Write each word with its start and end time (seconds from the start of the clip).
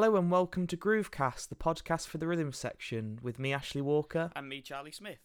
Hello 0.00 0.14
and 0.14 0.30
welcome 0.30 0.68
to 0.68 0.76
Groovecast, 0.76 1.48
the 1.48 1.56
podcast 1.56 2.06
for 2.06 2.18
the 2.18 2.28
rhythm 2.28 2.52
section, 2.52 3.18
with 3.20 3.40
me, 3.40 3.52
Ashley 3.52 3.80
Walker. 3.80 4.30
And 4.36 4.48
me, 4.48 4.60
Charlie 4.60 4.92
Smith. 4.92 5.18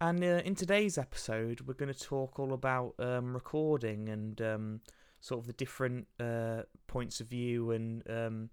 And 0.00 0.20
uh, 0.24 0.42
in 0.44 0.56
today's 0.56 0.98
episode, 0.98 1.60
we're 1.60 1.74
going 1.74 1.94
to 1.94 2.00
talk 2.00 2.40
all 2.40 2.52
about 2.52 2.94
um, 2.98 3.32
recording 3.32 4.08
and 4.08 4.42
um, 4.42 4.80
sort 5.20 5.38
of 5.38 5.46
the 5.46 5.52
different 5.52 6.08
uh, 6.18 6.62
points 6.88 7.20
of 7.20 7.28
view 7.28 7.70
and 7.70 8.02
um, 8.10 8.50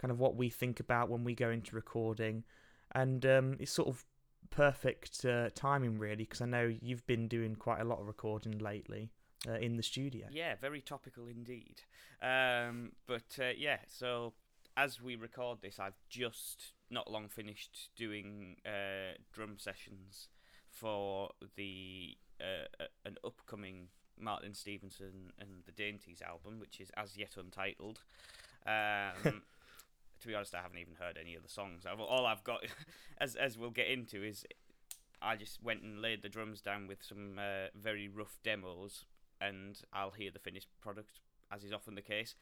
kind 0.00 0.12
of 0.12 0.20
what 0.20 0.36
we 0.36 0.48
think 0.48 0.78
about 0.78 1.10
when 1.10 1.24
we 1.24 1.34
go 1.34 1.50
into 1.50 1.74
recording. 1.74 2.44
And 2.92 3.26
um, 3.26 3.56
it's 3.58 3.72
sort 3.72 3.88
of 3.88 4.04
perfect 4.50 5.24
uh, 5.24 5.48
timing, 5.56 5.98
really, 5.98 6.22
because 6.22 6.40
I 6.40 6.46
know 6.46 6.72
you've 6.80 7.04
been 7.08 7.26
doing 7.26 7.56
quite 7.56 7.80
a 7.80 7.84
lot 7.84 7.98
of 7.98 8.06
recording 8.06 8.58
lately 8.58 9.10
uh, 9.48 9.54
in 9.54 9.76
the 9.76 9.82
studio. 9.82 10.26
Yeah, 10.30 10.54
very 10.60 10.80
topical 10.80 11.26
indeed. 11.26 11.82
Um, 12.22 12.92
but 13.06 13.38
uh, 13.38 13.50
yeah, 13.56 13.78
so 13.86 14.34
as 14.76 15.00
we 15.00 15.16
record 15.16 15.58
this, 15.62 15.78
I've 15.78 15.98
just 16.08 16.72
not 16.90 17.10
long 17.10 17.28
finished 17.28 17.90
doing 17.96 18.56
uh, 18.66 19.16
drum 19.32 19.56
sessions 19.58 20.28
for 20.68 21.30
the 21.56 22.16
uh, 22.40 22.84
an 23.04 23.16
upcoming 23.24 23.88
Martin 24.18 24.54
Stevenson 24.54 25.32
and 25.38 25.62
the 25.66 25.72
Dainties 25.72 26.22
album, 26.22 26.60
which 26.60 26.80
is 26.80 26.90
as 26.96 27.16
yet 27.16 27.36
untitled. 27.36 28.02
Um, 28.66 29.42
to 30.20 30.26
be 30.26 30.34
honest, 30.34 30.54
I 30.54 30.62
haven't 30.62 30.78
even 30.78 30.94
heard 30.98 31.18
any 31.20 31.34
of 31.34 31.42
the 31.42 31.48
songs. 31.48 31.84
I've, 31.86 32.00
all 32.00 32.26
I've 32.26 32.44
got, 32.44 32.60
as 33.18 33.36
as 33.36 33.56
we'll 33.56 33.70
get 33.70 33.88
into, 33.88 34.22
is 34.22 34.44
I 35.22 35.36
just 35.36 35.62
went 35.62 35.82
and 35.82 36.00
laid 36.00 36.22
the 36.22 36.28
drums 36.28 36.60
down 36.60 36.86
with 36.86 37.02
some 37.02 37.38
uh, 37.38 37.68
very 37.74 38.08
rough 38.08 38.38
demos 38.42 39.04
and 39.40 39.80
I'll 39.92 40.10
hear 40.10 40.30
the 40.30 40.38
finished 40.38 40.68
product, 40.80 41.20
as 41.50 41.64
is 41.64 41.72
often 41.72 41.94
the 41.94 42.02
case, 42.02 42.34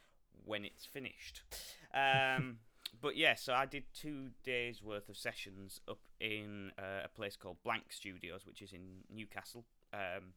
when 0.44 0.64
it's 0.64 0.84
finished. 0.84 1.42
Um, 1.94 2.58
but 3.00 3.16
yeah, 3.16 3.34
so 3.34 3.54
I 3.54 3.66
did 3.66 3.84
two 3.94 4.30
days 4.44 4.82
worth 4.82 5.08
of 5.08 5.16
sessions 5.16 5.80
up 5.88 6.00
in 6.20 6.72
uh, 6.78 7.04
a 7.04 7.08
place 7.08 7.36
called 7.36 7.58
Blank 7.62 7.84
Studios, 7.90 8.46
which 8.46 8.62
is 8.62 8.72
in 8.72 9.04
Newcastle, 9.12 9.64
um, 9.92 10.34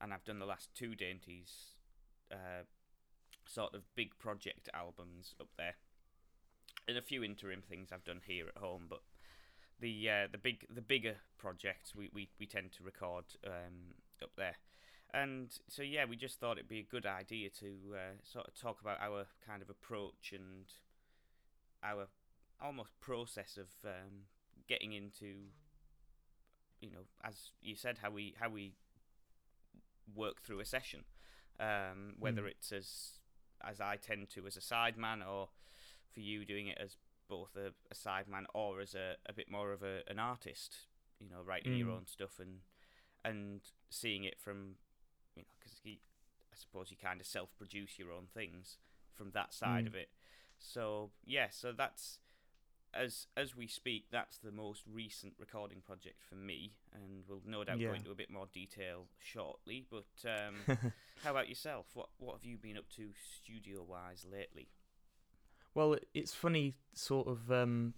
and 0.00 0.12
I've 0.12 0.24
done 0.24 0.38
the 0.38 0.46
last 0.46 0.74
two 0.74 0.94
Dainties 0.94 1.74
uh, 2.30 2.64
sort 3.46 3.74
of 3.74 3.82
big 3.94 4.18
project 4.18 4.68
albums 4.74 5.34
up 5.40 5.48
there, 5.56 5.76
and 6.86 6.98
a 6.98 7.02
few 7.02 7.24
interim 7.24 7.62
things 7.62 7.88
I've 7.92 8.04
done 8.04 8.20
here 8.26 8.46
at 8.48 8.60
home, 8.60 8.86
but. 8.88 9.00
The 9.80 10.10
uh, 10.10 10.26
the 10.32 10.38
big 10.38 10.66
the 10.68 10.80
bigger 10.80 11.18
projects 11.38 11.94
we, 11.94 12.10
we, 12.12 12.30
we 12.40 12.46
tend 12.46 12.72
to 12.72 12.82
record 12.82 13.26
um, 13.46 13.94
up 14.20 14.30
there. 14.36 14.56
And 15.14 15.48
so, 15.68 15.82
yeah, 15.82 16.04
we 16.04 16.16
just 16.16 16.38
thought 16.38 16.58
it'd 16.58 16.68
be 16.68 16.80
a 16.80 16.82
good 16.82 17.06
idea 17.06 17.48
to 17.60 17.66
uh, 17.94 18.14
sort 18.22 18.46
of 18.46 18.54
talk 18.54 18.80
about 18.80 19.00
our 19.00 19.26
kind 19.46 19.62
of 19.62 19.70
approach 19.70 20.32
and 20.32 20.66
our 21.82 22.08
almost 22.60 22.90
process 23.00 23.56
of 23.56 23.68
um, 23.84 24.26
getting 24.68 24.92
into, 24.92 25.34
you 26.80 26.90
know, 26.90 27.06
as 27.24 27.52
you 27.62 27.74
said, 27.74 27.98
how 28.02 28.10
we 28.10 28.34
how 28.38 28.50
we 28.50 28.74
work 30.14 30.42
through 30.42 30.60
a 30.60 30.64
session, 30.64 31.04
um, 31.58 32.14
whether 32.18 32.42
mm. 32.42 32.50
it's 32.50 32.70
as 32.72 33.12
as 33.66 33.80
I 33.80 33.96
tend 33.96 34.28
to 34.30 34.46
as 34.46 34.56
a 34.56 34.60
sideman, 34.60 35.26
or 35.26 35.48
for 36.12 36.20
you 36.20 36.44
doing 36.44 36.66
it 36.68 36.78
as 36.78 36.96
both 37.28 37.56
a, 37.56 37.68
a 37.90 37.94
sideman 37.94 38.44
or 38.54 38.80
as 38.80 38.94
a, 38.94 39.16
a 39.26 39.32
bit 39.32 39.50
more 39.50 39.72
of 39.72 39.82
a, 39.82 40.00
an 40.08 40.18
artist, 40.18 40.76
you 41.20 41.28
know, 41.28 41.42
writing 41.44 41.72
mm. 41.72 41.78
your 41.78 41.90
own 41.90 42.06
stuff 42.06 42.38
and 42.38 42.60
and 43.24 43.60
seeing 43.90 44.24
it 44.24 44.38
from 44.38 44.76
you 45.38 45.44
know, 45.44 45.48
because 45.58 45.78
I 45.84 46.56
suppose 46.56 46.90
you 46.90 46.96
kind 46.96 47.20
of 47.20 47.26
self-produce 47.26 47.98
your 47.98 48.12
own 48.12 48.26
things 48.34 48.78
from 49.14 49.30
that 49.32 49.54
side 49.54 49.84
mm. 49.84 49.88
of 49.88 49.94
it. 49.94 50.08
So 50.58 51.10
yeah, 51.24 51.46
so 51.50 51.72
that's 51.72 52.18
as 52.94 53.26
as 53.36 53.56
we 53.56 53.66
speak, 53.66 54.06
that's 54.10 54.38
the 54.38 54.50
most 54.50 54.82
recent 54.90 55.34
recording 55.38 55.80
project 55.84 56.22
for 56.28 56.34
me, 56.34 56.72
and 56.94 57.22
we'll 57.28 57.42
no 57.46 57.64
doubt 57.64 57.78
yeah. 57.78 57.88
go 57.88 57.94
into 57.94 58.10
a 58.10 58.14
bit 58.14 58.30
more 58.30 58.46
detail 58.52 59.06
shortly. 59.20 59.84
But 59.90 60.06
um, 60.24 60.78
how 61.22 61.30
about 61.30 61.48
yourself? 61.48 61.86
What 61.94 62.08
what 62.18 62.34
have 62.34 62.44
you 62.44 62.56
been 62.56 62.76
up 62.76 62.88
to 62.96 63.10
studio 63.40 63.84
wise 63.86 64.26
lately? 64.30 64.68
Well, 65.74 65.96
it's 66.14 66.34
funny, 66.34 66.74
sort 66.94 67.28
of. 67.28 67.50
Um, 67.52 67.94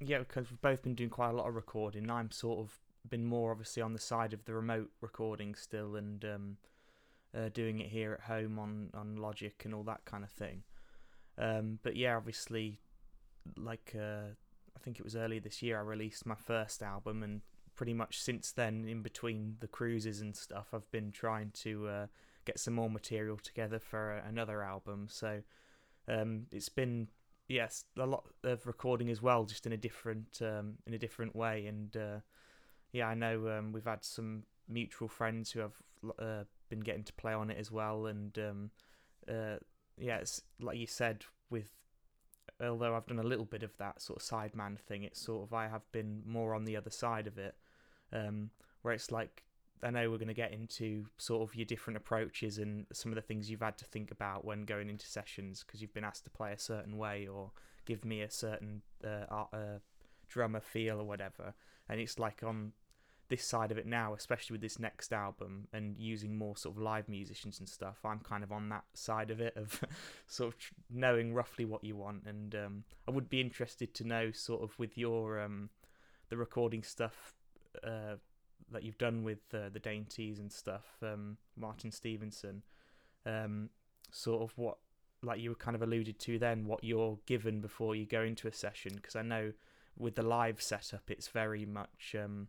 yeah, 0.00 0.18
because 0.18 0.50
we've 0.50 0.60
both 0.60 0.82
been 0.82 0.94
doing 0.94 1.10
quite 1.10 1.30
a 1.30 1.36
lot 1.36 1.48
of 1.48 1.54
recording. 1.54 2.10
I'm 2.10 2.30
sort 2.30 2.58
of 2.58 2.78
been 3.08 3.24
more 3.24 3.50
obviously 3.50 3.82
on 3.82 3.92
the 3.92 3.98
side 3.98 4.32
of 4.32 4.44
the 4.44 4.54
remote 4.54 4.90
recording 5.00 5.54
still, 5.54 5.96
and 5.96 6.24
um, 6.24 6.56
uh, 7.36 7.48
doing 7.52 7.80
it 7.80 7.88
here 7.88 8.12
at 8.12 8.20
home 8.20 8.58
on 8.58 8.90
on 8.94 9.16
Logic 9.16 9.54
and 9.64 9.74
all 9.74 9.84
that 9.84 10.04
kind 10.04 10.24
of 10.24 10.30
thing. 10.30 10.62
Um, 11.36 11.78
but 11.82 11.96
yeah, 11.96 12.16
obviously, 12.16 12.80
like 13.56 13.94
uh, 13.98 14.28
I 14.76 14.80
think 14.80 14.98
it 14.98 15.04
was 15.04 15.16
earlier 15.16 15.40
this 15.40 15.62
year, 15.62 15.78
I 15.78 15.82
released 15.82 16.26
my 16.26 16.36
first 16.36 16.82
album, 16.82 17.22
and 17.22 17.40
pretty 17.74 17.94
much 17.94 18.20
since 18.20 18.52
then, 18.52 18.86
in 18.88 19.02
between 19.02 19.56
the 19.60 19.66
cruises 19.66 20.20
and 20.20 20.36
stuff, 20.36 20.68
I've 20.72 20.90
been 20.90 21.12
trying 21.12 21.50
to 21.62 21.88
uh, 21.88 22.06
get 22.44 22.58
some 22.58 22.74
more 22.74 22.90
material 22.90 23.36
together 23.36 23.78
for 23.78 24.12
another 24.28 24.62
album. 24.62 25.08
So 25.10 25.42
um, 26.08 26.46
it's 26.52 26.68
been 26.68 27.08
yes 27.48 27.84
a 27.98 28.06
lot 28.06 28.24
of 28.42 28.66
recording 28.66 29.10
as 29.10 29.20
well, 29.20 29.44
just 29.44 29.66
in 29.66 29.72
a 29.72 29.76
different 29.76 30.40
um, 30.40 30.74
in 30.86 30.94
a 30.94 30.98
different 30.98 31.34
way. 31.34 31.66
And 31.66 31.96
uh, 31.96 32.20
yeah, 32.92 33.08
I 33.08 33.14
know 33.14 33.48
um, 33.48 33.72
we've 33.72 33.84
had 33.84 34.04
some 34.04 34.44
mutual 34.68 35.08
friends 35.08 35.50
who 35.50 35.60
have 35.60 35.74
uh, 36.18 36.44
been 36.74 36.84
getting 36.84 37.04
to 37.04 37.12
play 37.12 37.32
on 37.32 37.50
it 37.50 37.58
as 37.58 37.70
well. 37.70 38.06
And 38.06 38.36
um, 38.38 38.70
uh, 39.28 39.56
yeah, 39.98 40.16
it's 40.16 40.42
like 40.60 40.78
you 40.78 40.86
said, 40.86 41.24
with 41.50 41.70
although 42.60 42.96
I've 42.96 43.06
done 43.06 43.20
a 43.20 43.24
little 43.24 43.44
bit 43.44 43.62
of 43.62 43.76
that 43.78 44.02
sort 44.02 44.20
of 44.20 44.26
sideman 44.26 44.78
thing, 44.78 45.04
it's 45.04 45.20
sort 45.20 45.44
of 45.46 45.52
I 45.52 45.68
have 45.68 45.90
been 45.92 46.22
more 46.26 46.54
on 46.54 46.64
the 46.64 46.76
other 46.76 46.90
side 46.90 47.26
of 47.26 47.38
it, 47.38 47.54
um, 48.12 48.50
where 48.82 48.94
it's 48.94 49.10
like 49.10 49.44
I 49.82 49.90
know 49.90 50.10
we're 50.10 50.18
going 50.18 50.28
to 50.28 50.34
get 50.34 50.52
into 50.52 51.06
sort 51.18 51.48
of 51.48 51.54
your 51.54 51.66
different 51.66 51.96
approaches 51.96 52.58
and 52.58 52.86
some 52.92 53.12
of 53.12 53.16
the 53.16 53.22
things 53.22 53.50
you've 53.50 53.60
had 53.60 53.78
to 53.78 53.84
think 53.84 54.10
about 54.10 54.44
when 54.44 54.64
going 54.64 54.88
into 54.88 55.06
sessions 55.06 55.62
because 55.64 55.82
you've 55.82 55.94
been 55.94 56.04
asked 56.04 56.24
to 56.24 56.30
play 56.30 56.52
a 56.52 56.58
certain 56.58 56.96
way 56.96 57.26
or 57.26 57.50
give 57.84 58.04
me 58.04 58.22
a 58.22 58.30
certain 58.30 58.82
uh, 59.04 59.26
uh, 59.52 59.78
drummer 60.28 60.60
feel 60.60 61.00
or 61.00 61.04
whatever. 61.04 61.54
And 61.88 62.00
it's 62.00 62.18
like 62.18 62.42
on 62.42 62.72
this 63.34 63.44
side 63.44 63.72
of 63.72 63.78
it 63.78 63.86
now, 63.86 64.14
especially 64.14 64.54
with 64.54 64.60
this 64.60 64.78
next 64.78 65.12
album 65.12 65.66
and 65.72 65.96
using 65.98 66.38
more 66.38 66.56
sort 66.56 66.76
of 66.76 66.80
live 66.80 67.08
musicians 67.08 67.58
and 67.58 67.68
stuff. 67.68 67.96
I'm 68.04 68.20
kind 68.20 68.44
of 68.44 68.52
on 68.52 68.68
that 68.68 68.84
side 68.94 69.32
of 69.32 69.40
it 69.40 69.56
of 69.56 69.82
sort 70.28 70.54
of 70.54 70.60
knowing 70.88 71.34
roughly 71.34 71.64
what 71.64 71.82
you 71.82 71.96
want, 71.96 72.26
and 72.26 72.54
um, 72.54 72.84
I 73.08 73.10
would 73.10 73.28
be 73.28 73.40
interested 73.40 73.92
to 73.94 74.06
know 74.06 74.30
sort 74.30 74.62
of 74.62 74.78
with 74.78 74.96
your 74.96 75.40
um, 75.40 75.70
the 76.28 76.36
recording 76.36 76.84
stuff 76.84 77.34
uh, 77.82 78.16
that 78.70 78.84
you've 78.84 78.98
done 78.98 79.24
with 79.24 79.40
uh, 79.52 79.68
the 79.72 79.80
Dainties 79.80 80.38
and 80.38 80.52
stuff, 80.52 80.86
um, 81.02 81.36
Martin 81.56 81.90
Stevenson, 81.90 82.62
um, 83.26 83.68
sort 84.12 84.42
of 84.42 84.56
what 84.56 84.78
like 85.24 85.40
you 85.40 85.50
were 85.50 85.56
kind 85.56 85.74
of 85.74 85.82
alluded 85.82 86.20
to 86.20 86.38
then, 86.38 86.66
what 86.66 86.84
you're 86.84 87.18
given 87.26 87.60
before 87.60 87.96
you 87.96 88.06
go 88.06 88.22
into 88.22 88.46
a 88.46 88.52
session, 88.52 88.92
because 88.94 89.16
I 89.16 89.22
know 89.22 89.54
with 89.98 90.14
the 90.14 90.22
live 90.22 90.62
setup, 90.62 91.10
it's 91.10 91.26
very 91.28 91.64
much 91.64 92.14
um, 92.16 92.46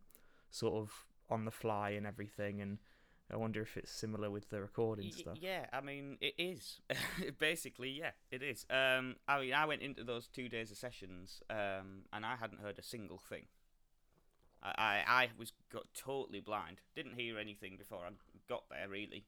sort 0.49 0.75
of 0.75 1.05
on 1.29 1.45
the 1.45 1.51
fly 1.51 1.91
and 1.91 2.05
everything 2.05 2.61
and 2.61 2.77
I 3.31 3.37
wonder 3.37 3.61
if 3.61 3.75
it's 3.75 3.91
similar 3.91 4.29
with 4.29 4.49
the 4.49 4.61
recording 4.61 5.11
stuff. 5.11 5.37
Yeah, 5.41 5.65
I 5.73 5.81
mean 5.81 6.17
it 6.21 6.35
is. 6.37 6.79
Basically, 7.39 7.89
yeah, 7.89 8.11
it 8.29 8.43
is. 8.43 8.65
Um, 8.69 9.15
I 9.27 9.41
mean, 9.41 9.53
I 9.53 9.65
went 9.65 9.81
into 9.81 10.03
those 10.03 10.27
two 10.27 10.47
days 10.47 10.69
of 10.69 10.77
sessions, 10.77 11.41
um, 11.49 12.03
and 12.13 12.23
I 12.25 12.35
hadn't 12.35 12.61
heard 12.61 12.77
a 12.77 12.83
single 12.83 13.17
thing. 13.17 13.45
I, 14.61 14.73
I, 14.77 15.03
I 15.07 15.29
was 15.39 15.53
got 15.71 15.85
totally 15.95 16.39
blind. 16.39 16.81
Didn't 16.95 17.15
hear 17.15 17.39
anything 17.39 17.77
before 17.77 17.99
I 18.05 18.09
got 18.47 18.63
there, 18.69 18.87
really. 18.87 19.25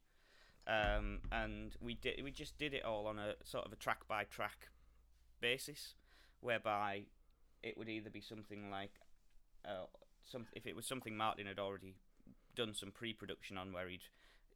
Um, 0.67 1.19
and 1.31 1.75
we 1.81 1.95
did. 1.95 2.23
We 2.23 2.29
just 2.29 2.57
did 2.59 2.75
it 2.75 2.85
all 2.85 3.07
on 3.07 3.17
a 3.17 3.33
sort 3.43 3.65
of 3.65 3.73
a 3.73 3.77
track 3.77 4.07
by 4.07 4.25
track 4.25 4.69
basis, 5.41 5.95
whereby 6.41 7.03
it 7.63 7.77
would 7.77 7.89
either 7.89 8.11
be 8.11 8.21
something 8.21 8.69
like 8.69 8.93
uh, 9.65 9.85
some 10.29 10.45
if 10.53 10.65
it 10.65 10.75
was 10.75 10.85
something 10.85 11.15
Martin 11.15 11.47
had 11.47 11.59
already 11.59 11.95
done 12.55 12.73
some 12.73 12.91
pre-production 12.91 13.57
on, 13.57 13.71
where 13.71 13.87
he'd 13.87 14.01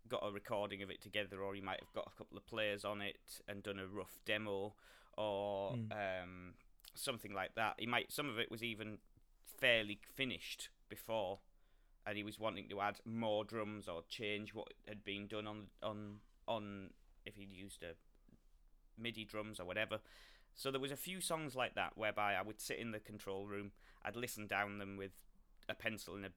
got 0.10 0.26
a 0.26 0.32
recording 0.32 0.82
of 0.82 0.90
it 0.90 1.02
together, 1.02 1.42
or 1.42 1.54
he 1.56 1.62
might 1.62 1.80
have 1.80 1.94
got 1.94 2.12
a 2.14 2.18
couple 2.18 2.38
of 2.38 2.46
players 2.48 2.84
on 2.84 3.02
it 3.02 3.42
and 3.48 3.64
done 3.64 3.80
a 3.80 3.88
rough 3.88 4.20
demo, 4.26 4.74
or 5.18 5.74
mm. 5.74 5.92
um, 5.92 6.54
something 6.96 7.34
like 7.34 7.56
that. 7.56 7.76
He 7.78 7.86
might 7.86 8.12
some 8.12 8.30
of 8.30 8.40
it 8.40 8.52
was 8.52 8.64
even 8.64 8.98
fairly 9.60 10.00
finished 10.16 10.70
before, 10.90 11.40
and 12.06 12.18
he 12.18 12.24
was 12.24 12.40
wanting 12.40 12.68
to 12.70 12.82
add 12.82 13.00
more 13.06 13.44
drums 13.44 13.88
or 13.88 14.02
change 14.10 14.54
what 14.54 14.74
had 14.88 15.04
been 15.04 15.28
done 15.28 15.48
on 15.48 15.68
on 15.82 16.18
on 16.48 16.90
if 17.26 17.36
he'd 17.36 17.54
used 17.54 17.84
a 17.84 17.94
MIDI 19.02 19.26
drums 19.26 19.60
or 19.60 19.66
whatever. 19.66 20.00
So 20.56 20.70
there 20.70 20.82
was 20.82 20.92
a 20.92 20.98
few 20.98 21.22
songs 21.22 21.56
like 21.56 21.76
that 21.76 21.94
whereby 21.96 22.34
I 22.34 22.42
would 22.42 22.60
sit 22.60 22.78
in 22.78 22.92
the 22.92 23.00
control 23.00 23.46
room, 23.46 23.72
I'd 24.04 24.18
listen 24.18 24.48
down 24.48 24.80
them 24.80 24.98
with 24.98 25.12
a 25.72 25.76
pencil 25.76 26.16
and 26.16 26.26
a 26.26 26.32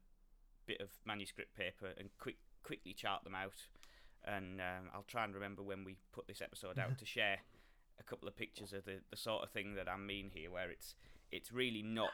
bit 0.66 0.80
of 0.80 0.90
manuscript 1.04 1.54
paper 1.56 1.92
and 1.98 2.08
quick 2.18 2.36
quickly 2.62 2.94
chart 2.94 3.24
them 3.24 3.34
out. 3.34 3.68
And 4.26 4.60
um, 4.60 4.88
I'll 4.94 5.04
try 5.06 5.24
and 5.24 5.34
remember 5.34 5.62
when 5.62 5.84
we 5.84 5.96
put 6.12 6.26
this 6.26 6.40
episode 6.40 6.78
out 6.78 6.98
to 6.98 7.04
share. 7.04 7.40
a 8.00 8.02
couple 8.02 8.26
of 8.26 8.36
pictures 8.36 8.72
of 8.72 8.84
the, 8.86 9.00
the 9.10 9.16
sort 9.16 9.42
of 9.44 9.50
thing 9.50 9.74
that 9.74 9.88
I 9.88 9.96
mean 9.96 10.30
here, 10.34 10.50
where 10.50 10.70
it's 10.70 10.94
it's 11.30 11.52
really 11.52 11.82
not. 11.82 12.10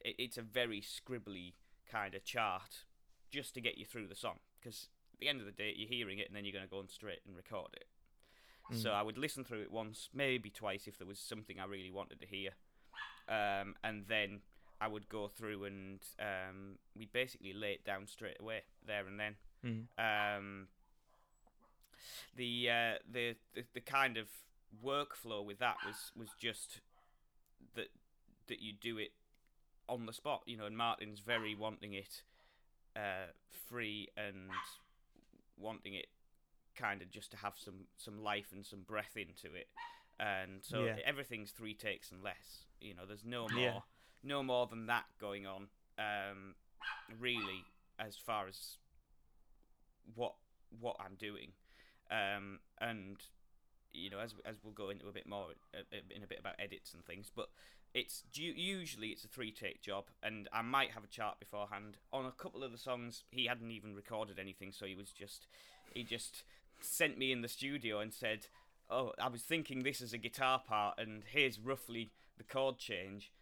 It, 0.00 0.16
it's 0.18 0.36
a 0.38 0.42
very 0.42 0.80
scribbly 0.82 1.54
kind 1.90 2.14
of 2.14 2.24
chart 2.24 2.84
just 3.30 3.54
to 3.54 3.60
get 3.60 3.78
you 3.78 3.84
through 3.86 4.08
the 4.08 4.14
song 4.14 4.38
because 4.60 4.88
at 5.14 5.20
the 5.20 5.28
end 5.28 5.40
of 5.40 5.46
the 5.46 5.52
day 5.52 5.72
you're 5.74 5.88
hearing 5.88 6.18
it 6.18 6.26
and 6.28 6.36
then 6.36 6.44
you're 6.44 6.52
going 6.52 6.64
to 6.64 6.70
go 6.70 6.78
on 6.78 6.88
straight 6.88 7.20
and 7.26 7.34
record 7.36 7.70
it. 7.74 7.86
So 8.76 8.90
Mm. 8.90 8.94
I 8.94 9.02
would 9.02 9.16
listen 9.18 9.44
through 9.44 9.62
it 9.62 9.70
once, 9.72 10.08
maybe 10.12 10.50
twice 10.50 10.86
if 10.86 10.98
there 10.98 11.06
was 11.06 11.18
something 11.20 11.58
I 11.60 11.64
really 11.64 11.90
wanted 11.92 12.20
to 12.20 12.26
hear, 12.26 12.50
um, 13.28 13.74
and 13.84 14.04
then 14.08 14.40
I 14.80 14.88
would 14.88 15.08
go 15.08 15.28
through 15.28 15.64
and 15.64 16.00
um, 16.20 16.78
we 16.96 17.06
basically 17.06 17.52
lay 17.52 17.72
it 17.72 17.84
down 17.84 18.06
straight 18.06 18.40
away 18.40 18.62
there 18.86 19.06
and 19.06 19.18
then. 19.18 19.36
Mm. 19.64 19.86
Um, 20.38 20.68
the, 22.36 22.68
uh, 22.70 22.98
the 23.10 23.36
the 23.54 23.64
the 23.74 23.80
kind 23.80 24.16
of 24.16 24.28
workflow 24.84 25.44
with 25.44 25.58
that 25.58 25.76
was 25.86 26.12
was 26.16 26.28
just 26.38 26.80
that 27.74 27.88
that 28.48 28.60
you 28.60 28.72
do 28.72 28.98
it 28.98 29.12
on 29.88 30.06
the 30.06 30.12
spot, 30.12 30.42
you 30.46 30.56
know. 30.56 30.66
And 30.66 30.76
Martin's 30.76 31.20
very 31.20 31.54
wanting 31.54 31.94
it 31.94 32.22
uh, 32.94 33.32
free 33.68 34.08
and 34.16 34.50
wanting 35.58 35.94
it 35.94 36.06
kind 36.76 37.00
of 37.00 37.10
just 37.10 37.30
to 37.30 37.36
have 37.38 37.54
some 37.56 37.86
some 37.96 38.22
life 38.22 38.48
and 38.52 38.64
some 38.64 38.82
breath 38.82 39.16
into 39.16 39.54
it. 39.56 39.68
And 40.20 40.62
so 40.62 40.84
Yeah. 40.84 40.96
everything's 41.04 41.50
three 41.50 41.74
takes 41.74 42.10
and 42.10 42.22
less. 42.22 42.66
You 42.80 42.94
know, 42.94 43.06
there's 43.06 43.24
no 43.24 43.48
more 43.48 43.60
Yeah. 43.60 43.80
No 44.26 44.42
more 44.42 44.66
than 44.66 44.86
that 44.86 45.04
going 45.20 45.46
on. 45.46 45.68
Um, 45.98 46.54
really, 47.18 47.64
as 47.98 48.16
far 48.16 48.48
as 48.48 48.78
what 50.14 50.34
what 50.80 50.96
I'm 51.00 51.14
doing, 51.14 51.52
um, 52.10 52.58
and 52.80 53.16
you 53.92 54.10
know, 54.10 54.18
as 54.18 54.34
as 54.44 54.56
we'll 54.62 54.72
go 54.72 54.90
into 54.90 55.08
a 55.08 55.12
bit 55.12 55.26
more 55.26 55.46
uh, 55.74 55.96
in 56.14 56.22
a 56.22 56.26
bit 56.26 56.38
about 56.38 56.54
edits 56.58 56.92
and 56.92 57.04
things, 57.04 57.30
but 57.34 57.48
it's 57.94 58.24
usually 58.34 59.08
it's 59.08 59.24
a 59.24 59.28
three 59.28 59.50
take 59.50 59.80
job, 59.80 60.04
and 60.22 60.48
I 60.52 60.62
might 60.62 60.90
have 60.90 61.04
a 61.04 61.08
chart 61.08 61.40
beforehand. 61.40 61.96
On 62.12 62.26
a 62.26 62.30
couple 62.30 62.62
of 62.62 62.72
the 62.72 62.78
songs, 62.78 63.24
he 63.30 63.46
hadn't 63.46 63.70
even 63.70 63.94
recorded 63.94 64.38
anything, 64.38 64.72
so 64.72 64.84
he 64.86 64.94
was 64.94 65.10
just 65.10 65.46
he 65.94 66.02
just 66.02 66.44
sent 66.80 67.16
me 67.16 67.32
in 67.32 67.40
the 67.40 67.48
studio 67.48 68.00
and 68.00 68.12
said, 68.12 68.48
"Oh, 68.90 69.12
I 69.18 69.28
was 69.28 69.42
thinking 69.42 69.82
this 69.82 70.00
is 70.00 70.12
a 70.12 70.18
guitar 70.18 70.60
part, 70.66 70.98
and 70.98 71.22
here's 71.32 71.58
roughly 71.58 72.10
the 72.36 72.44
chord 72.44 72.78
change." 72.78 73.32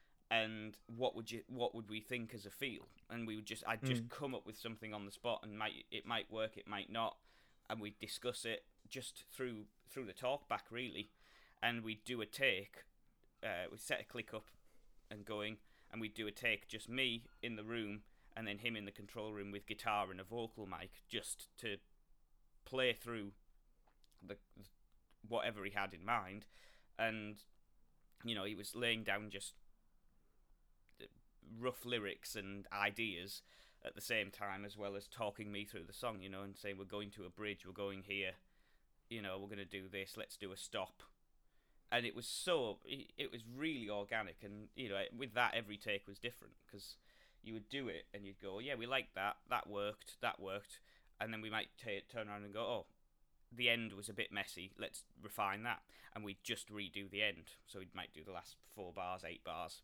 And 0.42 0.76
what 0.96 1.14
would 1.14 1.30
you 1.30 1.42
what 1.46 1.74
would 1.76 1.88
we 1.88 2.00
think 2.00 2.34
as 2.34 2.44
a 2.44 2.50
feel? 2.50 2.88
And 3.08 3.26
we 3.26 3.36
would 3.36 3.46
just 3.46 3.62
I'd 3.68 3.84
just 3.84 4.02
Mm. 4.04 4.10
come 4.10 4.34
up 4.34 4.44
with 4.46 4.56
something 4.58 4.92
on 4.92 5.04
the 5.06 5.12
spot, 5.12 5.40
and 5.44 5.56
might 5.56 5.86
it 5.92 6.06
might 6.06 6.30
work, 6.30 6.56
it 6.56 6.66
might 6.66 6.90
not, 6.90 7.16
and 7.70 7.80
we'd 7.80 7.98
discuss 8.00 8.44
it 8.44 8.64
just 8.88 9.24
through 9.32 9.66
through 9.90 10.06
the 10.06 10.12
talk 10.12 10.48
back 10.48 10.64
really, 10.70 11.10
and 11.62 11.84
we'd 11.84 12.04
do 12.04 12.20
a 12.20 12.26
take. 12.26 12.84
Uh, 13.42 13.68
we 13.70 13.78
set 13.78 14.00
a 14.00 14.04
click 14.04 14.34
up 14.34 14.46
and 15.10 15.24
going, 15.24 15.58
and 15.92 16.00
we'd 16.00 16.14
do 16.14 16.26
a 16.26 16.32
take 16.32 16.66
just 16.68 16.88
me 16.88 17.26
in 17.42 17.54
the 17.56 17.64
room, 17.64 18.02
and 18.36 18.46
then 18.48 18.58
him 18.58 18.74
in 18.76 18.86
the 18.86 18.90
control 18.90 19.32
room 19.32 19.52
with 19.52 19.66
guitar 19.66 20.10
and 20.10 20.20
a 20.20 20.24
vocal 20.24 20.66
mic, 20.66 20.90
just 21.08 21.46
to 21.58 21.76
play 22.64 22.92
through 22.92 23.32
the 24.26 24.36
whatever 25.28 25.64
he 25.64 25.70
had 25.70 25.94
in 25.94 26.04
mind, 26.04 26.46
and 26.98 27.44
you 28.24 28.34
know 28.34 28.44
he 28.44 28.56
was 28.56 28.74
laying 28.74 29.04
down 29.04 29.30
just 29.30 29.54
rough 31.58 31.84
lyrics 31.84 32.36
and 32.36 32.66
ideas 32.72 33.42
at 33.84 33.94
the 33.94 34.00
same 34.00 34.30
time 34.30 34.64
as 34.64 34.76
well 34.76 34.96
as 34.96 35.06
talking 35.06 35.52
me 35.52 35.64
through 35.64 35.84
the 35.86 35.92
song 35.92 36.18
you 36.20 36.28
know 36.28 36.42
and 36.42 36.56
saying 36.56 36.76
we're 36.78 36.84
going 36.84 37.10
to 37.10 37.24
a 37.24 37.30
bridge 37.30 37.66
we're 37.66 37.72
going 37.72 38.02
here 38.06 38.32
you 39.08 39.22
know 39.22 39.38
we're 39.38 39.48
going 39.48 39.58
to 39.58 39.64
do 39.64 39.84
this 39.90 40.16
let's 40.16 40.36
do 40.36 40.52
a 40.52 40.56
stop. 40.56 41.02
And 41.92 42.04
it 42.04 42.16
was 42.16 42.26
so 42.26 42.78
it 42.86 43.30
was 43.30 43.42
really 43.56 43.88
organic 43.88 44.36
and 44.42 44.68
you 44.74 44.88
know 44.88 44.96
with 45.16 45.34
that 45.34 45.54
every 45.54 45.76
take 45.76 46.08
was 46.08 46.18
different 46.18 46.54
because 46.66 46.96
you 47.42 47.52
would 47.52 47.68
do 47.68 47.88
it 47.88 48.06
and 48.12 48.24
you'd 48.24 48.40
go 48.40 48.54
oh, 48.56 48.58
yeah 48.58 48.74
we 48.74 48.86
like 48.86 49.14
that 49.14 49.36
that 49.50 49.68
worked 49.68 50.16
that 50.20 50.40
worked. 50.40 50.80
And 51.20 51.32
then 51.32 51.40
we 51.40 51.50
might 51.50 51.68
ta 51.82 51.90
turn 52.12 52.28
around 52.28 52.44
and 52.44 52.52
go 52.52 52.60
oh 52.60 52.86
the 53.56 53.68
end 53.68 53.92
was 53.92 54.08
a 54.08 54.14
bit 54.14 54.32
messy 54.32 54.72
let's 54.78 55.04
refine 55.22 55.62
that. 55.62 55.80
And 56.14 56.24
we'd 56.24 56.42
just 56.42 56.72
redo 56.72 57.10
the 57.10 57.22
end. 57.22 57.54
So 57.66 57.80
we 57.80 57.88
might 57.92 58.14
do 58.14 58.22
the 58.24 58.32
last 58.32 58.56
four 58.74 58.92
bars 58.92 59.22
eight 59.26 59.44
bars. 59.44 59.82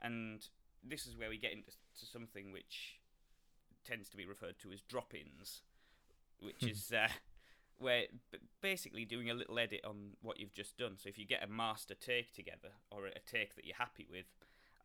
And 0.00 0.46
this 0.82 1.06
is 1.06 1.16
where 1.16 1.28
we 1.28 1.38
get 1.38 1.52
into 1.52 1.70
to 1.70 2.06
something 2.06 2.52
which 2.52 2.98
tends 3.84 4.08
to 4.08 4.16
be 4.16 4.26
referred 4.26 4.58
to 4.60 4.70
as 4.72 4.80
drop-ins 4.82 5.62
which 6.40 6.60
Hmm. 6.60 6.68
is 6.68 6.92
uh, 6.92 7.08
where 7.78 8.04
basically 8.60 9.04
doing 9.04 9.30
a 9.30 9.34
little 9.34 9.58
edit 9.58 9.80
on 9.84 10.16
what 10.22 10.38
you've 10.38 10.52
just 10.52 10.76
done 10.76 10.96
so 10.98 11.08
if 11.08 11.18
you 11.18 11.26
get 11.26 11.42
a 11.42 11.46
master 11.48 11.94
take 11.94 12.32
together 12.32 12.70
or 12.90 13.06
a 13.06 13.18
take 13.20 13.54
that 13.56 13.64
you're 13.64 13.76
happy 13.76 14.06
with 14.10 14.26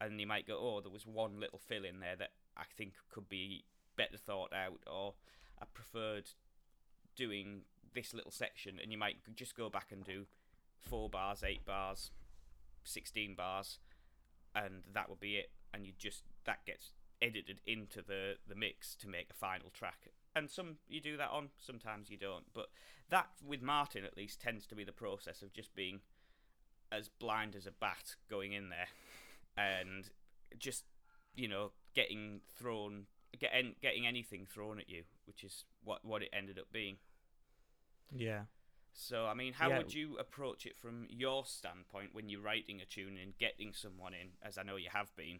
and 0.02 0.20
you 0.20 0.28
might 0.28 0.48
go 0.48 0.58
oh 0.60 0.82
there 0.82 0.92
was 0.92 1.06
one 1.06 1.40
little 1.40 1.60
fill 1.60 1.84
in 1.86 2.00
there 2.00 2.16
that 2.16 2.32
i 2.56 2.64
think 2.78 2.94
could 3.12 3.28
be 3.30 3.64
better 3.96 4.18
thought 4.18 4.52
out 4.54 4.80
or 4.92 5.14
i 5.62 5.66
preferred 5.74 6.30
doing 7.16 7.62
this 7.94 8.14
little 8.14 8.32
section 8.32 8.80
and 8.82 8.92
you 8.92 8.98
might 8.98 9.18
just 9.36 9.56
go 9.56 9.70
back 9.70 9.88
and 9.92 10.04
do 10.04 10.26
four 10.80 11.10
bars 11.10 11.44
eight 11.44 11.66
bars 11.66 12.12
16 12.84 13.36
bars 13.36 13.80
and 14.56 14.84
that 14.94 15.10
would 15.10 15.20
be 15.20 15.36
it 15.36 15.50
and 15.74 15.86
you 15.86 15.94
just 15.98 16.24
that 16.46 16.66
gets 16.66 16.92
edited 17.22 17.62
into 17.66 18.02
the 18.02 18.36
the 18.48 18.56
mix 18.56 18.96
to 18.96 19.08
make 19.08 19.30
a 19.30 19.34
final 19.34 19.70
track 19.72 20.08
and 20.36 20.50
some 20.50 20.78
you 20.88 21.02
do 21.02 21.18
that 21.18 21.30
on 21.32 21.50
sometimes 21.58 22.10
you 22.10 22.18
don't 22.18 22.46
but 22.54 22.68
that 23.10 23.28
with 23.46 23.62
martin 23.62 24.04
at 24.06 24.16
least 24.18 24.40
tends 24.42 24.66
to 24.68 24.76
be 24.76 24.84
the 24.84 24.92
process 24.92 25.42
of 25.42 25.52
just 25.54 25.74
being 25.76 26.00
as 26.92 27.10
blind 27.10 27.56
as 27.56 27.66
a 27.66 27.72
bat 27.72 28.16
going 28.30 28.54
in 28.54 28.70
there 28.70 28.88
and 29.58 30.10
just 30.58 30.86
you 31.36 31.48
know 31.48 31.72
getting 31.96 32.42
thrown 32.56 33.06
getting 33.40 33.76
getting 33.82 34.08
anything 34.08 34.46
thrown 34.46 34.80
at 34.80 34.90
you 34.90 35.04
which 35.26 35.44
is 35.44 35.66
what 35.84 36.04
what 36.06 36.22
it 36.22 36.30
ended 36.34 36.58
up 36.60 36.68
being 36.72 36.98
Yeah. 38.12 38.44
so 38.94 39.26
I 39.28 39.34
mean, 39.34 39.54
how 39.54 39.70
Yeah. 39.70 39.78
would 39.78 39.94
you 39.94 40.18
approach 40.18 40.66
it 40.66 40.78
from 40.78 41.06
your 41.10 41.46
standpoint 41.46 42.14
when 42.14 42.30
you're 42.30 42.42
writing 42.42 42.82
a 42.82 42.86
tune 42.86 43.18
and 43.22 43.38
getting 43.38 43.74
someone 43.74 44.14
in, 44.14 44.30
as 44.42 44.58
I 44.58 44.64
know 44.64 44.76
you 44.76 44.90
have 44.92 45.16
been, 45.16 45.40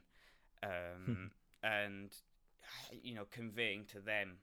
um, 0.64 1.32
and 1.64 2.12
you 2.92 3.16
know, 3.16 3.26
conveying 3.32 3.86
to 3.94 4.00
them 4.00 4.38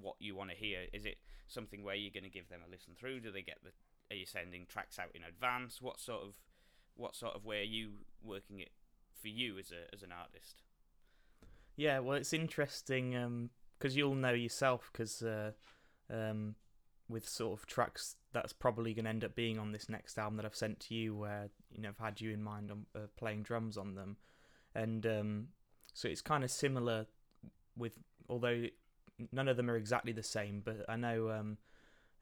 what 0.00 0.16
you 0.18 0.34
want 0.34 0.50
to 0.50 0.56
hear? 0.56 0.80
Is 0.92 1.04
it 1.04 1.16
something 1.46 1.82
where 1.82 1.94
you're 1.94 2.12
going 2.12 2.24
to 2.24 2.30
give 2.30 2.48
them 2.48 2.60
a 2.66 2.70
listen 2.70 2.94
through? 2.98 3.20
Do 3.20 3.30
they 3.30 3.42
get 3.42 3.58
the? 3.62 3.70
Are 4.10 4.18
you 4.18 4.26
sending 4.26 4.66
tracks 4.66 4.98
out 4.98 5.10
in 5.14 5.22
advance? 5.24 5.80
What 5.80 5.98
sort 5.98 6.22
of, 6.22 6.34
what 6.94 7.16
sort 7.16 7.34
of 7.34 7.44
way 7.44 7.60
are 7.60 7.62
you 7.62 7.90
working 8.22 8.60
it 8.60 8.70
for 9.20 9.28
you 9.28 9.58
as 9.58 9.70
a 9.70 9.92
as 9.94 10.02
an 10.02 10.12
artist? 10.12 10.62
Yeah, 11.76 11.98
well, 12.00 12.16
it's 12.16 12.32
interesting 12.32 13.50
because 13.78 13.96
you'll 13.96 14.14
know 14.14 14.32
yourself 14.32 14.90
because 14.92 15.22
uh, 15.22 15.52
um, 16.10 16.54
with 17.08 17.28
sort 17.28 17.58
of 17.58 17.66
tracks 17.66 18.16
that's 18.32 18.52
probably 18.52 18.94
going 18.94 19.04
to 19.04 19.10
end 19.10 19.24
up 19.24 19.34
being 19.34 19.58
on 19.58 19.72
this 19.72 19.88
next 19.88 20.18
album 20.18 20.36
that 20.36 20.46
I've 20.46 20.54
sent 20.54 20.80
to 20.80 20.94
you, 20.94 21.16
where 21.16 21.48
you 21.70 21.80
know 21.80 21.88
I've 21.88 22.04
had 22.04 22.20
you 22.20 22.30
in 22.30 22.42
mind 22.42 22.70
on 22.70 22.86
uh, 22.94 23.06
playing 23.16 23.42
drums 23.42 23.76
on 23.76 23.94
them, 23.94 24.16
and 24.74 25.06
um, 25.06 25.48
so 25.92 26.08
it's 26.08 26.22
kind 26.22 26.44
of 26.44 26.50
similar 26.50 27.06
with 27.76 27.92
although 28.28 28.64
none 29.32 29.48
of 29.48 29.56
them 29.56 29.70
are 29.70 29.76
exactly 29.76 30.12
the 30.12 30.22
same, 30.22 30.62
but 30.64 30.84
I 30.88 30.96
know 30.96 31.30
um, 31.30 31.58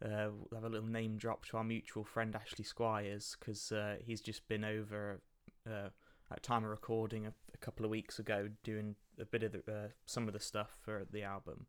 uh, 0.04 0.28
we'll 0.30 0.60
have 0.60 0.64
a 0.64 0.72
little 0.72 0.88
name 0.88 1.16
drop 1.16 1.46
to 1.46 1.56
our 1.56 1.64
mutual 1.64 2.04
friend 2.04 2.34
Ashley 2.34 2.64
Squires 2.64 3.36
because 3.38 3.72
uh, 3.72 3.96
he's 4.04 4.20
just 4.20 4.46
been 4.48 4.64
over 4.64 5.20
uh, 5.66 5.88
at 6.30 6.42
time 6.42 6.64
of 6.64 6.70
recording 6.70 7.26
a, 7.26 7.32
a 7.54 7.58
couple 7.58 7.84
of 7.84 7.90
weeks 7.90 8.18
ago 8.18 8.48
doing 8.62 8.96
a 9.20 9.24
bit 9.24 9.42
of 9.42 9.52
the, 9.52 9.58
uh, 9.72 9.88
some 10.06 10.26
of 10.26 10.32
the 10.32 10.40
stuff 10.40 10.76
for 10.82 11.06
the 11.10 11.22
album, 11.22 11.66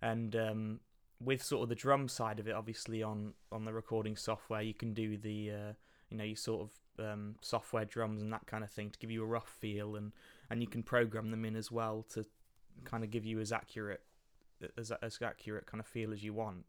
and 0.00 0.34
um, 0.36 0.80
with 1.20 1.42
sort 1.42 1.62
of 1.62 1.68
the 1.68 1.74
drum 1.74 2.08
side 2.08 2.40
of 2.40 2.48
it, 2.48 2.54
obviously 2.54 3.02
on 3.02 3.34
on 3.52 3.64
the 3.64 3.72
recording 3.72 4.16
software, 4.16 4.62
you 4.62 4.74
can 4.74 4.94
do 4.94 5.16
the 5.16 5.50
uh, 5.50 5.72
you 6.10 6.16
know 6.16 6.24
you 6.24 6.36
sort 6.36 6.62
of 6.62 7.04
um, 7.04 7.36
software 7.40 7.84
drums 7.84 8.22
and 8.22 8.32
that 8.32 8.46
kind 8.46 8.64
of 8.64 8.70
thing 8.70 8.90
to 8.90 8.98
give 8.98 9.10
you 9.10 9.22
a 9.22 9.26
rough 9.26 9.48
feel, 9.48 9.96
and 9.96 10.12
and 10.50 10.60
you 10.60 10.68
can 10.68 10.82
program 10.82 11.30
them 11.30 11.44
in 11.44 11.56
as 11.56 11.70
well 11.70 12.04
to 12.10 12.24
kind 12.84 13.04
of 13.04 13.10
give 13.10 13.24
you 13.24 13.40
as 13.40 13.52
accurate 13.52 14.02
as 14.78 14.92
as 15.02 15.18
accurate 15.22 15.66
kind 15.66 15.80
of 15.80 15.86
feel 15.86 16.12
as 16.12 16.24
you 16.24 16.32
want. 16.32 16.64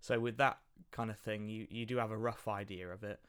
So 0.00 0.18
with 0.18 0.36
that 0.38 0.58
kind 0.90 1.10
of 1.10 1.18
thing, 1.18 1.48
you 1.48 1.66
you 1.70 1.86
do 1.86 1.96
have 1.98 2.10
a 2.10 2.16
rough 2.16 2.48
idea 2.48 2.88
of 2.88 3.04
it, 3.04 3.20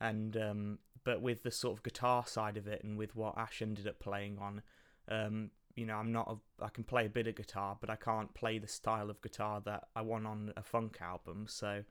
and 0.00 0.36
um, 0.36 0.78
but 1.04 1.20
with 1.20 1.42
the 1.42 1.50
sort 1.50 1.76
of 1.76 1.82
guitar 1.82 2.26
side 2.26 2.56
of 2.56 2.66
it, 2.66 2.84
and 2.84 2.96
with 2.96 3.16
what 3.16 3.36
Ash 3.36 3.62
ended 3.62 3.86
up 3.86 3.98
playing 3.98 4.38
on, 4.38 4.62
um, 5.08 5.50
you 5.74 5.86
know, 5.86 5.94
I'm 5.94 6.12
not 6.12 6.28
a, 6.30 6.64
I 6.64 6.68
can 6.68 6.84
play 6.84 7.06
a 7.06 7.08
bit 7.08 7.26
of 7.26 7.34
guitar, 7.34 7.76
but 7.80 7.90
I 7.90 7.96
can't 7.96 8.32
play 8.34 8.58
the 8.58 8.68
style 8.68 9.10
of 9.10 9.20
guitar 9.22 9.60
that 9.64 9.88
I 9.96 10.02
want 10.02 10.26
on 10.26 10.52
a 10.56 10.62
funk 10.62 10.98
album. 11.00 11.46
So 11.48 11.82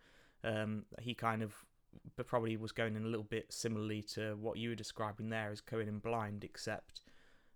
um, 0.43 0.85
he 1.01 1.13
kind 1.13 1.41
of 1.41 1.53
but 2.15 2.27
probably 2.27 2.57
was 2.57 2.71
going 2.71 2.95
in 2.95 3.03
a 3.03 3.07
little 3.07 3.23
bit 3.23 3.51
similarly 3.51 4.01
to 4.01 4.35
what 4.35 4.57
you 4.57 4.69
were 4.69 4.75
describing 4.75 5.29
there 5.29 5.51
as 5.51 5.61
going 5.61 5.87
in 5.87 5.99
blind, 5.99 6.43
except 6.43 7.01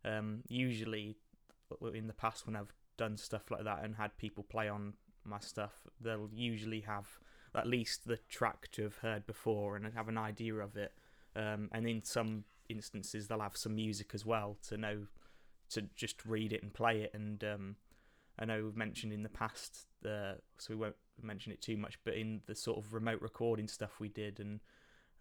um, 0.06 0.42
usually 0.48 1.18
in 1.94 2.08
the 2.08 2.14
past 2.14 2.46
when 2.46 2.56
I've 2.56 2.74
done 2.98 3.18
stuff 3.18 3.50
like 3.50 3.64
that 3.64 3.84
and 3.84 3.96
had 3.96 4.16
people 4.18 4.44
play 4.44 4.70
on 4.70 4.94
my 5.26 5.40
stuff, 5.40 5.88
they'll 6.00 6.30
usually 6.34 6.82
have 6.82 7.08
at 7.56 7.68
least 7.68 8.08
the 8.08 8.18
track 8.30 8.70
to 8.72 8.84
have 8.84 8.98
heard 8.98 9.26
before 9.26 9.76
and 9.76 9.94
have 9.94 10.08
an 10.08 10.18
idea 10.18 10.56
of 10.56 10.76
it. 10.76 10.92
Um, 11.36 11.70
and 11.72 11.88
in 11.88 12.04
some 12.04 12.44
instances, 12.70 13.28
they'll 13.28 13.40
have 13.40 13.58
some 13.58 13.76
music 13.76 14.12
as 14.14 14.26
well 14.26 14.58
to 14.68 14.78
know 14.78 15.08
to 15.70 15.84
just 15.96 16.24
read 16.26 16.54
it 16.54 16.62
and 16.62 16.74
play 16.74 17.02
it. 17.02 17.12
And 17.14 17.44
um, 17.44 17.76
I 18.38 18.46
know 18.46 18.64
we've 18.64 18.76
mentioned 18.76 19.14
in 19.14 19.24
the 19.24 19.30
past, 19.30 19.88
uh, 20.06 20.34
so 20.58 20.70
we 20.70 20.76
won't 20.76 20.96
mention 21.22 21.52
it 21.52 21.62
too 21.62 21.78
much, 21.78 22.00
but 22.04 22.16
in 22.16 22.42
the 22.46 22.56
sort 22.56 22.78
of 22.78 22.94
remote 22.94 23.22
recording 23.22 23.68
stuff 23.68 24.00
we 24.00 24.10
did 24.10 24.40
and 24.40 24.60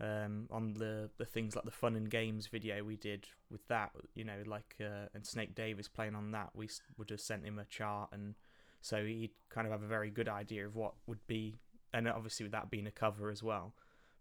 um, 0.00 0.48
on 0.50 0.74
the 0.74 1.10
the 1.18 1.24
things 1.24 1.54
like 1.54 1.64
the 1.64 1.70
fun 1.70 1.94
and 1.94 2.10
games 2.10 2.48
video 2.48 2.82
we 2.82 2.96
did 2.96 3.28
with 3.50 3.66
that, 3.68 3.92
you 4.14 4.24
know, 4.24 4.42
like 4.46 4.74
uh, 4.80 5.06
and 5.14 5.24
Snake 5.24 5.54
Davis 5.54 5.86
playing 5.88 6.14
on 6.14 6.32
that, 6.32 6.50
we 6.54 6.68
would 6.98 7.10
have 7.10 7.20
sent 7.20 7.44
him 7.44 7.58
a 7.58 7.64
chart, 7.66 8.10
and 8.12 8.34
so 8.80 9.04
he'd 9.04 9.30
kind 9.48 9.66
of 9.66 9.72
have 9.72 9.82
a 9.82 9.86
very 9.86 10.10
good 10.10 10.28
idea 10.28 10.66
of 10.66 10.74
what 10.74 10.94
would 11.06 11.24
be, 11.26 11.54
and 11.92 12.08
obviously 12.08 12.44
with 12.44 12.52
that 12.52 12.70
being 12.70 12.86
a 12.86 12.90
cover 12.90 13.30
as 13.30 13.42
well. 13.42 13.74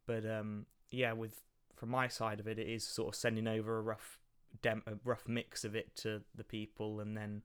But 0.06 0.25
um, 0.25 0.68
yeah, 0.92 1.13
with 1.13 1.42
from 1.75 1.90
my 1.90 2.08
side 2.08 2.40
of 2.40 2.48
it, 2.48 2.60
it 2.60 2.68
is 2.68 2.84
sort 2.84 3.10
of 3.10 3.16
sending 3.16 3.48
over 3.48 3.78
a 3.78 3.82
rough 3.82 4.20
dem- 4.62 4.84
a 4.86 4.94
rough 5.04 5.28
mix 5.28 5.63
of 5.63 5.75
it 5.75 5.96
to 5.98 6.22
the 6.36 6.44
people, 6.44 7.00
and 7.00 7.18
then 7.18 7.42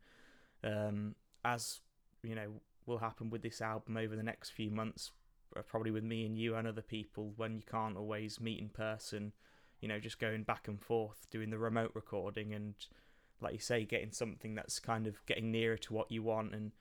um, 0.62 1.14
as 1.44 1.80
you 2.22 2.34
know 2.34 2.60
will 2.86 2.98
happen 2.98 3.30
with 3.30 3.42
this 3.42 3.60
album 3.60 3.96
over 3.96 4.16
the 4.16 4.22
next 4.22 4.50
few 4.50 4.70
months, 4.70 5.10
uh, 5.56 5.62
probably 5.62 5.90
with 5.90 6.04
me 6.04 6.24
and 6.24 6.38
you 6.38 6.54
and 6.54 6.66
other 6.66 6.82
people 6.82 7.32
when 7.36 7.56
you 7.56 7.62
can't 7.70 7.96
always 7.96 8.40
meet 8.40 8.60
in 8.60 8.68
person, 8.68 9.32
you 9.80 9.88
know, 9.88 9.98
just 9.98 10.18
going 10.18 10.44
back 10.44 10.68
and 10.68 10.80
forth 10.80 11.26
doing 11.30 11.50
the 11.50 11.58
remote 11.58 11.92
recording 11.94 12.54
and 12.54 12.74
like 13.40 13.52
you 13.52 13.58
say, 13.58 13.84
getting 13.84 14.12
something 14.12 14.54
that's 14.54 14.78
kind 14.78 15.06
of 15.06 15.24
getting 15.26 15.52
nearer 15.52 15.76
to 15.76 15.92
what 15.92 16.10
you 16.10 16.22
want 16.22 16.54
and 16.54 16.72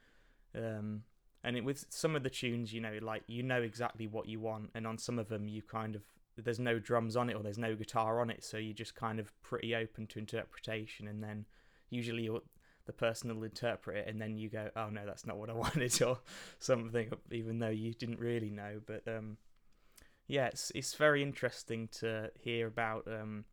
um 0.55 1.03
and 1.43 1.57
it, 1.57 1.63
with 1.63 1.85
some 1.89 2.15
of 2.15 2.24
the 2.24 2.29
tunes, 2.29 2.74
you 2.74 2.81
know, 2.81 2.97
like 3.01 3.24
you 3.27 3.43
know 3.43 3.62
exactly 3.62 4.07
what 4.07 4.27
you 4.27 4.39
want, 4.39 4.71
and 4.74 4.88
on 4.88 4.97
some 4.97 5.19
of 5.19 5.29
them 5.29 5.47
you 5.47 5.62
kind 5.62 5.95
of 5.95 6.01
there's 6.38 6.59
no 6.59 6.79
drums 6.79 7.15
on 7.15 7.29
it 7.29 7.35
or 7.35 7.43
there's 7.43 7.57
no 7.57 7.75
guitar 7.75 8.19
on 8.19 8.29
it, 8.29 8.43
so 8.43 8.57
you're 8.57 8.74
just 8.74 8.95
kind 8.95 9.19
of 9.19 9.31
pretty 9.41 9.75
open 9.75 10.07
to 10.07 10.19
interpretation, 10.19 11.07
and 11.07 11.24
then 11.24 11.45
usually 11.89 12.29
the 12.86 12.94
person 12.94 13.34
will 13.36 13.44
interpret 13.44 13.98
it, 13.98 14.08
and 14.08 14.22
then 14.22 14.38
you 14.38 14.50
go, 14.50 14.70
"Oh 14.75 14.89
no, 14.89 15.06
that's 15.06 15.25
not 15.25 15.38
what 15.38 15.50
I 15.50 15.54
wanted," 15.65 16.01
or 16.01 16.20
something, 16.60 17.12
even 17.32 17.60
though 17.60 17.70
you 17.70 17.94
didn't 17.94 18.20
really 18.20 18.50
know. 18.50 18.82
But 18.86 19.04
um, 19.08 19.38
yeah, 20.27 20.48
it's 20.48 20.72
it's 20.75 20.94
very 20.96 21.22
interesting 21.22 21.88
to 22.00 22.32
hear 22.39 22.68
about 22.68 23.08
um, 23.08 23.46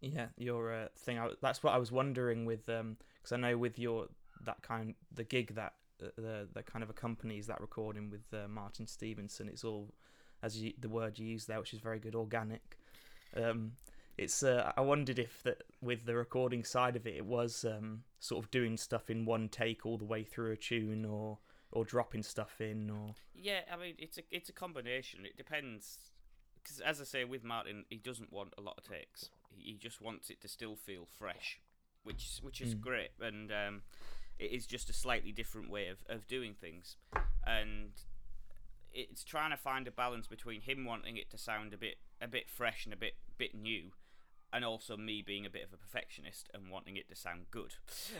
yeah 0.00 0.26
your 0.36 0.72
uh, 0.72 0.88
thing. 0.96 1.18
I, 1.18 1.30
that's 1.40 1.62
what 1.62 1.74
I 1.74 1.78
was 1.78 1.92
wondering 1.92 2.44
with 2.44 2.68
um, 2.68 2.96
because 3.16 3.32
I 3.32 3.36
know 3.36 3.56
with 3.56 3.78
your 3.78 4.08
that 4.44 4.62
kind 4.62 4.94
the 5.14 5.24
gig 5.24 5.54
that 5.54 5.74
uh, 6.02 6.08
the 6.16 6.48
the 6.52 6.62
kind 6.62 6.82
of 6.82 6.90
accompanies 6.90 7.46
that 7.46 7.60
recording 7.60 8.10
with 8.10 8.22
uh, 8.32 8.48
Martin 8.48 8.86
Stevenson. 8.86 9.48
It's 9.48 9.64
all 9.64 9.92
as 10.42 10.60
you, 10.60 10.72
the 10.78 10.88
word 10.88 11.18
you 11.18 11.26
use 11.26 11.46
there, 11.46 11.60
which 11.60 11.72
is 11.72 11.80
very 11.80 12.00
good, 12.00 12.14
organic. 12.14 12.76
Um, 13.36 13.72
it's 14.18 14.42
uh, 14.42 14.72
I 14.76 14.80
wondered 14.80 15.18
if 15.18 15.42
that 15.44 15.62
with 15.80 16.04
the 16.04 16.14
recording 16.14 16.64
side 16.64 16.96
of 16.96 17.06
it, 17.06 17.16
it 17.16 17.24
was 17.24 17.64
um, 17.64 18.04
sort 18.20 18.44
of 18.44 18.50
doing 18.50 18.76
stuff 18.76 19.10
in 19.10 19.24
one 19.24 19.48
take 19.48 19.86
all 19.86 19.98
the 19.98 20.04
way 20.04 20.24
through 20.24 20.52
a 20.52 20.56
tune, 20.56 21.04
or 21.04 21.38
or 21.70 21.84
dropping 21.84 22.22
stuff 22.22 22.60
in, 22.60 22.90
or 22.90 23.14
yeah. 23.34 23.60
I 23.72 23.76
mean, 23.76 23.94
it's 23.98 24.18
a 24.18 24.22
it's 24.30 24.48
a 24.48 24.52
combination. 24.52 25.24
It 25.24 25.36
depends 25.36 25.98
because 26.62 26.80
as 26.80 27.00
I 27.00 27.04
say 27.04 27.24
with 27.24 27.44
Martin, 27.44 27.84
he 27.88 27.96
doesn't 27.96 28.32
want 28.32 28.54
a 28.58 28.60
lot 28.60 28.74
of 28.78 28.84
takes. 28.84 29.30
He 29.50 29.76
just 29.76 30.00
wants 30.00 30.30
it 30.30 30.40
to 30.42 30.48
still 30.48 30.76
feel 30.76 31.06
fresh, 31.18 31.60
which 32.04 32.38
which 32.42 32.60
is 32.60 32.74
mm. 32.74 32.80
great, 32.80 33.10
and 33.20 33.50
um, 33.50 33.82
it 34.38 34.52
is 34.52 34.66
just 34.66 34.90
a 34.90 34.92
slightly 34.92 35.32
different 35.32 35.70
way 35.70 35.88
of, 35.88 35.98
of 36.08 36.26
doing 36.26 36.54
things, 36.54 36.96
and 37.46 37.92
it's 38.92 39.24
trying 39.24 39.50
to 39.50 39.56
find 39.56 39.88
a 39.88 39.90
balance 39.90 40.26
between 40.26 40.60
him 40.60 40.84
wanting 40.84 41.16
it 41.16 41.30
to 41.30 41.38
sound 41.38 41.72
a 41.72 41.78
bit 41.78 41.96
a 42.20 42.28
bit 42.28 42.48
fresh 42.48 42.84
and 42.84 42.92
a 42.92 42.96
bit 42.96 43.14
bit 43.38 43.54
new, 43.54 43.90
and 44.52 44.64
also 44.64 44.96
me 44.96 45.22
being 45.22 45.46
a 45.46 45.50
bit 45.50 45.64
of 45.64 45.72
a 45.72 45.76
perfectionist 45.76 46.48
and 46.52 46.70
wanting 46.70 46.96
it 46.96 47.08
to 47.08 47.16
sound 47.16 47.46
good. 47.50 47.74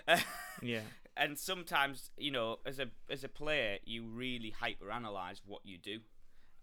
yeah. 0.62 0.80
And 1.16 1.38
sometimes, 1.38 2.10
you 2.16 2.30
know, 2.30 2.58
as 2.64 2.78
a 2.78 2.86
as 3.10 3.22
a 3.22 3.28
player, 3.28 3.78
you 3.84 4.04
really 4.04 4.50
hyper 4.50 4.90
analyze 4.90 5.42
what 5.44 5.60
you 5.64 5.78
do. 5.78 6.00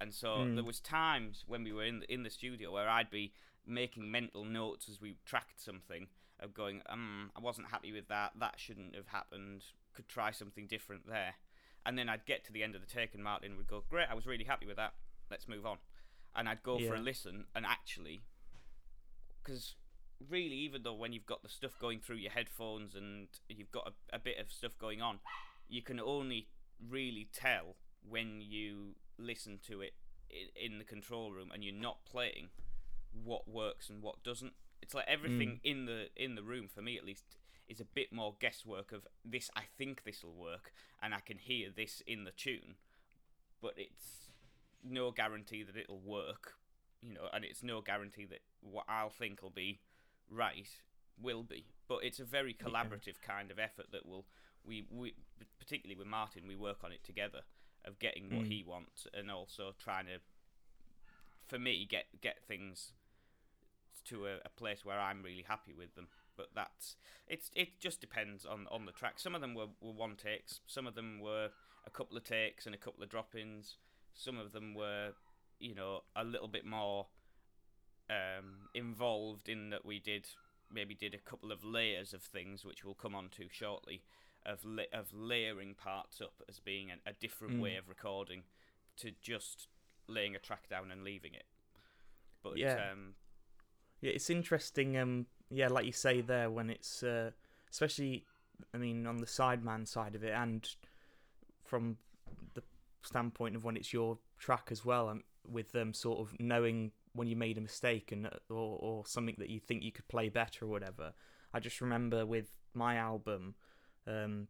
And 0.02 0.14
so 0.14 0.38
mm. 0.38 0.56
there 0.56 0.64
was 0.64 0.80
times 0.80 1.44
when 1.46 1.64
we 1.64 1.74
were 1.74 1.84
in 1.84 2.00
the, 2.00 2.14
in 2.14 2.24
the 2.24 2.30
studio 2.30 2.72
where 2.72 2.90
I'd 2.90 3.12
be 3.12 3.34
making 3.68 4.10
mental 4.10 4.46
notes 4.46 4.90
as 4.90 5.02
we 5.02 5.18
tracked 5.26 5.62
something 5.62 6.08
of 6.40 6.54
going, 6.54 6.82
um, 6.88 7.32
I 7.36 7.42
wasn't 7.42 7.68
happy 7.70 7.92
with 7.92 8.08
that. 8.08 8.32
That 8.40 8.56
shouldn't 8.58 8.96
have 8.96 9.08
happened. 9.08 9.64
Could 9.94 10.08
try 10.08 10.32
something 10.32 10.68
different 10.68 11.08
there. 11.08 11.36
And 11.86 11.98
then 11.98 12.10
I'd 12.10 12.26
get 12.26 12.46
to 12.46 12.54
the 12.54 12.64
end 12.64 12.76
of 12.76 12.82
the 12.82 12.88
take, 12.88 13.14
and 13.14 13.24
Martin 13.24 13.56
would 13.58 13.68
go, 13.68 13.84
"Great, 13.90 14.08
I 14.10 14.14
was 14.14 14.26
really 14.26 14.44
happy 14.44 14.66
with 14.66 14.76
that. 14.78 14.94
Let's 15.30 15.48
move 15.48 15.66
on." 15.66 15.78
And 16.36 16.48
I'd 16.48 16.64
go 16.64 16.78
yeah. 16.78 16.90
for 16.90 16.96
a 16.96 17.00
listen, 17.00 17.46
and 17.56 17.66
actually 17.66 18.24
because 19.50 19.76
really, 20.30 20.56
even 20.56 20.84
though 20.84 20.94
when 20.94 21.14
you've 21.14 21.26
got 21.26 21.42
the 21.42 21.50
stuff 21.50 21.72
going 21.80 22.00
through 22.00 22.18
your 22.18 22.32
headphones 22.32 22.96
and 22.96 23.28
you've 23.48 23.72
got 23.72 23.88
a, 23.88 24.16
a 24.16 24.20
bit 24.20 24.38
of 24.40 24.52
stuff 24.52 24.78
going 24.78 25.02
on, 25.02 25.20
you 25.68 25.82
can 25.82 26.00
only 26.00 26.48
really 26.88 27.28
tell 27.34 27.76
when 28.08 28.42
you 28.42 28.96
listen 29.18 29.60
to 29.68 29.82
it 29.82 29.94
in, 30.56 30.78
the 30.78 30.84
control 30.84 31.32
room 31.32 31.50
and 31.54 31.64
you're 31.64 31.74
not 31.74 32.06
playing 32.06 32.50
what 33.24 33.48
works 33.48 33.90
and 33.90 34.04
what 34.04 34.24
doesn't. 34.24 34.54
It's 34.82 34.94
like 34.94 35.06
everything 35.08 35.50
mm. 35.50 35.60
in 35.64 35.86
the 35.86 36.08
in 36.16 36.36
the 36.36 36.44
room 36.44 36.68
for 36.74 36.82
me 36.82 36.98
at 36.98 37.06
least 37.06 37.36
is 37.68 37.82
a 37.82 37.86
bit 37.86 38.14
more 38.14 38.36
guesswork 38.40 38.92
of 38.92 39.08
this. 39.26 39.50
I 39.56 39.64
think 39.78 40.04
this 40.04 40.24
will 40.24 40.34
work, 40.34 40.72
and 41.02 41.14
I 41.14 41.20
can 41.20 41.38
hear 41.38 41.70
this 41.76 42.02
in 42.08 42.24
the 42.24 42.32
tune, 42.32 42.76
but 43.62 43.74
it's 43.76 44.30
no 44.84 45.12
guarantee 45.12 45.64
that 45.64 45.76
it'll 45.76 46.00
work 46.00 46.54
you 47.02 47.14
know, 47.14 47.28
and 47.34 47.46
it's 47.46 47.64
no 47.64 47.82
guarantee 47.82 48.26
that 48.26 48.40
what 48.62 48.86
I'll 48.88 49.10
think 49.10 49.42
will 49.42 49.50
be 49.50 49.80
right 50.30 50.68
will 51.22 51.44
be. 51.44 51.66
But 51.88 52.04
it's 52.04 52.20
a 52.20 52.26
very 52.26 52.54
collaborative 52.54 53.18
yeah. 53.22 53.36
kind 53.36 53.52
of 53.52 53.60
effort 53.60 53.88
that 53.92 54.06
will 54.06 54.26
we 54.66 54.86
we 54.92 55.14
particularly 55.58 55.98
with 55.98 56.08
Martin 56.08 56.44
we 56.48 56.56
work 56.56 56.84
on 56.84 56.92
it 56.92 57.04
together 57.04 57.42
of 57.86 57.98
getting 57.98 58.26
what 58.36 58.46
mm. 58.46 58.52
he 58.52 58.64
wants 58.64 59.08
and 59.14 59.32
also 59.32 59.74
trying 59.80 60.06
to 60.06 60.20
for 61.48 61.58
me 61.58 61.88
get 61.90 62.06
get 62.22 62.44
things 62.48 62.92
to 64.06 64.26
a, 64.26 64.36
a, 64.46 64.50
place 64.50 64.84
where 64.84 65.00
I'm 65.00 65.24
really 65.24 65.46
happy 65.48 65.74
with 65.74 65.96
them. 65.96 66.08
But 66.38 66.50
that's 66.56 66.96
it's 67.28 67.52
it 67.56 67.80
just 67.80 68.02
depends 68.02 68.46
on 68.46 68.68
on 68.72 68.86
the 68.86 68.92
track. 68.92 69.14
Some 69.20 69.36
of 69.36 69.42
them 69.42 69.54
were, 69.54 69.68
were 69.82 69.92
one 69.92 70.16
takes, 70.16 70.62
some 70.68 70.88
of 70.88 70.96
them 70.96 71.20
were 71.20 71.50
a 71.86 71.90
couple 71.90 72.18
of 72.18 72.24
takes 72.24 72.66
and 72.66 72.76
a 72.76 72.78
couple 72.78 73.04
of 73.04 73.10
drop 73.10 73.36
ins. 73.36 73.78
Some 74.14 74.38
of 74.38 74.52
them 74.52 74.74
were 74.74 75.12
you 75.60 75.76
know 75.76 76.02
a 76.16 76.24
little 76.24 76.48
bit 76.48 76.66
more 76.66 77.08
um, 78.10 78.70
involved 78.74 79.50
in 79.50 79.70
that 79.70 79.86
we 79.86 80.00
did 80.00 80.26
maybe 80.72 80.94
did 80.94 81.14
a 81.14 81.18
couple 81.18 81.52
of 81.52 81.64
layers 81.64 82.14
of 82.14 82.22
things 82.22 82.64
which 82.64 82.84
we'll 82.84 82.94
come 82.94 83.16
on 83.16 83.30
to 83.30 83.46
shortly 83.52 84.02
of 84.46 84.64
la- 84.64 84.84
of 84.94 85.14
layering 85.14 85.76
parts 85.76 86.22
up 86.22 86.42
as 86.48 86.60
being 86.60 86.90
a, 86.92 87.10
a 87.10 87.14
different 87.14 87.58
mm. 87.58 87.62
way 87.62 87.76
of 87.76 87.90
recording 87.90 88.44
to 88.98 89.12
just 89.22 89.68
laying 90.08 90.36
a 90.36 90.40
track 90.40 90.70
down 90.70 90.92
and 90.92 91.04
leaving 91.04 91.34
it 91.34 91.46
but 92.44 92.58
yeah 92.58 92.90
um, 92.92 93.14
yeah 94.02 94.12
it's 94.12 94.30
interesting 94.30 94.98
um 94.98 95.26
yeah 95.50 95.68
like 95.68 95.86
you 95.86 95.92
say 95.92 96.22
there 96.22 96.50
when 96.50 96.70
it's 96.70 97.04
uh, 97.04 97.32
especially 97.72 98.26
i 98.74 98.78
mean 98.78 99.06
on 99.06 99.18
the 99.18 99.26
sideman 99.26 99.88
side 99.88 100.16
of 100.16 100.24
it 100.24 100.34
and 100.34 100.76
from 101.64 101.98
the 102.54 102.64
standpoint 103.02 103.56
of 103.56 103.64
when 103.64 103.78
it's 103.78 103.94
your 103.94 104.18
track 104.38 104.70
as 104.72 104.84
well 104.84 105.10
um, 105.10 105.24
with 105.48 105.72
them 105.72 105.94
sort 105.94 106.20
of 106.20 106.40
knowing 106.40 106.92
when 107.14 107.28
you 107.28 107.36
made 107.36 107.58
a 107.58 107.62
mistake 107.62 108.12
and 108.12 108.28
or, 108.50 108.78
or 108.80 109.06
something 109.06 109.36
that 109.40 109.50
you 109.50 109.60
think 109.60 109.84
you 109.84 109.92
could 109.92 110.08
play 110.08 110.30
better 110.30 110.66
or 110.66 110.70
whatever. 110.70 111.14
I 111.54 111.60
just 111.60 111.82
remember 111.82 112.26
with 112.26 112.52
my 112.74 112.96
album 112.96 113.56
because 114.06 114.26
um, 114.26 114.48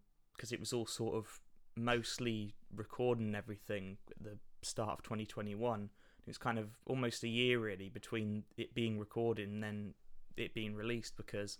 it 0.51 0.59
was 0.59 0.73
all 0.73 0.85
sort 0.85 1.15
of 1.15 1.39
mostly 1.75 2.55
recording 2.75 3.35
everything 3.35 3.97
at 4.09 4.23
the 4.23 4.37
start 4.61 4.91
of 4.91 5.03
2021. 5.03 5.83
It 5.83 6.27
was 6.27 6.37
kind 6.37 6.59
of 6.59 6.69
almost 6.85 7.23
a 7.23 7.27
year 7.27 7.59
really 7.59 7.89
between 7.89 8.43
it 8.57 8.73
being 8.73 8.99
recorded 8.99 9.49
and 9.49 9.63
then 9.63 9.93
it 10.37 10.53
being 10.53 10.75
released 10.75 11.17
because 11.17 11.57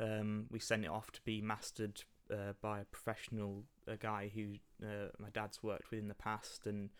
um, 0.00 0.46
we 0.50 0.58
sent 0.58 0.84
it 0.84 0.90
off 0.90 1.10
to 1.12 1.20
be 1.24 1.40
mastered 1.40 2.02
uh, 2.30 2.52
by 2.60 2.80
a 2.80 2.84
professional 2.84 3.64
a 3.86 3.96
guy 3.96 4.30
who 4.34 4.54
uh, 4.84 5.08
my 5.18 5.28
dad's 5.30 5.62
worked 5.62 5.90
with 5.90 6.00
in 6.00 6.08
the 6.08 6.14
past 6.14 6.66
and 6.66 6.90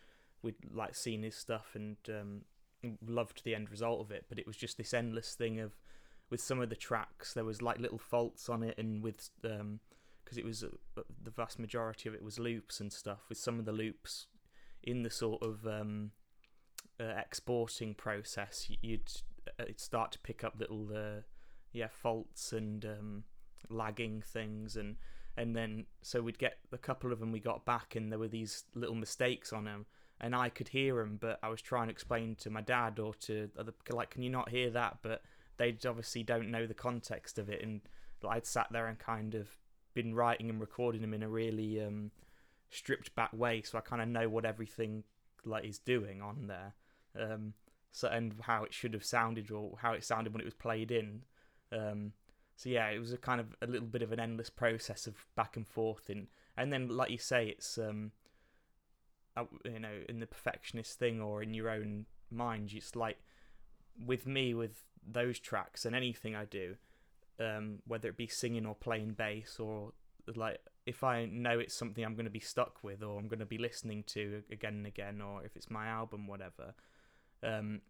we'd 0.43 0.55
like 0.71 0.95
seen 0.95 1.23
his 1.23 1.35
stuff 1.35 1.71
and 1.73 1.97
um, 2.09 2.41
loved 3.05 3.43
the 3.43 3.55
end 3.55 3.71
result 3.71 4.01
of 4.01 4.11
it. 4.11 4.25
But 4.29 4.37
it 4.37 4.45
was 4.45 4.57
just 4.57 4.77
this 4.77 4.93
endless 4.93 5.33
thing 5.33 5.59
of 5.59 5.73
with 6.29 6.41
some 6.41 6.61
of 6.61 6.69
the 6.69 6.75
tracks 6.75 7.33
there 7.33 7.45
was 7.45 7.61
like 7.61 7.79
little 7.79 7.97
faults 7.97 8.49
on 8.49 8.63
it, 8.63 8.77
and 8.77 9.03
with 9.03 9.29
because 9.41 9.59
um, 9.61 9.79
it 10.37 10.45
was 10.45 10.63
uh, 10.63 11.01
the 11.23 11.31
vast 11.31 11.59
majority 11.59 12.09
of 12.09 12.15
it 12.15 12.23
was 12.23 12.39
loops 12.39 12.79
and 12.79 12.91
stuff. 12.91 13.21
With 13.29 13.37
some 13.37 13.59
of 13.59 13.65
the 13.65 13.71
loops 13.71 14.27
in 14.83 15.03
the 15.03 15.09
sort 15.09 15.41
of 15.41 15.65
um, 15.65 16.11
uh, 16.99 17.13
exporting 17.17 17.95
process, 17.95 18.69
you'd 18.81 19.11
uh, 19.59 19.65
start 19.77 20.11
to 20.11 20.19
pick 20.19 20.43
up 20.43 20.55
little 20.59 20.89
uh, 20.93 21.21
yeah 21.71 21.87
faults 21.89 22.53
and 22.53 22.85
um, 22.85 23.23
lagging 23.69 24.21
things 24.21 24.75
and 24.75 24.95
and 25.35 25.55
then 25.55 25.85
so 26.01 26.21
we'd 26.21 26.37
get 26.37 26.57
a 26.71 26.77
couple 26.77 27.11
of 27.11 27.19
them 27.19 27.31
we 27.31 27.39
got 27.39 27.65
back 27.65 27.95
and 27.95 28.11
there 28.11 28.19
were 28.19 28.27
these 28.27 28.65
little 28.75 28.95
mistakes 28.95 29.51
on 29.51 29.65
them 29.65 29.85
and 30.23 30.33
I 30.33 30.47
could 30.47 30.69
hear 30.69 30.95
them, 30.95 31.17
but 31.19 31.37
I 31.43 31.49
was 31.49 31.61
trying 31.61 31.87
to 31.87 31.91
explain 31.91 32.35
to 32.35 32.49
my 32.49 32.61
dad 32.61 32.97
or 32.97 33.13
to 33.15 33.49
other 33.59 33.73
like, 33.91 34.09
can 34.09 34.23
you 34.23 34.29
not 34.29 34.49
hear 34.49 34.69
that? 34.69 34.99
But 35.01 35.21
they 35.57 35.75
obviously 35.85 36.23
don't 36.23 36.49
know 36.49 36.65
the 36.65 36.73
context 36.73 37.37
of 37.37 37.49
it, 37.49 37.61
and 37.61 37.81
I'd 38.27 38.45
sat 38.45 38.67
there 38.71 38.87
and 38.87 38.97
kind 38.97 39.35
of 39.35 39.49
been 39.93 40.15
writing 40.15 40.49
and 40.49 40.61
recording 40.61 41.01
them 41.01 41.13
in 41.13 41.23
a 41.23 41.29
really 41.29 41.83
um, 41.83 42.11
stripped 42.69 43.13
back 43.15 43.33
way, 43.33 43.61
so 43.63 43.77
I 43.77 43.81
kind 43.81 44.01
of 44.01 44.07
know 44.07 44.29
what 44.29 44.45
everything 44.45 45.03
like 45.43 45.65
is 45.65 45.77
doing 45.77 46.21
on 46.21 46.47
there. 46.47 46.73
Um, 47.19 47.53
so 47.91 48.07
and 48.07 48.33
how 48.43 48.63
it 48.63 48.73
should 48.73 48.93
have 48.93 49.03
sounded 49.03 49.51
or 49.51 49.77
how 49.81 49.91
it 49.91 50.05
sounded 50.05 50.33
when 50.33 50.41
it 50.41 50.45
was 50.45 50.53
played 50.53 50.89
in. 50.89 51.23
Um, 51.73 52.13
so 52.55 52.69
yeah, 52.69 52.87
it 52.87 52.97
was 52.97 53.11
a 53.11 53.17
kind 53.17 53.41
of 53.41 53.57
a 53.61 53.67
little 53.67 53.87
bit 53.87 54.01
of 54.01 54.13
an 54.13 54.21
endless 54.21 54.49
process 54.49 55.05
of 55.05 55.25
back 55.35 55.57
and 55.57 55.67
forth, 55.67 56.07
and 56.07 56.27
and 56.55 56.71
then 56.71 56.87
like 56.87 57.11
you 57.11 57.17
say, 57.17 57.49
it's 57.49 57.77
um, 57.77 58.13
you 59.65 59.79
know, 59.79 60.01
in 60.07 60.19
the 60.19 60.27
perfectionist 60.27 60.99
thing 60.99 61.21
or 61.21 61.41
in 61.41 61.53
your 61.53 61.69
own 61.69 62.05
mind, 62.31 62.71
it's 62.73 62.95
like 62.95 63.17
with 64.05 64.25
me 64.25 64.53
with 64.53 64.83
those 65.05 65.39
tracks 65.39 65.85
and 65.85 65.95
anything 65.95 66.35
I 66.35 66.45
do, 66.45 66.75
um, 67.39 67.79
whether 67.87 68.09
it 68.09 68.17
be 68.17 68.27
singing 68.27 68.65
or 68.65 68.75
playing 68.75 69.13
bass 69.13 69.57
or 69.59 69.93
like 70.35 70.59
if 70.85 71.03
I 71.03 71.25
know 71.25 71.59
it's 71.59 71.73
something 71.73 72.03
I'm 72.03 72.15
going 72.15 72.25
to 72.25 72.31
be 72.31 72.39
stuck 72.39 72.83
with 72.83 73.03
or 73.03 73.19
I'm 73.19 73.27
going 73.27 73.39
to 73.39 73.45
be 73.45 73.57
listening 73.57 74.03
to 74.07 74.43
again 74.51 74.75
and 74.75 74.87
again, 74.87 75.21
or 75.21 75.43
if 75.43 75.55
it's 75.55 75.69
my 75.69 75.87
album, 75.87 76.27
whatever. 76.27 76.73
Um, 77.41 77.81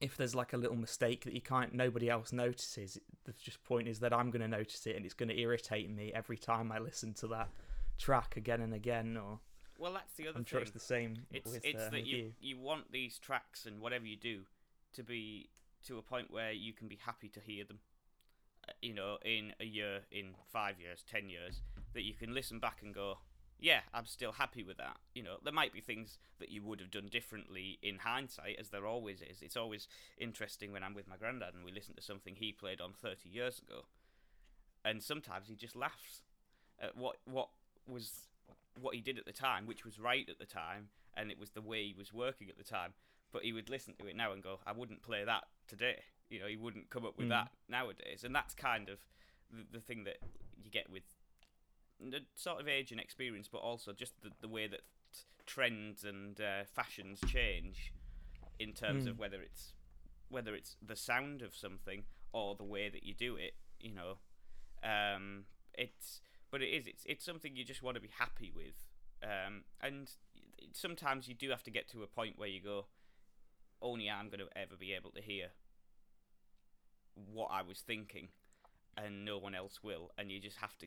if 0.00 0.16
there's 0.16 0.34
like 0.34 0.52
a 0.52 0.56
little 0.56 0.76
mistake 0.76 1.24
that 1.24 1.34
you 1.34 1.40
can't, 1.40 1.74
nobody 1.74 2.08
else 2.08 2.32
notices. 2.32 2.98
The 3.24 3.32
just 3.32 3.62
point 3.64 3.88
is 3.88 4.00
that 4.00 4.12
I'm 4.12 4.30
going 4.30 4.42
to 4.42 4.48
notice 4.48 4.86
it, 4.86 4.96
and 4.96 5.04
it's 5.04 5.14
going 5.14 5.28
to 5.28 5.38
irritate 5.38 5.90
me 5.90 6.12
every 6.14 6.38
time 6.38 6.72
I 6.72 6.78
listen 6.78 7.14
to 7.14 7.26
that 7.28 7.50
track 7.98 8.36
again 8.36 8.60
and 8.60 8.72
again. 8.72 9.16
Or 9.16 9.40
well, 9.82 9.92
that's 9.92 10.14
the 10.14 10.28
other. 10.28 10.38
I'm 10.38 10.44
thing. 10.44 10.50
sure 10.50 10.60
it's 10.60 10.70
the 10.70 10.78
same. 10.78 11.16
It's 11.32 11.50
with, 11.50 11.64
it's 11.64 11.82
uh, 11.82 11.90
that 11.90 11.92
with 11.92 12.06
you, 12.06 12.32
you 12.40 12.56
want 12.56 12.92
these 12.92 13.18
tracks 13.18 13.66
and 13.66 13.80
whatever 13.80 14.06
you 14.06 14.16
do 14.16 14.42
to 14.92 15.02
be 15.02 15.48
to 15.86 15.98
a 15.98 16.02
point 16.02 16.30
where 16.30 16.52
you 16.52 16.72
can 16.72 16.86
be 16.86 17.00
happy 17.04 17.28
to 17.30 17.40
hear 17.40 17.64
them. 17.64 17.80
Uh, 18.68 18.72
you 18.80 18.94
know, 18.94 19.18
in 19.24 19.52
a 19.58 19.64
year, 19.64 20.02
in 20.12 20.34
five 20.52 20.78
years, 20.78 21.02
ten 21.10 21.28
years, 21.28 21.62
that 21.94 22.02
you 22.02 22.14
can 22.14 22.32
listen 22.32 22.60
back 22.60 22.78
and 22.80 22.94
go, 22.94 23.18
yeah, 23.58 23.80
I'm 23.92 24.06
still 24.06 24.30
happy 24.30 24.62
with 24.62 24.76
that. 24.76 24.98
You 25.16 25.24
know, 25.24 25.38
there 25.42 25.52
might 25.52 25.72
be 25.72 25.80
things 25.80 26.18
that 26.38 26.50
you 26.50 26.62
would 26.62 26.78
have 26.78 26.92
done 26.92 27.08
differently 27.10 27.80
in 27.82 27.98
hindsight, 27.98 28.58
as 28.60 28.68
there 28.68 28.86
always 28.86 29.20
is. 29.20 29.42
It's 29.42 29.56
always 29.56 29.88
interesting 30.16 30.72
when 30.72 30.84
I'm 30.84 30.94
with 30.94 31.08
my 31.08 31.16
granddad 31.16 31.54
and 31.54 31.64
we 31.64 31.72
listen 31.72 31.96
to 31.96 32.02
something 32.02 32.36
he 32.36 32.52
played 32.52 32.80
on 32.80 32.92
30 32.92 33.28
years 33.28 33.58
ago, 33.58 33.82
and 34.84 35.02
sometimes 35.02 35.48
he 35.48 35.56
just 35.56 35.74
laughs 35.74 36.22
at 36.80 36.96
what 36.96 37.16
what 37.24 37.48
was 37.84 38.28
what 38.80 38.94
he 38.94 39.00
did 39.00 39.18
at 39.18 39.24
the 39.26 39.32
time, 39.32 39.66
which 39.66 39.84
was 39.84 39.98
right 39.98 40.28
at 40.28 40.38
the 40.38 40.46
time, 40.46 40.88
and 41.14 41.30
it 41.30 41.38
was 41.38 41.50
the 41.50 41.62
way 41.62 41.84
he 41.84 41.94
was 41.94 42.12
working 42.12 42.48
at 42.48 42.56
the 42.56 42.64
time. 42.64 42.94
But 43.32 43.42
he 43.44 43.52
would 43.52 43.70
listen 43.70 43.94
to 43.98 44.06
it 44.06 44.16
now 44.16 44.32
and 44.32 44.42
go, 44.42 44.60
"I 44.66 44.72
wouldn't 44.72 45.02
play 45.02 45.24
that 45.24 45.44
today." 45.66 46.02
You 46.28 46.40
know, 46.40 46.46
he 46.46 46.56
wouldn't 46.56 46.90
come 46.90 47.04
up 47.04 47.16
with 47.18 47.26
Mm. 47.26 47.30
that 47.30 47.52
nowadays, 47.68 48.24
and 48.24 48.34
that's 48.34 48.54
kind 48.54 48.88
of 48.88 48.98
the, 49.50 49.64
the 49.78 49.80
thing 49.80 50.04
that 50.04 50.18
you 50.62 50.70
get 50.70 50.88
with 50.90 51.04
the 52.00 52.24
sort 52.34 52.60
of 52.60 52.68
age 52.68 52.90
and 52.90 53.00
experience, 53.00 53.48
but 53.48 53.58
also 53.58 53.92
just 53.92 54.20
the, 54.22 54.30
the 54.40 54.48
way 54.48 54.66
that 54.66 54.80
trends 55.46 56.04
and 56.04 56.40
uh, 56.40 56.64
fashions 56.64 57.20
change 57.26 57.92
in 58.58 58.72
terms 58.72 59.06
of 59.06 59.16
Mm. 59.16 59.18
whether 59.18 59.40
it's 59.42 59.74
whether 60.28 60.54
it's 60.54 60.76
the 60.80 60.96
sound 60.96 61.42
of 61.42 61.54
something 61.54 62.04
or 62.32 62.54
the 62.54 62.64
way 62.64 62.88
that 62.88 63.02
you 63.04 63.12
do 63.14 63.36
it. 63.36 63.54
You 63.78 63.92
know, 63.92 64.18
um, 64.82 65.44
it's 65.74 66.20
but 66.52 66.62
it 66.62 66.68
is 66.68 66.86
it's 66.86 67.04
it's 67.06 67.24
something 67.24 67.56
you 67.56 67.64
just 67.64 67.82
want 67.82 67.96
to 67.96 68.00
be 68.00 68.10
happy 68.18 68.52
with, 68.54 68.76
um, 69.24 69.64
and 69.80 70.08
sometimes 70.72 71.26
you 71.26 71.34
do 71.34 71.50
have 71.50 71.64
to 71.64 71.70
get 71.70 71.88
to 71.90 72.04
a 72.04 72.06
point 72.06 72.38
where 72.38 72.48
you 72.48 72.60
go, 72.60 72.86
only 73.80 74.08
I'm 74.08 74.28
going 74.28 74.38
to 74.38 74.56
ever 74.56 74.76
be 74.78 74.92
able 74.92 75.10
to 75.12 75.20
hear 75.20 75.48
what 77.32 77.48
I 77.50 77.62
was 77.62 77.80
thinking, 77.80 78.28
and 78.96 79.24
no 79.24 79.38
one 79.38 79.54
else 79.54 79.80
will, 79.82 80.12
and 80.16 80.30
you 80.30 80.38
just 80.38 80.58
have 80.58 80.78
to 80.78 80.86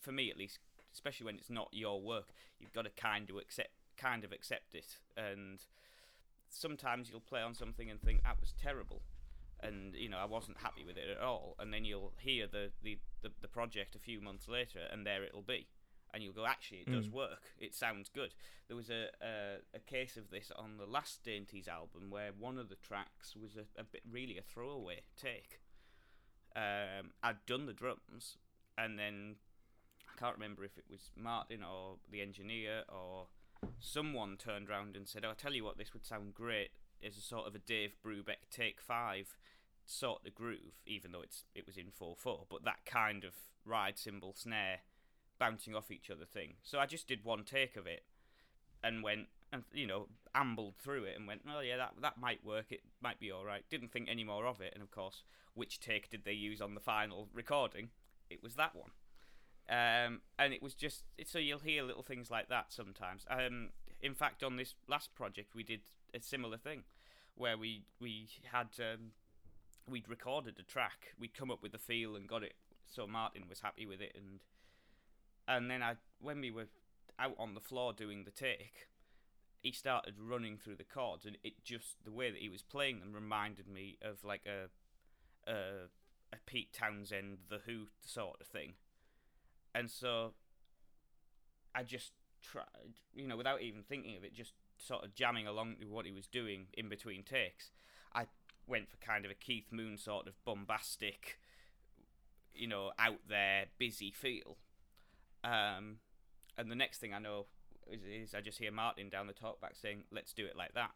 for 0.00 0.12
me 0.12 0.30
at 0.30 0.36
least, 0.36 0.58
especially 0.92 1.26
when 1.26 1.36
it's 1.36 1.50
not 1.50 1.68
your 1.72 2.00
work, 2.00 2.28
you've 2.60 2.72
got 2.72 2.84
to 2.84 2.90
kind 2.90 3.30
of 3.30 3.36
accept 3.36 3.70
kind 3.96 4.24
of 4.24 4.32
accept 4.32 4.74
it. 4.74 4.98
And 5.16 5.60
sometimes 6.50 7.10
you'll 7.10 7.20
play 7.20 7.40
on 7.40 7.54
something 7.54 7.90
and 7.90 8.00
think 8.00 8.22
that 8.22 8.40
was 8.40 8.52
terrible, 8.60 9.02
and 9.64 9.94
you 9.94 10.08
know 10.08 10.18
I 10.18 10.24
wasn't 10.26 10.58
happy 10.58 10.84
with 10.84 10.96
it 10.96 11.08
at 11.10 11.22
all. 11.22 11.56
And 11.58 11.72
then 11.72 11.84
you'll 11.84 12.12
hear 12.18 12.46
the 12.46 12.70
the, 12.82 12.98
the, 13.22 13.30
the 13.40 13.48
project 13.48 13.94
a 13.96 13.98
few 13.98 14.20
months 14.20 14.48
later, 14.48 14.80
and 14.92 15.06
there 15.06 15.24
it'll 15.24 15.42
be. 15.42 15.66
And 16.12 16.22
you'll 16.22 16.32
go, 16.32 16.46
actually, 16.46 16.78
it 16.86 16.92
does 16.92 17.08
Mm. 17.08 17.12
work. 17.12 17.42
It 17.58 17.74
sounds 17.74 18.08
good. 18.08 18.34
There 18.68 18.76
was 18.76 18.88
a, 18.88 19.08
a 19.20 19.56
a 19.74 19.80
case 19.80 20.16
of 20.16 20.30
this 20.30 20.52
on 20.54 20.76
the 20.76 20.86
last 20.86 21.24
Dainties 21.24 21.66
album 21.66 22.08
where 22.08 22.30
one 22.38 22.56
of 22.56 22.68
the 22.68 22.76
tracks 22.76 23.34
was 23.34 23.56
a, 23.56 23.64
a 23.80 23.82
bit 23.84 24.02
really 24.08 24.38
a 24.38 24.42
throwaway 24.42 25.00
take. 25.16 25.60
Um, 26.56 27.10
I'd 27.22 27.44
done 27.46 27.66
the 27.66 27.72
drums, 27.72 28.38
and 28.78 28.96
then 28.96 29.36
I 30.08 30.18
can't 30.20 30.34
remember 30.36 30.64
if 30.64 30.78
it 30.78 30.84
was 30.88 31.10
Martin 31.16 31.64
or 31.64 31.96
the 32.10 32.20
engineer 32.22 32.84
or 32.88 33.26
someone 33.80 34.36
turned 34.36 34.70
around 34.70 34.94
and 34.94 35.08
said, 35.08 35.24
"Oh, 35.24 35.30
I 35.30 35.34
tell 35.34 35.52
you 35.52 35.64
what, 35.64 35.78
this 35.78 35.92
would 35.92 36.06
sound 36.06 36.34
great 36.34 36.70
as 37.04 37.16
a 37.16 37.20
sort 37.20 37.48
of 37.48 37.54
a 37.56 37.58
Dave 37.58 37.96
Brubeck 38.06 38.48
take 38.50 38.80
five 38.80 39.36
sort 39.86 40.26
of 40.26 40.34
groove, 40.34 40.80
even 40.86 41.12
though 41.12 41.22
it's 41.22 41.44
it 41.54 41.66
was 41.66 41.76
in 41.76 41.90
four 41.90 42.16
four, 42.16 42.46
but 42.50 42.64
that 42.64 42.84
kind 42.86 43.24
of 43.24 43.34
ride 43.64 43.98
cymbal 43.98 44.34
snare 44.34 44.80
bouncing 45.38 45.74
off 45.74 45.90
each 45.90 46.10
other 46.10 46.24
thing." 46.24 46.54
So 46.62 46.78
I 46.78 46.86
just 46.86 47.08
did 47.08 47.24
one 47.24 47.44
take 47.44 47.76
of 47.76 47.86
it 47.86 48.04
and 48.82 49.02
went 49.02 49.28
and 49.52 49.64
you 49.72 49.86
know 49.86 50.08
ambled 50.34 50.76
through 50.76 51.04
it 51.04 51.16
and 51.16 51.26
went, 51.26 51.42
"Oh 51.48 51.60
yeah, 51.60 51.76
that 51.76 51.94
that 52.00 52.18
might 52.18 52.44
work. 52.44 52.66
It 52.70 52.82
might 53.00 53.20
be 53.20 53.30
all 53.30 53.44
right." 53.44 53.64
Didn't 53.70 53.92
think 53.92 54.08
any 54.08 54.24
more 54.24 54.46
of 54.46 54.60
it, 54.60 54.72
and 54.74 54.82
of 54.82 54.90
course, 54.90 55.22
which 55.54 55.80
take 55.80 56.10
did 56.10 56.24
they 56.24 56.32
use 56.32 56.60
on 56.60 56.74
the 56.74 56.80
final 56.80 57.28
recording? 57.32 57.90
It 58.30 58.42
was 58.42 58.54
that 58.56 58.74
one. 58.74 58.90
Um, 59.68 60.20
and 60.38 60.52
it 60.52 60.62
was 60.62 60.74
just 60.74 61.04
so 61.24 61.38
you'll 61.38 61.60
hear 61.60 61.82
little 61.82 62.02
things 62.02 62.30
like 62.30 62.48
that 62.48 62.72
sometimes. 62.72 63.24
Um, 63.30 63.70
in 64.02 64.14
fact, 64.14 64.42
on 64.42 64.56
this 64.56 64.74
last 64.88 65.14
project, 65.14 65.54
we 65.54 65.62
did 65.62 65.80
a 66.12 66.20
similar 66.20 66.58
thing, 66.58 66.82
where 67.34 67.56
we 67.56 67.84
we 68.00 68.28
had 68.52 68.68
um, 68.78 69.12
we'd 69.88 70.08
recorded 70.08 70.58
a 70.58 70.62
track, 70.62 71.14
we'd 71.18 71.34
come 71.34 71.50
up 71.50 71.62
with 71.62 71.72
the 71.72 71.78
feel 71.78 72.16
and 72.16 72.28
got 72.28 72.42
it. 72.42 72.54
So 72.86 73.06
Martin 73.06 73.44
was 73.48 73.60
happy 73.60 73.86
with 73.86 74.00
it, 74.00 74.16
and 74.16 74.40
and 75.46 75.70
then 75.70 75.82
I 75.82 75.94
when 76.20 76.40
we 76.40 76.50
were 76.50 76.66
out 77.18 77.34
on 77.38 77.54
the 77.54 77.60
floor 77.60 77.92
doing 77.92 78.24
the 78.24 78.30
take, 78.30 78.88
he 79.60 79.72
started 79.72 80.14
running 80.18 80.58
through 80.58 80.76
the 80.76 80.84
chords, 80.84 81.24
and 81.24 81.36
it 81.42 81.64
just 81.64 81.96
the 82.04 82.12
way 82.12 82.30
that 82.30 82.40
he 82.40 82.48
was 82.48 82.62
playing 82.62 83.00
them 83.00 83.12
reminded 83.12 83.66
me 83.66 83.98
of 84.02 84.24
like 84.24 84.46
a 84.46 84.68
a, 85.50 85.88
a 86.32 86.36
Pete 86.46 86.72
Townshend, 86.72 87.38
the 87.48 87.60
Who 87.66 87.86
sort 88.04 88.40
of 88.40 88.46
thing, 88.46 88.74
and 89.74 89.90
so 89.90 90.34
I 91.74 91.82
just 91.82 92.12
tried, 92.42 93.00
you 93.14 93.26
know, 93.26 93.36
without 93.36 93.62
even 93.62 93.82
thinking 93.82 94.16
of 94.16 94.24
it, 94.24 94.34
just 94.34 94.52
sort 94.76 95.04
of 95.04 95.14
jamming 95.14 95.46
along 95.46 95.76
to 95.80 95.86
what 95.86 96.06
he 96.06 96.12
was 96.12 96.26
doing 96.26 96.66
in 96.74 96.88
between 96.88 97.22
takes. 97.22 97.70
Went 98.66 98.90
for 98.90 98.96
kind 98.96 99.24
of 99.24 99.30
a 99.30 99.34
Keith 99.34 99.70
Moon 99.70 99.98
sort 99.98 100.26
of 100.26 100.34
bombastic, 100.44 101.38
you 102.54 102.66
know, 102.66 102.92
out 102.98 103.20
there, 103.28 103.66
busy 103.78 104.10
feel. 104.10 104.56
Um, 105.42 105.98
and 106.56 106.70
the 106.70 106.74
next 106.74 106.98
thing 106.98 107.12
I 107.12 107.18
know 107.18 107.46
is, 107.86 108.00
is 108.02 108.34
I 108.34 108.40
just 108.40 108.58
hear 108.58 108.72
Martin 108.72 109.08
down 109.08 109.26
the 109.26 109.34
talkback 109.34 109.80
saying, 109.80 110.04
"Let's 110.10 110.32
do 110.32 110.46
it 110.46 110.56
like 110.56 110.74
that." 110.74 110.92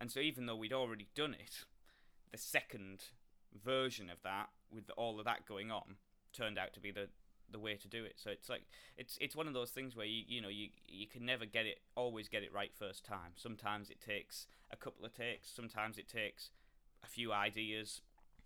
And 0.00 0.10
so 0.10 0.20
even 0.20 0.46
though 0.46 0.56
we'd 0.56 0.72
already 0.72 1.08
done 1.14 1.34
it, 1.34 1.64
the 2.30 2.38
second 2.38 3.04
version 3.54 4.10
of 4.10 4.22
that, 4.22 4.48
with 4.72 4.90
all 4.96 5.18
of 5.18 5.24
that 5.24 5.46
going 5.46 5.70
on, 5.70 5.96
turned 6.32 6.58
out 6.58 6.72
to 6.74 6.80
be 6.80 6.90
the 6.90 7.08
the 7.50 7.58
way 7.58 7.76
to 7.76 7.88
do 7.88 8.04
it. 8.04 8.14
So 8.16 8.30
it's 8.30 8.48
like 8.48 8.62
it's 8.96 9.16
it's 9.20 9.36
one 9.36 9.46
of 9.48 9.54
those 9.54 9.70
things 9.70 9.96
where 9.96 10.06
you 10.06 10.22
you 10.26 10.40
know 10.40 10.48
you 10.48 10.68
you 10.86 11.06
can 11.06 11.24
never 11.24 11.46
get 11.46 11.66
it 11.66 11.80
always 11.94 12.28
get 12.28 12.42
it 12.42 12.52
right 12.52 12.72
first 12.78 13.04
time. 13.04 13.32
Sometimes 13.36 13.90
it 13.90 14.00
takes 14.00 14.46
a 14.70 14.76
couple 14.76 15.04
of 15.04 15.14
takes. 15.14 15.50
Sometimes 15.50 15.98
it 15.98 16.08
takes 16.08 16.50
a 17.02 17.06
few 17.06 17.32
ideas 17.32 18.00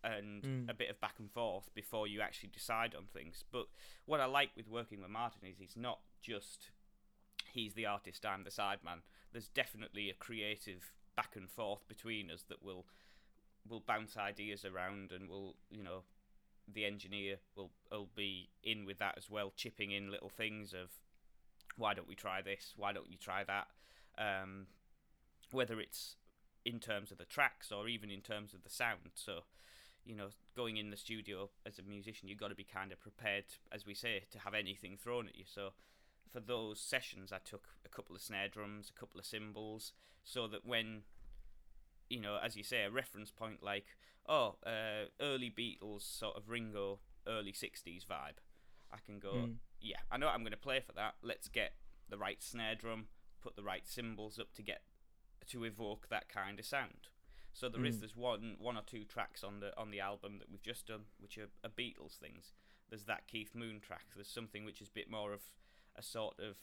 and 0.04 0.42
Mm. 0.42 0.68
a 0.68 0.74
bit 0.74 0.90
of 0.90 1.00
back 1.00 1.18
and 1.20 1.30
forth 1.30 1.72
before 1.74 2.08
you 2.08 2.20
actually 2.20 2.48
decide 2.48 2.94
on 2.94 3.06
things. 3.06 3.44
But 3.52 3.68
what 4.04 4.20
I 4.20 4.24
like 4.24 4.50
with 4.56 4.66
working 4.68 5.00
with 5.00 5.10
Martin 5.10 5.44
is 5.44 5.58
he's 5.58 5.76
not 5.76 6.00
just 6.20 6.70
he's 7.52 7.74
the 7.74 7.86
artist, 7.86 8.24
I'm 8.26 8.44
the 8.44 8.50
sideman. 8.50 9.02
There's 9.32 9.48
definitely 9.48 10.10
a 10.10 10.14
creative 10.14 10.92
back 11.14 11.36
and 11.36 11.48
forth 11.50 11.86
between 11.86 12.30
us 12.30 12.42
that 12.44 12.62
will 12.62 12.86
will 13.68 13.80
bounce 13.80 14.16
ideas 14.16 14.64
around 14.64 15.12
and 15.12 15.28
will 15.28 15.56
you 15.70 15.82
know 15.84 16.02
the 16.66 16.84
engineer 16.84 17.38
will 17.54 17.70
will 17.90 18.06
be 18.14 18.50
in 18.62 18.84
with 18.84 18.98
that 18.98 19.16
as 19.16 19.30
well, 19.30 19.52
chipping 19.54 19.90
in 19.92 20.10
little 20.10 20.28
things 20.30 20.72
of 20.72 20.90
why 21.76 21.94
don't 21.94 22.08
we 22.08 22.14
try 22.16 22.42
this? 22.42 22.74
Why 22.76 22.92
don't 22.92 23.10
you 23.10 23.16
try 23.18 23.44
that? 23.44 23.68
Um, 24.18 24.66
whether 25.52 25.80
it's 25.80 26.16
in 26.64 26.78
terms 26.78 27.10
of 27.10 27.18
the 27.18 27.24
tracks 27.24 27.72
or 27.72 27.88
even 27.88 28.10
in 28.10 28.20
terms 28.20 28.54
of 28.54 28.62
the 28.62 28.70
sound. 28.70 29.12
So, 29.14 29.40
you 30.04 30.14
know, 30.14 30.28
going 30.56 30.76
in 30.76 30.90
the 30.90 30.96
studio 30.96 31.50
as 31.66 31.78
a 31.78 31.82
musician, 31.82 32.28
you've 32.28 32.38
got 32.40 32.48
to 32.48 32.54
be 32.54 32.64
kind 32.64 32.92
of 32.92 33.00
prepared, 33.00 33.44
as 33.70 33.86
we 33.86 33.94
say, 33.94 34.24
to 34.30 34.38
have 34.40 34.54
anything 34.54 34.96
thrown 34.96 35.28
at 35.28 35.36
you. 35.36 35.44
So, 35.46 35.70
for 36.32 36.40
those 36.40 36.80
sessions, 36.80 37.32
I 37.32 37.38
took 37.44 37.68
a 37.84 37.88
couple 37.88 38.16
of 38.16 38.22
snare 38.22 38.48
drums, 38.48 38.90
a 38.94 38.98
couple 38.98 39.20
of 39.20 39.26
cymbals, 39.26 39.92
so 40.24 40.46
that 40.48 40.64
when, 40.64 41.02
you 42.08 42.20
know, 42.20 42.38
as 42.42 42.56
you 42.56 42.62
say, 42.64 42.84
a 42.84 42.90
reference 42.90 43.30
point 43.30 43.62
like, 43.62 43.86
oh, 44.28 44.56
uh, 44.64 45.08
early 45.20 45.50
Beatles 45.50 46.02
sort 46.02 46.36
of 46.36 46.48
Ringo, 46.48 47.00
early 47.26 47.52
60s 47.52 48.06
vibe, 48.06 48.38
I 48.92 48.98
can 49.04 49.18
go, 49.18 49.34
Mm. 49.34 49.56
yeah, 49.80 49.98
I 50.10 50.16
know 50.16 50.28
I'm 50.28 50.40
going 50.42 50.52
to 50.52 50.56
play 50.56 50.80
for 50.80 50.92
that. 50.92 51.16
Let's 51.22 51.48
get 51.48 51.74
the 52.08 52.16
right 52.18 52.42
snare 52.42 52.74
drum, 52.76 53.08
put 53.42 53.56
the 53.56 53.62
right 53.62 53.86
cymbals 53.86 54.38
up 54.38 54.52
to 54.54 54.62
get 54.62 54.82
to 55.52 55.64
evoke 55.64 56.08
that 56.08 56.28
kind 56.28 56.58
of 56.58 56.66
sound. 56.66 57.08
So 57.54 57.68
there 57.68 57.84
is 57.84 57.96
Mm. 57.96 58.00
there's 58.00 58.16
one 58.16 58.56
one 58.58 58.76
or 58.76 58.82
two 58.82 59.04
tracks 59.04 59.44
on 59.44 59.60
the 59.60 59.76
on 59.78 59.90
the 59.90 60.00
album 60.00 60.38
that 60.38 60.50
we've 60.50 60.62
just 60.62 60.86
done, 60.86 61.04
which 61.18 61.38
are, 61.38 61.50
are 61.62 61.70
Beatles 61.70 62.16
things. 62.18 62.52
There's 62.88 63.04
that 63.04 63.26
Keith 63.26 63.54
Moon 63.54 63.80
track. 63.80 64.06
There's 64.14 64.28
something 64.28 64.64
which 64.64 64.80
is 64.80 64.88
a 64.88 64.92
bit 64.92 65.10
more 65.10 65.32
of 65.32 65.42
a 65.96 66.02
sort 66.02 66.38
of 66.40 66.56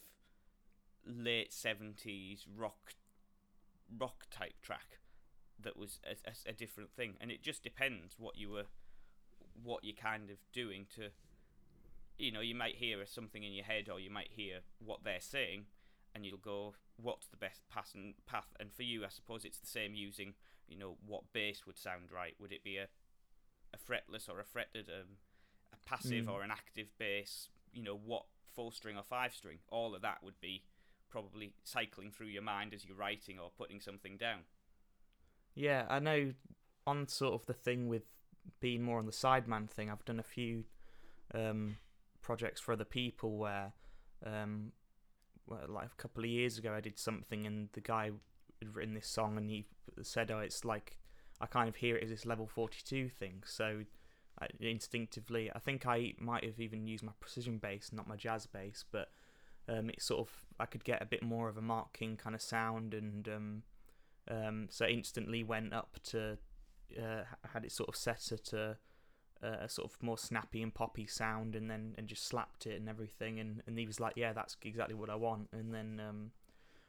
late 1.05 1.53
seventies 1.53 2.45
rock 2.47 2.93
rock 3.97 4.27
type 4.29 4.61
track 4.61 4.99
that 5.61 5.75
was 5.77 5.99
a, 6.05 6.15
a, 6.29 6.49
a 6.49 6.53
different 6.53 6.91
thing, 6.91 7.15
and 7.21 7.31
it 7.31 7.41
just 7.41 7.63
depends 7.63 8.15
what 8.17 8.37
you 8.37 8.49
were 8.49 8.65
what 9.61 9.83
you're 9.83 9.95
kind 9.95 10.29
of 10.29 10.37
doing 10.53 10.85
to 10.95 11.09
you 12.17 12.31
know 12.31 12.39
you 12.41 12.55
might 12.55 12.75
hear 12.75 13.05
something 13.05 13.43
in 13.43 13.51
your 13.53 13.65
head 13.65 13.89
or 13.89 13.99
you 13.99 14.09
might 14.09 14.29
hear 14.31 14.59
what 14.79 15.03
they're 15.03 15.19
saying 15.21 15.65
and 16.15 16.25
you'll 16.25 16.37
go 16.37 16.73
what's 17.01 17.27
the 17.27 17.37
best 17.37 17.61
path 17.69 17.91
and 17.95 18.13
path 18.25 18.47
and 18.59 18.73
for 18.73 18.83
you 18.83 19.05
i 19.05 19.09
suppose 19.09 19.45
it's 19.45 19.59
the 19.59 19.67
same 19.67 19.93
using 19.95 20.33
you 20.67 20.77
know 20.77 20.97
what 21.05 21.23
bass 21.33 21.65
would 21.65 21.77
sound 21.79 22.11
right. 22.13 22.35
Would 22.39 22.51
it 22.51 22.63
be 22.63 22.77
a 22.77 22.87
a 23.73 23.77
fretless 23.77 24.29
or 24.29 24.39
a 24.39 24.43
fretted 24.43 24.87
um, 24.89 25.17
a 25.73 25.77
passive 25.89 26.25
Mm. 26.25 26.31
or 26.31 26.43
an 26.43 26.51
active 26.51 26.89
bass? 26.99 27.49
You 27.73 27.81
know 27.83 27.95
what 27.97 28.25
four 28.53 28.71
string 28.71 28.95
or 28.95 29.03
five 29.03 29.33
string? 29.33 29.59
All 29.69 29.95
of 29.95 30.01
that 30.03 30.23
would 30.23 30.39
be 30.39 30.63
probably 31.09 31.53
cycling 31.63 32.11
through 32.11 32.27
your 32.27 32.43
mind 32.43 32.73
as 32.75 32.85
you're 32.85 32.95
writing 32.95 33.39
or 33.39 33.49
putting 33.57 33.79
something 33.81 34.15
down. 34.15 34.41
Yeah, 35.55 35.85
I 35.89 35.97
know 35.99 36.33
on 36.85 37.07
sort 37.07 37.33
of 37.33 37.45
the 37.47 37.53
thing 37.53 37.87
with 37.87 38.03
being 38.59 38.83
more 38.83 38.99
on 38.99 39.05
the 39.07 39.11
sideman 39.11 39.69
thing, 39.69 39.89
I've 39.89 40.05
done 40.05 40.19
a 40.19 40.23
few 40.23 40.65
um, 41.33 41.77
projects 42.21 42.61
for 42.61 42.73
other 42.73 42.85
people 42.85 43.37
where, 43.37 43.73
um, 44.23 44.71
well, 45.49 45.65
like 45.67 45.87
a 45.87 46.01
couple 46.01 46.23
of 46.23 46.29
years 46.29 46.57
ago, 46.57 46.73
I 46.73 46.81
did 46.81 46.97
something 46.99 47.45
and 47.45 47.69
the 47.73 47.81
guy 47.81 48.11
had 48.59 48.75
written 48.75 48.93
this 48.93 49.07
song 49.07 49.37
and 49.37 49.49
he 49.49 49.65
said, 50.01 50.31
"Oh, 50.31 50.39
it's 50.39 50.63
like 50.63 50.97
I 51.41 51.45
kind 51.45 51.67
of 51.67 51.75
hear 51.75 51.95
it 51.95 52.03
as 52.03 52.09
this 52.09 52.25
level 52.25 52.47
forty-two 52.47 53.09
thing." 53.09 53.43
So 53.45 53.83
I, 54.39 54.47
instinctively, 54.59 55.51
I 55.53 55.59
think 55.59 55.85
I 55.85 56.13
might 56.19 56.43
have 56.43 56.59
even 56.59 56.87
used 56.87 57.03
my 57.03 57.13
precision 57.19 57.57
bass, 57.57 57.91
not 57.91 58.07
my 58.07 58.15
jazz 58.15 58.45
bass, 58.45 58.85
but 58.91 59.09
um, 59.67 59.89
it 59.89 60.01
sort 60.01 60.21
of 60.21 60.29
I 60.59 60.65
could 60.65 60.83
get 60.83 61.01
a 61.01 61.05
bit 61.05 61.23
more 61.23 61.49
of 61.49 61.57
a 61.57 61.61
Mark 61.61 61.93
King 61.93 62.17
kind 62.17 62.35
of 62.35 62.41
sound 62.41 62.93
and. 62.93 63.27
Um, 63.27 63.63
um, 64.31 64.67
so 64.69 64.85
instantly 64.85 65.43
went 65.43 65.73
up 65.73 65.97
to 66.03 66.37
uh, 66.97 67.23
had 67.53 67.65
it 67.65 67.71
sort 67.71 67.89
of 67.89 67.95
set 67.95 68.31
at 68.31 68.53
a, 68.53 68.77
a 69.41 69.69
sort 69.69 69.91
of 69.91 70.01
more 70.03 70.17
snappy 70.17 70.61
and 70.61 70.73
poppy 70.73 71.05
sound, 71.05 71.55
and 71.55 71.69
then 71.69 71.95
and 71.97 72.07
just 72.07 72.25
slapped 72.25 72.65
it 72.65 72.79
and 72.79 72.89
everything, 72.89 73.39
and, 73.39 73.61
and 73.67 73.77
he 73.77 73.85
was 73.85 73.99
like, 73.99 74.13
yeah, 74.15 74.33
that's 74.33 74.57
exactly 74.63 74.95
what 74.95 75.09
I 75.09 75.15
want. 75.15 75.49
And 75.53 75.73
then 75.73 76.01
um, 76.07 76.31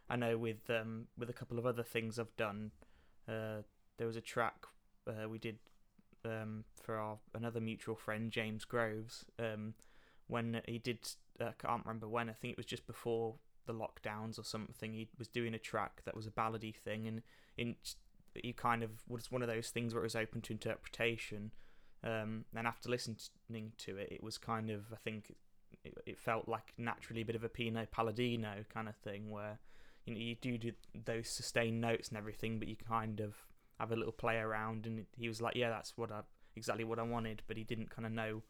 I 0.08 0.16
know 0.16 0.36
with 0.36 0.68
um, 0.68 1.06
with 1.16 1.30
a 1.30 1.34
couple 1.34 1.58
of 1.58 1.66
other 1.66 1.82
things 1.82 2.18
I've 2.18 2.36
done, 2.36 2.72
uh, 3.28 3.62
there 3.98 4.06
was 4.06 4.16
a 4.16 4.20
track 4.20 4.66
uh, 5.06 5.28
we 5.28 5.38
did 5.38 5.58
um, 6.24 6.64
for 6.82 6.96
our 6.96 7.18
another 7.34 7.60
mutual 7.60 7.96
friend 7.96 8.30
James 8.30 8.64
Groves 8.64 9.24
um, 9.38 9.74
when 10.26 10.60
he 10.66 10.78
did 10.78 10.98
uh, 11.40 11.46
I 11.46 11.52
can't 11.58 11.84
remember 11.84 12.08
when 12.08 12.28
I 12.28 12.32
think 12.32 12.52
it 12.52 12.56
was 12.56 12.66
just 12.66 12.86
before 12.86 13.36
the 13.66 13.72
lockdowns 13.72 14.38
or 14.38 14.44
something 14.44 14.92
he 14.92 15.08
was 15.18 15.28
doing 15.28 15.54
a 15.54 15.58
track 15.58 16.02
that 16.04 16.16
was 16.16 16.26
a 16.26 16.30
ballady 16.30 16.74
thing. 16.74 17.06
And 17.06 17.22
in 17.56 17.76
he 18.34 18.52
kind 18.52 18.82
of 18.82 18.90
was 19.08 19.30
one 19.30 19.42
of 19.42 19.48
those 19.48 19.70
things 19.70 19.92
where 19.92 20.02
it 20.02 20.06
was 20.06 20.16
open 20.16 20.40
to 20.42 20.52
interpretation 20.52 21.50
um, 22.04 22.44
and 22.56 22.66
after 22.66 22.88
listening 22.88 23.72
to 23.78 23.96
it 23.96 24.08
it 24.10 24.22
was 24.22 24.38
kind 24.38 24.70
of 24.70 24.84
I 24.92 24.96
think 24.96 25.34
it, 25.84 25.94
it 26.06 26.18
felt 26.18 26.48
like 26.48 26.72
naturally 26.78 27.22
a 27.22 27.24
bit 27.24 27.36
of 27.36 27.44
a 27.44 27.48
Pino 27.48 27.86
Palladino 27.90 28.64
kind 28.72 28.88
of 28.88 28.96
thing 28.96 29.30
where 29.30 29.58
you 30.06 30.14
know 30.14 30.20
you 30.20 30.34
do, 30.34 30.58
do 30.58 30.72
those 31.04 31.28
sustained 31.28 31.80
notes 31.80 32.08
and 32.08 32.18
everything 32.18 32.58
but 32.58 32.68
you 32.68 32.76
kind 32.76 33.20
of 33.20 33.34
have 33.78 33.92
a 33.92 33.96
little 33.96 34.12
play 34.12 34.36
around 34.36 34.86
and 34.86 35.06
he 35.16 35.28
was 35.28 35.40
like 35.40 35.56
yeah 35.56 35.70
that's 35.70 35.96
what 35.96 36.10
I 36.10 36.20
exactly 36.56 36.84
what 36.84 36.98
I 36.98 37.02
wanted 37.02 37.42
but 37.46 37.56
he 37.56 37.64
didn't 37.64 37.90
kind 37.90 38.06
of 38.06 38.12
know 38.12 38.42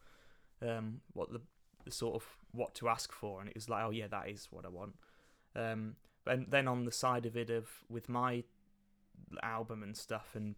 um, 0.61 1.01
what 1.13 1.31
the, 1.31 1.41
the 1.85 1.91
sort 1.91 2.15
of 2.15 2.23
what 2.51 2.75
to 2.75 2.89
ask 2.89 3.11
for 3.11 3.39
and 3.39 3.49
it 3.49 3.55
was 3.55 3.69
like 3.69 3.83
oh 3.83 3.91
yeah 3.91 4.07
that 4.07 4.29
is 4.29 4.47
what 4.51 4.65
I 4.65 4.69
want. 4.69 4.95
Um, 5.55 5.95
and 6.25 6.45
then 6.49 6.67
on 6.67 6.85
the 6.85 6.91
side 6.91 7.25
of 7.25 7.35
it 7.35 7.49
of 7.49 7.67
with 7.89 8.07
my 8.07 8.43
album 9.43 9.83
and 9.83 9.95
stuff 9.95 10.29
and 10.35 10.55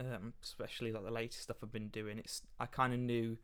um, 0.00 0.32
especially 0.42 0.92
like 0.92 1.04
the 1.04 1.10
latest 1.10 1.42
stuff 1.42 1.58
I've 1.62 1.72
been 1.72 1.88
doing 1.88 2.18
it's 2.18 2.42
I 2.58 2.66
kind 2.66 2.92
of 2.92 2.98
knew 2.98 3.36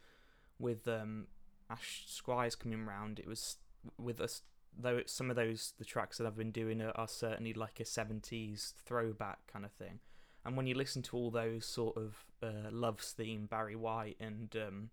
with 0.59 0.89
um, 0.89 1.27
Ash 1.71 2.05
Squires 2.07 2.55
coming 2.57 2.87
round 2.87 3.19
it 3.19 3.27
was 3.27 3.59
with 3.99 4.21
us 4.21 4.43
though 4.79 5.01
some 5.07 5.31
of 5.31 5.37
those 5.37 5.75
the 5.79 5.85
tracks 5.85 6.19
that 6.19 6.27
I've 6.27 6.37
been 6.37 6.51
doing 6.51 6.81
are, 6.81 6.93
are 6.95 7.09
certainly 7.09 7.53
like 7.53 7.81
a 7.81 7.85
70s 7.85 8.75
throwback 8.85 9.39
kind 9.47 9.65
of 9.65 9.73
thing. 9.73 10.01
And 10.45 10.57
when 10.57 10.67
you 10.67 10.75
listen 10.75 11.03
to 11.03 11.17
all 11.17 11.31
those 11.31 11.67
sort 11.67 11.97
of 11.97 12.25
uh, 12.43 12.71
Love's 12.71 13.13
theme 13.13 13.47
Barry 13.47 13.77
White 13.77 14.17
and 14.21 14.55
um, 14.57 14.91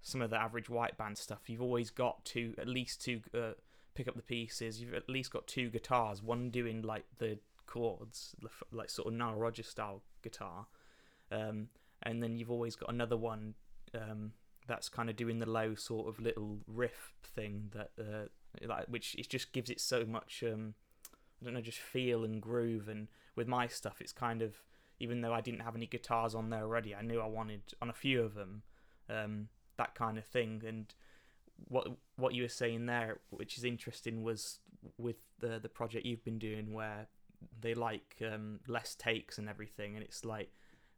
some 0.00 0.22
of 0.22 0.30
the 0.30 0.40
average 0.40 0.68
white 0.68 0.96
band 0.96 1.18
stuff 1.18 1.48
you've 1.48 1.62
always 1.62 1.90
got 1.90 2.24
two 2.24 2.54
at 2.58 2.68
least 2.68 3.02
two 3.02 3.20
uh, 3.34 3.52
pick 3.94 4.08
up 4.08 4.16
the 4.16 4.22
pieces. 4.22 4.80
You've 4.80 4.94
at 4.94 5.08
least 5.08 5.30
got 5.30 5.46
two 5.46 5.70
guitars 5.70 6.22
one 6.22 6.50
doing 6.50 6.82
like 6.82 7.04
the 7.18 7.38
chords 7.66 8.34
like 8.70 8.90
sort 8.90 9.08
of 9.08 9.14
Nile 9.14 9.34
Rodgers 9.34 9.68
style 9.68 10.02
guitar 10.22 10.66
um, 11.32 11.68
and 12.02 12.22
then 12.22 12.36
you've 12.36 12.50
always 12.50 12.76
got 12.76 12.92
another 12.92 13.16
one 13.16 13.54
um, 13.94 14.32
that's 14.66 14.88
kind 14.88 15.10
of 15.10 15.16
doing 15.16 15.38
the 15.38 15.48
low 15.48 15.74
sort 15.74 16.08
of 16.08 16.20
little 16.20 16.58
riff 16.66 17.14
thing 17.24 17.70
that 17.74 17.90
uh, 17.98 18.26
like 18.66 18.86
which 18.86 19.14
it 19.16 19.28
just 19.28 19.52
gives 19.52 19.70
it 19.70 19.80
so 19.80 20.04
much 20.04 20.44
um, 20.46 20.74
I 21.40 21.44
don't 21.44 21.54
know 21.54 21.60
just 21.60 21.78
feel 21.78 22.24
and 22.24 22.40
groove. 22.40 22.88
And 22.88 23.08
with 23.36 23.48
my 23.48 23.66
stuff 23.66 24.00
it's 24.00 24.12
kind 24.12 24.42
of 24.42 24.54
even 25.00 25.20
though 25.20 25.32
I 25.32 25.40
didn't 25.40 25.60
have 25.60 25.74
any 25.74 25.86
guitars 25.86 26.34
on 26.34 26.50
there 26.50 26.62
already 26.62 26.94
I 26.94 27.02
knew 27.02 27.20
I 27.20 27.26
wanted 27.26 27.62
on 27.80 27.90
a 27.90 27.94
few 27.94 28.22
of 28.22 28.34
them 28.34 28.62
um, 29.08 29.48
that 29.78 29.94
kind 29.94 30.18
of 30.18 30.24
thing. 30.24 30.62
And 30.66 30.92
what 31.68 31.88
what 32.16 32.34
you 32.34 32.42
were 32.42 32.48
saying 32.48 32.86
there 32.86 33.18
which 33.30 33.56
is 33.58 33.64
interesting 33.64 34.22
was 34.22 34.60
with 34.98 35.16
the 35.40 35.58
the 35.60 35.68
project 35.68 36.06
you've 36.06 36.24
been 36.24 36.38
doing 36.38 36.72
where 36.72 37.08
they 37.60 37.74
like 37.74 38.16
um, 38.32 38.60
less 38.68 38.94
takes 38.94 39.38
and 39.38 39.48
everything. 39.48 39.96
And 39.96 40.04
it's 40.04 40.24
like 40.24 40.50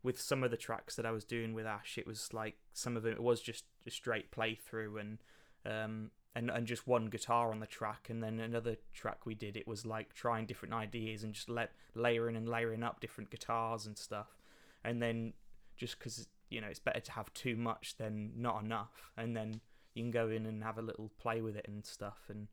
with 0.04 0.20
some 0.20 0.44
of 0.44 0.52
the 0.52 0.56
tracks 0.56 0.94
that 0.94 1.04
I 1.04 1.10
was 1.10 1.24
doing 1.24 1.54
with 1.54 1.66
Ash 1.66 1.98
it 1.98 2.06
was 2.06 2.32
like 2.32 2.54
some 2.72 2.96
of 2.96 3.04
it 3.04 3.20
was 3.20 3.40
just 3.40 3.64
a 3.86 3.90
straight 3.90 4.30
playthrough 4.30 5.00
and 5.00 5.18
um 5.66 6.10
and 6.34 6.50
and 6.50 6.66
just 6.66 6.86
one 6.86 7.06
guitar 7.06 7.50
on 7.50 7.60
the 7.60 7.66
track. 7.66 8.08
And 8.10 8.22
then 8.22 8.40
another 8.40 8.76
track 8.92 9.24
we 9.24 9.34
did 9.34 9.56
it 9.56 9.66
was 9.66 9.86
like 9.86 10.14
trying 10.14 10.46
different 10.46 10.74
ideas 10.74 11.22
and 11.22 11.32
just 11.32 11.48
let 11.48 11.72
layering 11.94 12.36
and 12.36 12.48
layering 12.48 12.82
up 12.82 13.00
different 13.00 13.30
guitars 13.30 13.86
and 13.86 13.96
stuff. 13.96 14.36
And 14.84 15.00
then 15.00 15.32
just 15.76 15.98
because 15.98 16.26
you 16.50 16.60
know 16.60 16.66
it's 16.66 16.80
better 16.80 17.00
to 17.00 17.12
have 17.12 17.32
too 17.34 17.56
much 17.56 17.96
than 17.98 18.32
not 18.36 18.64
enough. 18.64 19.12
And 19.16 19.36
then 19.36 19.60
you 19.94 20.02
can 20.02 20.10
go 20.10 20.28
in 20.28 20.46
and 20.46 20.62
have 20.64 20.78
a 20.78 20.82
little 20.82 21.10
play 21.18 21.40
with 21.40 21.56
it 21.56 21.66
and 21.68 21.84
stuff. 21.86 22.28
And 22.28 22.48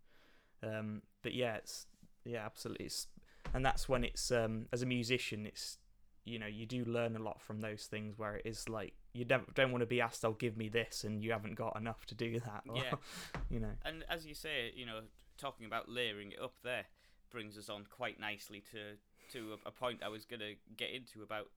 um 0.64 1.02
but 1.24 1.34
yeah 1.34 1.56
it's 1.56 1.88
yeah 2.24 2.46
absolutely. 2.46 2.86
It's 2.86 3.08
and 3.54 3.66
that's 3.66 3.90
when 3.90 4.04
it's 4.04 4.32
um 4.32 4.68
as 4.72 4.84
a 4.84 4.86
musician 4.86 5.48
it's 5.48 5.80
you 6.24 6.38
know 6.38 6.46
you 6.48 6.66
do 6.66 6.86
learn 6.86 7.16
a 7.16 7.20
lot 7.20 7.42
from 7.42 7.62
those 7.62 7.86
things 7.86 8.18
where 8.18 8.36
it 8.36 8.46
is 8.46 8.70
like 8.70 8.94
you 9.14 9.26
don't 9.26 9.54
don't 9.56 9.72
want 9.72 9.82
to 9.82 9.88
be 9.88 10.00
asked 10.00 10.24
oh 10.24 10.34
give 10.34 10.56
me 10.56 10.70
this 10.70 11.04
and 11.04 11.24
you 11.24 11.32
haven't 11.32 11.56
got 11.56 11.76
enough 11.76 12.06
to 12.06 12.16
do 12.16 12.40
that 12.46 12.64
or, 12.70 12.78
Yeah. 12.78 12.94
you 13.50 13.60
know 13.60 13.72
And 13.84 14.04
as 14.10 14.26
you 14.26 14.36
say, 14.36 14.72
you 14.76 14.86
know, 14.86 15.02
talking 15.38 15.66
about 15.66 15.90
layering 15.90 16.32
it 16.32 16.40
up 16.42 16.54
there 16.64 16.86
brings 17.32 17.58
us 17.58 17.70
on 17.70 17.86
quite 17.90 18.20
nicely 18.20 18.62
to 18.72 18.98
to 19.32 19.54
a, 19.54 19.70
a 19.70 19.72
point 19.72 20.04
I 20.04 20.10
was 20.10 20.26
going 20.26 20.42
to 20.42 20.56
get 20.76 20.92
into 20.92 21.24
about 21.24 21.48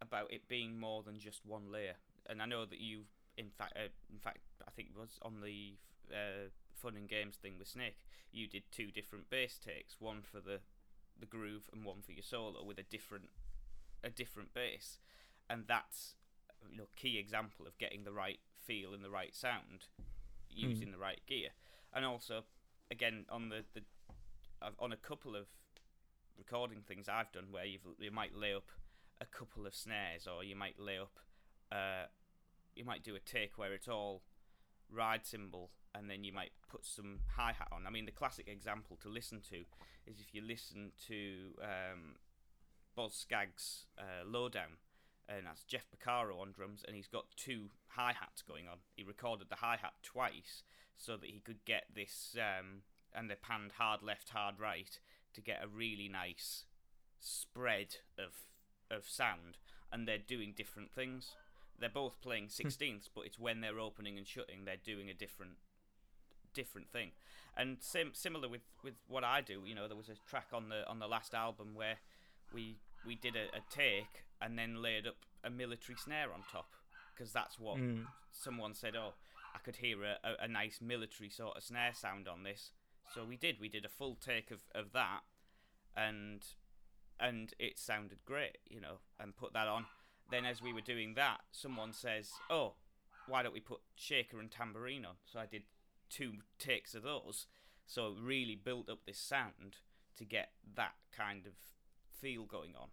about 0.00 0.32
it 0.32 0.48
being 0.48 0.78
more 0.78 1.02
than 1.02 1.18
just 1.18 1.44
one 1.44 1.70
layer. 1.72 1.96
And 2.28 2.40
I 2.40 2.46
know 2.46 2.64
that 2.64 2.80
you, 2.80 3.00
in 3.36 3.50
fact, 3.50 3.72
uh, 3.76 3.88
in 4.12 4.18
fact, 4.20 4.38
I 4.66 4.70
think 4.70 4.90
it 4.90 4.98
was 4.98 5.18
on 5.22 5.40
the 5.42 5.74
uh, 6.12 6.48
fun 6.72 6.94
and 6.96 7.08
games 7.08 7.36
thing 7.36 7.54
with 7.58 7.68
Snake. 7.68 7.96
You 8.30 8.46
did 8.46 8.62
two 8.70 8.90
different 8.92 9.28
bass 9.28 9.58
takes, 9.58 9.96
one 10.00 10.22
for 10.22 10.40
the 10.40 10.60
the 11.18 11.26
groove 11.26 11.68
and 11.72 11.84
one 11.84 12.00
for 12.00 12.12
your 12.12 12.22
solo 12.22 12.62
with 12.62 12.78
a 12.78 12.84
different 12.84 13.28
a 14.04 14.10
different 14.10 14.54
bass, 14.54 14.98
and 15.48 15.64
that's 15.66 16.14
you 16.70 16.76
know 16.76 16.88
key 16.96 17.18
example 17.18 17.66
of 17.66 17.78
getting 17.78 18.04
the 18.04 18.12
right 18.12 18.40
feel 18.66 18.94
and 18.94 19.02
the 19.02 19.10
right 19.10 19.34
sound 19.34 19.86
using 20.50 20.90
the 20.90 20.98
right 20.98 21.20
gear, 21.26 21.50
and 21.94 22.04
also 22.04 22.44
again 22.90 23.24
on 23.30 23.48
the 23.48 23.64
the 23.74 23.82
on 24.78 24.92
a 24.92 24.96
couple 24.96 25.36
of 25.36 25.46
recording 26.36 26.82
things 26.86 27.08
I've 27.08 27.32
done 27.32 27.46
where 27.50 27.64
you've 27.64 27.86
you 27.98 28.10
might 28.10 28.34
lay 28.34 28.54
up 28.54 28.70
a 29.20 29.26
couple 29.26 29.66
of 29.66 29.74
snares 29.74 30.26
or 30.26 30.44
you 30.44 30.54
might 30.54 30.78
lay 30.78 30.98
up 30.98 31.18
uh 31.72 32.06
you 32.74 32.84
might 32.84 33.02
do 33.02 33.16
a 33.16 33.20
take 33.20 33.58
where 33.58 33.72
it's 33.72 33.88
all 33.88 34.22
ride 34.90 35.26
cymbal 35.26 35.70
and 35.94 36.08
then 36.08 36.24
you 36.24 36.32
might 36.32 36.52
put 36.70 36.84
some 36.84 37.20
hi 37.36 37.52
hat 37.52 37.68
on. 37.72 37.86
I 37.86 37.90
mean, 37.90 38.06
the 38.06 38.12
classic 38.12 38.48
example 38.48 38.96
to 39.02 39.08
listen 39.08 39.40
to 39.50 39.56
is 40.06 40.20
if 40.20 40.34
you 40.34 40.42
listen 40.42 40.92
to 41.08 41.54
um, 41.62 42.16
Boz 42.98 43.14
Scaggs' 43.14 43.86
uh, 43.96 44.26
Lowdown, 44.26 44.78
and 45.28 45.46
that's 45.46 45.62
Jeff 45.62 45.84
Porcaro 45.86 46.40
on 46.40 46.50
drums, 46.50 46.82
and 46.84 46.96
he's 46.96 47.06
got 47.06 47.26
two 47.36 47.70
hi 47.90 48.12
hats 48.12 48.42
going 48.42 48.66
on. 48.66 48.78
He 48.96 49.04
recorded 49.04 49.48
the 49.48 49.62
hi 49.62 49.78
hat 49.80 49.92
twice 50.02 50.64
so 50.96 51.16
that 51.16 51.30
he 51.30 51.38
could 51.38 51.64
get 51.64 51.84
this, 51.94 52.34
um, 52.36 52.82
and 53.14 53.30
they 53.30 53.36
panned 53.36 53.74
hard 53.78 54.02
left, 54.02 54.30
hard 54.30 54.58
right 54.58 54.98
to 55.32 55.40
get 55.40 55.62
a 55.62 55.68
really 55.68 56.08
nice 56.08 56.64
spread 57.20 57.98
of 58.18 58.32
of 58.90 59.08
sound, 59.08 59.58
and 59.92 60.08
they're 60.08 60.18
doing 60.18 60.52
different 60.56 60.90
things. 60.90 61.36
They're 61.78 61.88
both 61.88 62.20
playing 62.20 62.48
sixteenths, 62.48 63.08
but 63.14 63.26
it's 63.26 63.38
when 63.38 63.60
they're 63.60 63.78
opening 63.78 64.18
and 64.18 64.26
shutting, 64.26 64.64
they're 64.64 64.74
doing 64.84 65.08
a 65.08 65.14
different 65.14 65.58
different 66.52 66.90
thing. 66.90 67.12
And 67.56 67.76
sim- 67.80 68.14
similar 68.14 68.48
with, 68.48 68.62
with 68.82 68.94
what 69.06 69.22
I 69.22 69.40
do, 69.40 69.62
you 69.64 69.76
know, 69.76 69.86
there 69.86 69.96
was 69.96 70.08
a 70.08 70.16
track 70.28 70.48
on 70.52 70.68
the 70.68 70.84
on 70.88 70.98
the 70.98 71.06
last 71.06 71.32
album 71.32 71.76
where 71.76 71.98
we 72.52 72.78
we 73.08 73.16
did 73.16 73.34
a, 73.34 73.46
a 73.56 73.60
take 73.70 74.24
and 74.40 74.56
then 74.58 74.80
laid 74.82 75.06
up 75.06 75.16
a 75.42 75.50
military 75.50 75.96
snare 75.96 76.32
on 76.32 76.42
top 76.52 76.70
because 77.14 77.32
that's 77.32 77.58
what 77.58 77.78
Mm. 77.78 78.06
someone 78.32 78.74
said. 78.74 78.94
Oh, 78.94 79.14
I 79.54 79.58
could 79.58 79.76
hear 79.76 80.04
a, 80.04 80.18
a, 80.22 80.44
a 80.44 80.48
nice 80.48 80.80
military 80.80 81.30
sort 81.30 81.56
of 81.56 81.62
snare 81.64 81.92
sound 81.94 82.28
on 82.28 82.42
this. 82.44 82.72
So 83.14 83.24
we 83.24 83.36
did. 83.36 83.58
We 83.58 83.68
did 83.68 83.84
a 83.84 83.88
full 83.88 84.14
take 84.16 84.50
of, 84.52 84.60
of 84.74 84.92
that, 84.92 85.20
and 85.96 86.44
and 87.20 87.52
it 87.58 87.78
sounded 87.78 88.18
great, 88.24 88.58
you 88.70 88.80
know, 88.80 88.98
and 89.18 89.34
put 89.36 89.52
that 89.54 89.66
on. 89.66 89.86
Then 90.30 90.44
as 90.44 90.62
we 90.62 90.72
were 90.72 90.80
doing 90.82 91.14
that, 91.14 91.40
someone 91.50 91.92
says, 91.92 92.30
"Oh, 92.50 92.74
why 93.26 93.42
don't 93.42 93.54
we 93.54 93.60
put 93.60 93.80
shaker 93.96 94.38
and 94.38 94.50
tambourine 94.50 95.04
on?" 95.06 95.16
So 95.24 95.40
I 95.40 95.46
did 95.46 95.62
two 96.10 96.34
takes 96.58 96.94
of 96.94 97.02
those. 97.02 97.46
So 97.86 98.08
it 98.08 98.18
really 98.22 98.54
built 98.54 98.88
up 98.90 99.00
this 99.06 99.18
sound 99.18 99.78
to 100.18 100.24
get 100.24 100.50
that 100.76 100.94
kind 101.16 101.46
of 101.46 101.54
feel 102.20 102.44
going 102.44 102.74
on 102.76 102.88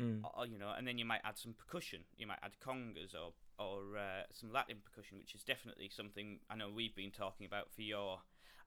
Mm. 0.00 0.22
or, 0.24 0.46
you 0.46 0.58
know, 0.58 0.72
and 0.76 0.88
then 0.88 0.98
you 0.98 1.04
might 1.04 1.20
add 1.24 1.38
some 1.38 1.54
percussion. 1.54 2.00
You 2.16 2.26
might 2.26 2.40
add 2.42 2.56
congas 2.64 3.14
or 3.14 3.32
or 3.58 3.96
uh, 3.96 4.24
some 4.32 4.52
Latin 4.52 4.78
percussion, 4.84 5.18
which 5.18 5.34
is 5.34 5.44
definitely 5.44 5.88
something 5.88 6.40
I 6.50 6.56
know 6.56 6.68
we've 6.74 6.94
been 6.94 7.12
talking 7.12 7.46
about 7.46 7.70
for 7.72 7.82
your 7.82 8.18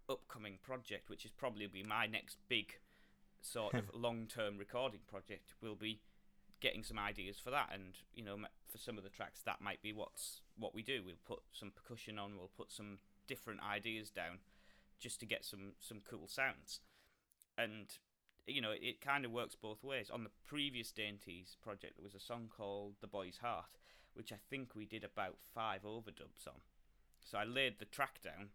upcoming 0.09 0.59
project, 0.63 1.09
which 1.09 1.25
is 1.25 1.31
probably 1.31 1.67
be 1.67 1.83
my 1.83 2.05
next 2.07 2.37
big 2.47 2.75
sort 3.41 3.73
of 3.73 3.83
long-term 3.93 4.57
recording 4.57 5.01
project. 5.07 5.53
Will 5.61 5.75
be 5.75 5.99
getting 6.61 6.83
some 6.83 6.97
ideas 6.97 7.37
for 7.37 7.51
that, 7.51 7.69
and 7.73 7.95
you 8.13 8.23
know, 8.23 8.37
for 8.71 8.77
some 8.77 8.97
of 8.97 9.03
the 9.03 9.09
tracks, 9.09 9.41
that 9.45 9.61
might 9.61 9.81
be 9.81 9.91
what's 9.91 10.41
what 10.57 10.73
we 10.73 10.81
do. 10.81 11.01
We'll 11.05 11.15
put 11.25 11.39
some 11.51 11.71
percussion 11.71 12.17
on. 12.17 12.37
We'll 12.37 12.51
put 12.55 12.71
some 12.71 12.99
different 13.27 13.59
ideas 13.61 14.09
down, 14.09 14.39
just 14.99 15.19
to 15.19 15.25
get 15.25 15.43
some 15.43 15.73
some 15.79 15.99
cool 16.09 16.27
sounds, 16.27 16.79
and 17.57 17.87
you 18.47 18.61
know, 18.61 18.71
it 18.71 19.01
kind 19.01 19.25
of 19.25 19.31
works 19.31 19.55
both 19.55 19.83
ways. 19.83 20.09
On 20.09 20.23
the 20.23 20.31
previous 20.45 20.91
Dainties 20.91 21.57
project, 21.61 21.97
there 21.97 22.03
was 22.03 22.15
a 22.15 22.19
song 22.19 22.49
called 22.55 22.95
The 23.01 23.07
Boy's 23.07 23.39
Heart, 23.41 23.77
which 24.13 24.31
I 24.31 24.37
think 24.49 24.69
we 24.73 24.85
did 24.85 25.03
about 25.03 25.35
five 25.53 25.83
overdubs 25.83 26.47
on. 26.47 26.61
So 27.19 27.37
I 27.37 27.43
laid 27.43 27.79
the 27.79 27.85
track 27.85 28.21
down, 28.23 28.49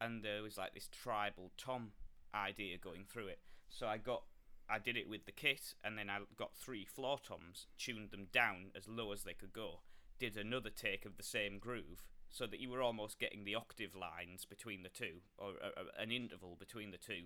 and 0.00 0.22
there 0.22 0.42
was 0.42 0.58
like 0.58 0.74
this 0.74 0.88
tribal 0.88 1.50
tom 1.56 1.92
idea 2.34 2.76
going 2.76 3.04
through 3.08 3.28
it. 3.28 3.40
So 3.70 3.86
I 3.86 3.96
got, 3.96 4.24
I 4.68 4.78
did 4.78 4.98
it 4.98 5.08
with 5.08 5.24
the 5.24 5.32
kit, 5.32 5.74
and 5.82 5.96
then 5.96 6.10
I 6.10 6.18
got 6.36 6.54
three 6.54 6.84
floor 6.84 7.18
toms, 7.18 7.66
tuned 7.78 8.10
them 8.10 8.26
down 8.30 8.66
as 8.76 8.86
low 8.86 9.12
as 9.12 9.22
they 9.22 9.32
could 9.32 9.54
go, 9.54 9.80
did 10.18 10.36
another 10.36 10.70
take 10.70 11.06
of 11.06 11.16
the 11.16 11.22
same 11.22 11.58
groove, 11.58 12.04
so 12.30 12.46
that 12.46 12.60
you 12.60 12.68
were 12.68 12.82
almost 12.82 13.18
getting 13.18 13.44
the 13.44 13.54
octave 13.54 13.94
lines 13.94 14.44
between 14.44 14.82
the 14.82 14.90
two, 14.90 15.22
or 15.38 15.52
uh, 15.62 15.80
uh, 15.80 15.84
an 15.98 16.10
interval 16.10 16.54
between 16.58 16.90
the 16.90 16.98
two 16.98 17.24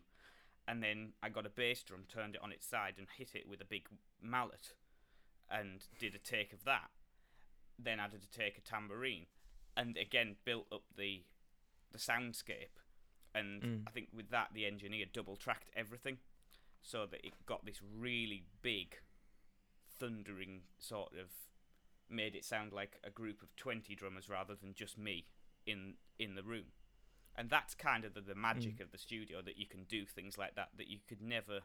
and 0.67 0.83
then 0.83 1.13
I 1.23 1.29
got 1.29 1.47
a 1.47 1.51
bass 1.51 1.83
drum, 1.83 2.05
turned 2.09 2.37
it 2.37 2.43
on 2.43 2.53
its 2.53 2.67
side, 2.67 2.95
and 2.99 3.07
hit 3.17 3.35
it 3.35 3.49
with 3.49 3.61
a 3.61 3.65
big 3.67 3.89
mallet, 4.21 4.75
and 5.51 5.85
did 5.99 6.15
a 6.15 6.19
take 6.19 6.53
of 6.53 6.65
that. 6.65 6.91
Then 7.79 7.99
added 8.01 8.23
a 8.25 8.37
take 8.37 8.59
of 8.59 8.65
tambourine, 8.65 9.27
and 9.77 9.97
again 9.97 10.37
built 10.45 10.67
up 10.73 10.85
the 10.97 11.25
the 11.91 11.99
soundscape. 11.99 12.79
And 13.35 13.63
Mm. 13.63 13.83
I 13.87 13.91
think 13.91 14.09
with 14.15 14.31
that, 14.31 14.53
the 14.53 14.67
engineer 14.67 15.07
double 15.07 15.37
tracked 15.37 15.71
everything, 15.75 16.19
so 16.83 17.07
that 17.07 17.25
it 17.27 17.35
got 17.47 17.65
this 17.65 17.81
really 17.83 18.45
big, 18.61 18.99
thundering 19.99 20.63
sort 20.79 21.15
of 21.15 21.31
made 22.09 22.35
it 22.35 22.45
sound 22.45 22.73
like 22.73 22.99
a 23.03 23.11
group 23.11 23.43
of 23.43 23.55
twenty 23.57 23.95
drummers 23.95 24.29
rather 24.29 24.55
than 24.55 24.75
just 24.75 24.99
me 24.99 25.27
in 25.67 25.95
in 26.19 26.35
the 26.35 26.43
room 26.43 26.73
and 27.37 27.49
that's 27.51 27.75
kind 27.75 28.05
of 28.05 28.15
the, 28.15 28.21
the 28.21 28.35
magic 28.35 28.81
of 28.81 28.91
the 28.93 28.99
studio 28.99 29.41
that 29.43 29.57
you 29.59 29.67
can 29.67 29.85
do 29.85 30.05
things 30.05 30.37
like 30.39 30.55
that 30.55 30.69
that 30.77 30.89
you 30.89 30.99
could 31.09 31.23
never 31.23 31.61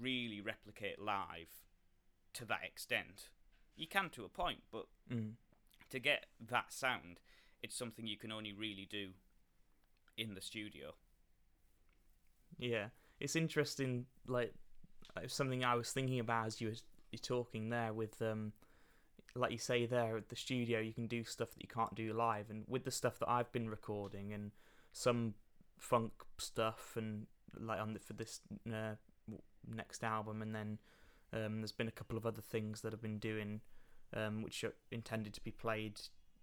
really 0.00 0.40
replicate 0.40 0.98
live 0.98 1.62
to 2.32 2.44
that 2.44 2.60
extent 2.64 3.28
you 3.76 3.86
can 3.86 4.08
to 4.10 4.24
a 4.24 4.28
point 4.28 4.60
but 4.72 4.86
Mm. 5.12 5.32
to 5.90 5.98
get 5.98 6.26
that 6.40 6.72
sound 6.72 7.20
it's 7.62 7.76
something 7.76 8.06
you 8.06 8.16
can 8.16 8.32
only 8.32 8.52
really 8.52 8.86
do 8.90 9.10
in 10.16 10.34
the 10.34 10.40
studio 10.40 10.94
Yeah, 12.58 12.86
it's 13.20 13.36
interesting. 13.36 14.06
Like 14.26 14.54
uh, 15.16 15.22
something 15.26 15.64
I 15.64 15.74
was 15.74 15.90
thinking 15.92 16.20
about 16.20 16.46
as 16.46 16.60
you 16.60 16.68
were 16.68 17.18
talking 17.20 17.68
there 17.68 17.92
with 17.92 18.20
um, 18.22 18.52
like 19.36 19.50
you 19.50 19.58
say 19.58 19.86
there 19.86 20.16
at 20.16 20.28
the 20.28 20.36
studio, 20.36 20.78
you 20.78 20.92
can 20.92 21.06
do 21.06 21.24
stuff 21.24 21.50
that 21.52 21.62
you 21.62 21.68
can't 21.68 21.94
do 21.94 22.12
live, 22.12 22.50
and 22.50 22.64
with 22.68 22.84
the 22.84 22.90
stuff 22.90 23.18
that 23.18 23.28
I've 23.28 23.50
been 23.52 23.68
recording 23.68 24.32
and 24.32 24.52
some 24.92 25.34
funk 25.78 26.12
stuff 26.38 26.92
and 26.96 27.26
like 27.58 27.80
on 27.80 27.94
the, 27.94 28.00
for 28.00 28.12
this 28.12 28.40
uh, 28.72 28.94
next 29.68 30.04
album, 30.04 30.42
and 30.42 30.54
then 30.54 30.78
um, 31.32 31.60
there's 31.60 31.72
been 31.72 31.88
a 31.88 31.92
couple 31.92 32.16
of 32.16 32.26
other 32.26 32.42
things 32.42 32.80
that 32.82 32.92
I've 32.92 33.02
been 33.02 33.18
doing, 33.18 33.60
um, 34.14 34.42
which 34.42 34.62
are 34.62 34.74
intended 34.92 35.34
to 35.34 35.40
be 35.40 35.50
played 35.50 36.00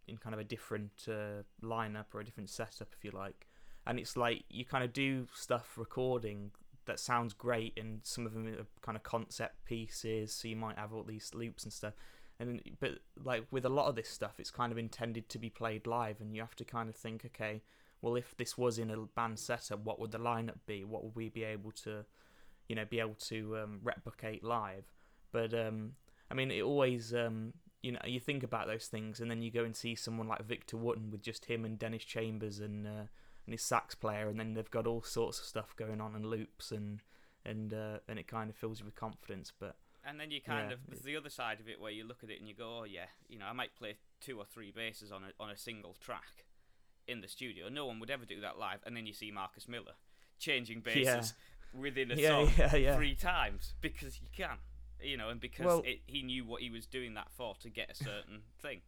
in 0.08 0.18
kind 0.18 0.34
of 0.34 0.40
a 0.40 0.44
different 0.44 1.08
uh, 1.08 1.44
lineup 1.64 2.06
or 2.14 2.20
a 2.20 2.26
different 2.26 2.50
setup, 2.50 2.90
if 2.98 3.06
you 3.06 3.12
like. 3.12 3.48
And 3.88 4.00
it's 4.00 4.18
like 4.18 4.44
you 4.50 4.66
kind 4.66 4.84
of 4.84 4.94
do 4.94 5.28
stuff 5.34 5.78
recording 5.78 6.52
that 6.86 7.00
sounds 7.00 7.34
great 7.34 7.78
and 7.78 8.02
some 8.04 8.26
of 8.26 8.34
them 8.34 8.48
are 8.48 8.66
kind 8.82 8.96
of 8.96 9.04
concept 9.04 9.64
pieces 9.66 10.34
so 10.34 10.48
you 10.48 10.56
might 10.56 10.78
have 10.78 10.94
all 10.94 11.04
these 11.04 11.32
loops 11.34 11.64
and 11.64 11.72
stuff 11.72 11.94
and 12.42 12.62
but 12.80 13.00
like 13.24 13.46
with 13.52 13.66
a 13.66 13.70
lot 13.70 13.88
of 13.88 13.96
this 13.96 14.10
stuff 14.10 14.36
it's 14.40 14.52
kind 14.52 14.72
of 14.72 14.78
intended 14.78 15.30
to 15.30 15.38
be 15.38 15.50
played 15.50 15.86
live 15.88 16.20
and 16.20 16.36
you 16.36 16.42
have 16.42 16.56
to 16.56 16.66
kind 16.66 16.90
of 16.90 16.96
think 16.96 17.24
okay 17.26 17.62
well 18.02 18.16
if 18.16 18.36
this 18.38 18.58
was 18.58 18.80
in 18.80 18.90
a 18.90 18.98
band 19.16 19.38
setup 19.38 19.80
what 19.86 20.00
would 20.00 20.12
the 20.12 20.18
lineup 20.18 20.60
be 20.66 20.84
what 20.84 21.04
would 21.04 21.16
we 21.16 21.30
be 21.30 21.44
able 21.44 21.72
to 21.72 22.04
you 22.68 22.76
know 22.76 22.86
be 22.86 23.00
able 23.00 23.16
to 23.16 23.58
um, 23.58 23.80
replicate 23.84 24.44
live 24.44 24.86
but 25.32 25.54
um 25.54 25.94
i 26.30 26.34
mean 26.34 26.52
it 26.52 26.62
always 26.62 27.14
um 27.14 27.54
you 27.84 27.92
know 27.92 28.00
you 28.06 28.20
think 28.20 28.44
about 28.44 28.68
those 28.68 28.88
things 28.88 29.20
and 29.20 29.30
then 29.30 29.42
you 29.42 29.52
go 29.52 29.64
and 29.64 29.76
see 29.76 29.96
someone 29.96 30.28
like 30.28 30.44
victor 30.46 30.78
wooten 30.78 31.12
with 31.12 31.22
just 31.22 31.46
him 31.46 31.66
and 31.66 31.80
dennis 31.80 32.04
chambers 32.04 32.60
and 32.60 32.88
uh, 32.88 33.06
and 33.46 33.54
his 33.54 33.62
sax 33.62 33.96
player, 33.96 34.30
and 34.30 34.40
then 34.40 34.54
they've 34.54 34.72
got 34.72 34.88
all 34.88 35.02
sorts 35.02 35.40
of 35.40 35.46
stuff 35.46 35.76
going 35.76 36.02
on 36.02 36.16
and 36.16 36.26
loops, 36.26 36.72
and 36.72 37.00
and 37.46 37.74
uh, 37.74 37.98
and 38.08 38.20
it 38.20 38.28
kind 38.28 38.50
of 38.50 38.56
fills 38.56 38.80
you 38.80 38.86
with 38.86 38.96
confidence. 38.96 39.52
But 39.58 39.76
and 40.06 40.20
then 40.20 40.32
you 40.32 40.42
kind 40.42 40.70
Yeah, 40.70 40.74
of 40.76 40.80
there's 40.88 41.02
the 41.04 41.16
other 41.18 41.30
side 41.30 41.60
of 41.60 41.68
it 41.70 41.80
where 41.80 41.92
you 41.92 42.04
look 42.04 42.24
at 42.24 42.30
it 42.30 42.40
and 42.40 42.48
you 42.48 42.56
go 42.56 42.80
oh 42.82 42.84
yeah 42.84 43.06
you 43.30 43.38
know 43.40 43.46
i 43.46 43.54
might 43.54 43.76
play 43.76 43.98
two 44.20 44.38
or 44.40 44.46
three 44.46 44.72
basses 44.72 45.12
on 45.12 45.24
a 45.24 45.44
on 45.44 45.50
a 45.50 45.58
single 45.58 45.96
track 46.00 46.46
in 47.08 47.22
the 47.22 47.28
studio 47.28 47.70
no 47.70 47.86
one 47.86 48.00
would 48.00 48.10
ever 48.10 48.26
do 48.26 48.42
that 48.42 48.58
live 48.58 48.80
and 48.86 48.96
then 48.96 49.06
you 49.06 49.14
see 49.14 49.32
marcus 49.32 49.68
miller 49.68 49.94
changing 50.40 50.82
Yeah. 50.86 51.16
basses 51.16 51.34
within 51.74 52.12
a 52.12 52.16
yeah, 52.18 52.28
song 52.30 52.52
yeah, 52.58 52.76
yeah, 52.76 52.96
three 52.96 53.16
times 53.16 53.74
because 53.82 54.16
he 54.16 54.28
can 54.36 54.58
you 55.02 55.18
know 55.18 55.30
and 55.30 55.40
because 55.40 55.66
Well- 55.66 55.84
it, 55.86 56.02
he 56.08 56.22
knew 56.24 56.46
what 56.46 56.62
he 56.62 56.70
was 56.70 56.86
doing 56.86 57.14
that 57.16 57.32
for 57.32 57.56
to 57.62 57.70
get 57.70 57.90
a 57.92 57.96
certain 57.96 58.42
thing 58.62 58.82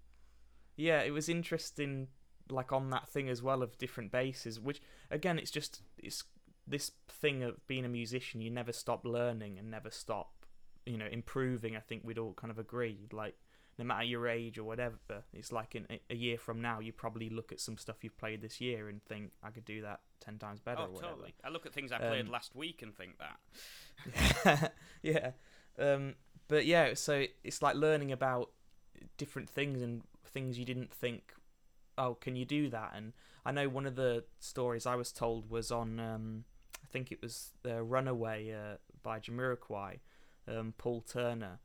yeah. 0.76 1.02
It 1.02 1.12
was 1.12 1.30
interesting, 1.30 2.08
like 2.50 2.72
on 2.74 2.90
that 2.90 3.08
thing 3.08 3.30
as 3.30 3.44
well 3.44 3.62
of 3.62 3.78
different 3.78 4.12
basses. 4.12 4.60
Which 4.60 4.82
again, 5.12 5.38
it's 5.38 5.52
just 5.52 5.84
it's 6.00 6.24
this 6.66 6.90
thing 7.08 7.44
of 7.44 7.66
being 7.68 7.86
a 7.86 7.90
musician. 7.90 8.42
You 8.42 8.50
never 8.50 8.72
stop 8.74 9.06
learning 9.06 9.60
and 9.60 9.70
never 9.70 9.92
stop, 9.92 10.43
you 10.86 10.98
know, 10.98 11.08
improving. 11.12 11.76
I 11.76 11.80
think 11.80 12.04
we'd 12.04 12.18
all 12.18 12.34
kind 12.34 12.52
of 12.52 12.60
agree. 12.60 13.08
Like 13.12 13.36
no 13.80 13.86
matter 13.86 14.04
your 14.04 14.28
age 14.28 14.58
or 14.60 14.64
whatever, 14.64 14.98
it's 15.34 15.52
like 15.52 15.74
in 15.76 15.88
a- 16.10 16.16
year 16.16 16.38
from 16.38 16.62
now, 16.62 16.80
you 16.80 16.92
probably 16.94 17.30
look 17.30 17.52
at 17.52 17.60
some 17.60 17.78
stuff 17.78 18.04
you've 18.04 18.18
played 18.18 18.42
this 18.42 18.62
year 18.62 18.88
and 18.90 19.04
think 19.04 19.32
I 19.42 19.50
could 19.50 19.66
do 19.66 19.82
that 19.82 20.02
ten 20.20 20.38
times 20.38 20.60
better. 20.60 20.82
oh 20.82 20.86
or 20.86 20.90
whatever. 20.90 21.12
totally 21.14 21.34
i 21.44 21.50
look 21.50 21.66
at 21.66 21.74
things 21.74 21.92
i 21.92 21.98
played 21.98 22.26
Um, 22.28 22.32
last 22.32 22.56
week 22.56 22.82
and 22.82 22.96
think 22.96 23.18
that 23.20 24.72
yeah. 25.02 25.32
Um, 25.78 26.16
but 26.48 26.66
yeah, 26.66 26.94
so 26.94 27.26
it's 27.44 27.62
like 27.62 27.76
learning 27.76 28.12
about 28.12 28.52
different 29.18 29.50
things 29.50 29.82
and 29.82 30.04
things 30.26 30.58
you 30.60 30.66
didn't 30.66 30.94
think, 30.94 31.34
oh, 31.98 32.16
can 32.16 32.36
you 32.36 32.46
do 32.46 32.70
that? 32.70 32.92
And 32.96 33.14
I 33.46 33.52
know 33.52 33.68
one 33.70 33.86
of 33.86 33.96
the 33.96 34.24
stories 34.40 34.86
I 34.86 34.96
was 34.96 35.12
told 35.12 35.50
was 35.50 35.72
on, 35.72 36.00
um, 36.00 36.44
I 36.84 36.88
think 36.92 37.12
it 37.12 37.22
was 37.22 37.52
the 37.64 37.82
Runaway 37.84 38.52
uh, 38.54 38.78
by 39.02 39.20
Jamiroquai, 39.20 40.00
um, 40.48 40.74
Paul 40.78 41.02
Turner. 41.02 41.60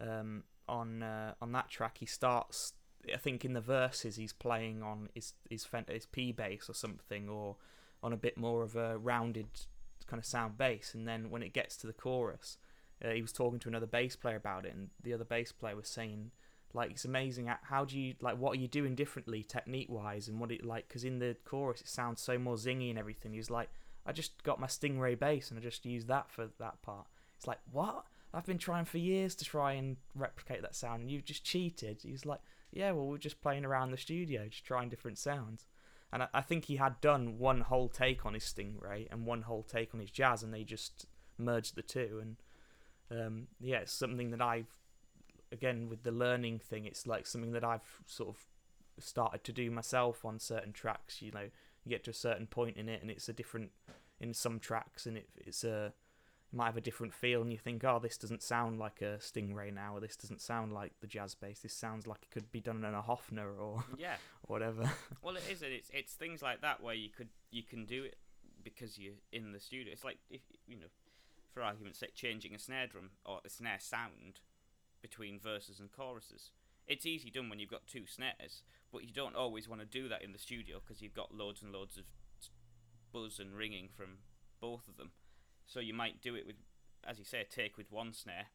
Um, 0.00 0.44
on 0.68 1.02
uh, 1.02 1.34
on 1.40 1.52
that 1.52 1.68
track, 1.68 1.98
he 1.98 2.06
starts 2.06 2.72
I 3.12 3.16
think 3.16 3.44
in 3.44 3.52
the 3.52 3.60
verses 3.60 4.16
he's 4.16 4.32
playing 4.32 4.82
on 4.82 5.08
his 5.14 5.34
his, 5.50 5.66
his 5.88 6.06
P 6.06 6.32
bass 6.32 6.68
or 6.68 6.74
something, 6.74 7.28
or 7.28 7.56
on 8.02 8.12
a 8.12 8.16
bit 8.16 8.36
more 8.36 8.62
of 8.62 8.76
a 8.76 8.98
rounded 8.98 9.46
kind 10.06 10.18
of 10.18 10.26
sound 10.26 10.58
bass. 10.58 10.94
And 10.94 11.06
then 11.06 11.30
when 11.30 11.42
it 11.42 11.52
gets 11.52 11.76
to 11.78 11.86
the 11.86 11.92
chorus, 11.92 12.58
uh, 13.04 13.10
he 13.10 13.22
was 13.22 13.32
talking 13.32 13.58
to 13.60 13.68
another 13.68 13.86
bass 13.86 14.16
player 14.16 14.36
about 14.36 14.64
it, 14.64 14.74
and 14.74 14.90
the 15.02 15.14
other 15.14 15.24
bass 15.24 15.52
player 15.52 15.76
was 15.76 15.88
saying, 15.88 16.30
like, 16.74 16.90
it's 16.90 17.04
amazing. 17.04 17.50
How 17.62 17.84
do 17.84 17.98
you 17.98 18.14
like? 18.20 18.38
What 18.38 18.52
are 18.52 18.60
you 18.60 18.68
doing 18.68 18.94
differently, 18.94 19.42
technique 19.42 19.90
wise, 19.90 20.28
and 20.28 20.38
what 20.38 20.52
it 20.52 20.64
like? 20.64 20.88
Because 20.88 21.04
in 21.04 21.18
the 21.18 21.36
chorus 21.44 21.80
it 21.80 21.88
sounds 21.88 22.20
so 22.20 22.38
more 22.38 22.54
zingy 22.54 22.90
and 22.90 22.98
everything. 22.98 23.32
he's 23.32 23.50
like, 23.50 23.68
I 24.06 24.12
just 24.12 24.42
got 24.42 24.60
my 24.60 24.68
Stingray 24.68 25.18
bass 25.18 25.50
and 25.50 25.58
I 25.58 25.62
just 25.62 25.84
used 25.84 26.08
that 26.08 26.30
for 26.30 26.48
that 26.58 26.82
part. 26.82 27.06
It's 27.36 27.46
like 27.46 27.60
what? 27.70 28.04
I've 28.34 28.46
been 28.46 28.58
trying 28.58 28.86
for 28.86 28.98
years 28.98 29.34
to 29.36 29.44
try 29.44 29.72
and 29.72 29.96
replicate 30.14 30.62
that 30.62 30.74
sound, 30.74 31.02
and 31.02 31.10
you've 31.10 31.24
just 31.24 31.44
cheated. 31.44 31.98
He's 32.02 32.24
like, 32.24 32.40
yeah, 32.72 32.90
well, 32.92 33.06
we're 33.06 33.18
just 33.18 33.42
playing 33.42 33.64
around 33.64 33.90
the 33.90 33.98
studio, 33.98 34.46
just 34.48 34.64
trying 34.64 34.88
different 34.88 35.18
sounds. 35.18 35.66
And 36.12 36.22
I, 36.22 36.28
I 36.34 36.40
think 36.40 36.64
he 36.64 36.76
had 36.76 37.00
done 37.00 37.38
one 37.38 37.60
whole 37.60 37.88
take 37.88 38.24
on 38.24 38.34
his 38.34 38.44
Stingray 38.44 39.06
and 39.10 39.26
one 39.26 39.42
whole 39.42 39.62
take 39.62 39.94
on 39.94 40.00
his 40.00 40.10
jazz, 40.10 40.42
and 40.42 40.52
they 40.52 40.64
just 40.64 41.06
merged 41.36 41.74
the 41.74 41.82
two. 41.82 42.22
And 42.22 42.36
um, 43.20 43.46
yeah, 43.60 43.78
it's 43.78 43.92
something 43.92 44.30
that 44.30 44.40
I've, 44.40 44.70
again, 45.50 45.88
with 45.90 46.02
the 46.02 46.12
learning 46.12 46.58
thing, 46.58 46.86
it's 46.86 47.06
like 47.06 47.26
something 47.26 47.52
that 47.52 47.64
I've 47.64 48.00
sort 48.06 48.30
of 48.30 48.38
started 48.98 49.44
to 49.44 49.52
do 49.52 49.70
myself 49.70 50.24
on 50.24 50.38
certain 50.38 50.72
tracks. 50.72 51.20
You 51.20 51.32
know, 51.32 51.48
you 51.84 51.90
get 51.90 52.04
to 52.04 52.10
a 52.10 52.14
certain 52.14 52.46
point 52.46 52.76
in 52.78 52.88
it, 52.88 53.02
and 53.02 53.10
it's 53.10 53.28
a 53.28 53.34
different 53.34 53.70
in 54.20 54.32
some 54.32 54.58
tracks, 54.58 55.04
and 55.04 55.18
it, 55.18 55.28
it's 55.36 55.64
a 55.64 55.92
might 56.52 56.66
have 56.66 56.76
a 56.76 56.82
different 56.82 57.14
feel, 57.14 57.40
and 57.40 57.50
you 57.50 57.58
think, 57.58 57.82
oh, 57.84 57.98
this 57.98 58.18
doesn't 58.18 58.42
sound 58.42 58.78
like 58.78 59.00
a 59.00 59.18
Stingray 59.18 59.72
now, 59.72 59.96
or 59.96 60.00
this 60.00 60.16
doesn't 60.16 60.40
sound 60.40 60.72
like 60.72 60.92
the 61.00 61.06
jazz 61.06 61.34
bass. 61.34 61.60
This 61.60 61.72
sounds 61.72 62.06
like 62.06 62.22
it 62.22 62.30
could 62.30 62.50
be 62.52 62.60
done 62.60 62.84
in 62.84 62.94
a 62.94 63.02
Hofner 63.02 63.58
or 63.58 63.84
yeah, 63.96 64.16
whatever. 64.42 64.90
Well, 65.22 65.36
it 65.36 65.44
is. 65.50 65.62
It's 65.62 65.90
it's 65.92 66.12
things 66.12 66.42
like 66.42 66.60
that 66.60 66.82
where 66.82 66.94
you 66.94 67.08
could 67.08 67.28
you 67.50 67.62
can 67.62 67.86
do 67.86 68.04
it 68.04 68.16
because 68.62 68.98
you're 68.98 69.14
in 69.32 69.52
the 69.52 69.60
studio. 69.60 69.92
It's 69.92 70.04
like 70.04 70.18
if 70.28 70.42
you 70.66 70.76
know, 70.76 70.86
for 71.52 71.62
argument's 71.62 71.98
sake, 71.98 72.14
changing 72.14 72.54
a 72.54 72.58
snare 72.58 72.86
drum 72.86 73.10
or 73.24 73.40
a 73.44 73.48
snare 73.48 73.80
sound 73.80 74.40
between 75.00 75.40
verses 75.40 75.80
and 75.80 75.90
choruses. 75.90 76.50
It's 76.86 77.06
easy 77.06 77.30
done 77.30 77.48
when 77.48 77.60
you've 77.60 77.70
got 77.70 77.86
two 77.86 78.06
snares, 78.06 78.64
but 78.92 79.04
you 79.04 79.12
don't 79.12 79.36
always 79.36 79.68
want 79.68 79.80
to 79.80 79.86
do 79.86 80.08
that 80.08 80.22
in 80.22 80.32
the 80.32 80.38
studio 80.38 80.80
because 80.84 81.00
you've 81.00 81.14
got 81.14 81.34
loads 81.34 81.62
and 81.62 81.72
loads 81.72 81.96
of 81.96 82.04
buzz 83.12 83.38
and 83.38 83.54
ringing 83.54 83.88
from 83.94 84.18
both 84.60 84.88
of 84.88 84.96
them 84.96 85.10
so 85.72 85.80
you 85.80 85.94
might 85.94 86.20
do 86.20 86.34
it 86.34 86.46
with, 86.46 86.56
as 87.06 87.18
you 87.18 87.24
say, 87.24 87.40
a 87.40 87.44
take 87.44 87.76
with 87.76 87.90
one 87.90 88.12
snare 88.12 88.46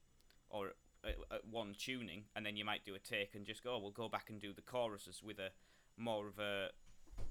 or 0.50 0.74
uh, 1.04 1.38
one 1.50 1.74
tuning, 1.78 2.26
and 2.36 2.46
then 2.46 2.56
you 2.56 2.64
might 2.66 2.86
do 2.86 2.96
a 2.96 3.00
take 3.00 3.34
and 3.34 3.46
just 3.46 3.64
go, 3.64 3.76
oh, 3.76 3.80
we'll 3.80 3.92
go 3.92 4.10
back 4.10 4.30
and 4.30 4.40
do 4.40 4.54
the 4.54 4.62
choruses 4.62 5.24
with 5.24 5.40
a 5.40 5.50
more 5.98 6.28
of 6.28 6.38
a 6.38 6.70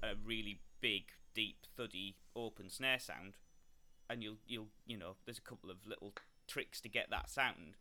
a 0.03 0.13
really 0.23 0.59
big, 0.81 1.03
deep, 1.33 1.65
thuddy, 1.75 2.17
open 2.35 2.69
snare 2.69 2.99
sound, 2.99 3.37
and 4.09 4.21
you'll 4.21 4.37
you'll 4.45 4.67
you 4.85 4.97
know 4.97 5.15
there's 5.25 5.37
a 5.37 5.49
couple 5.49 5.71
of 5.71 5.77
little 5.87 6.13
tricks 6.47 6.81
to 6.81 6.89
get 6.89 7.09
that 7.09 7.29
sound. 7.29 7.77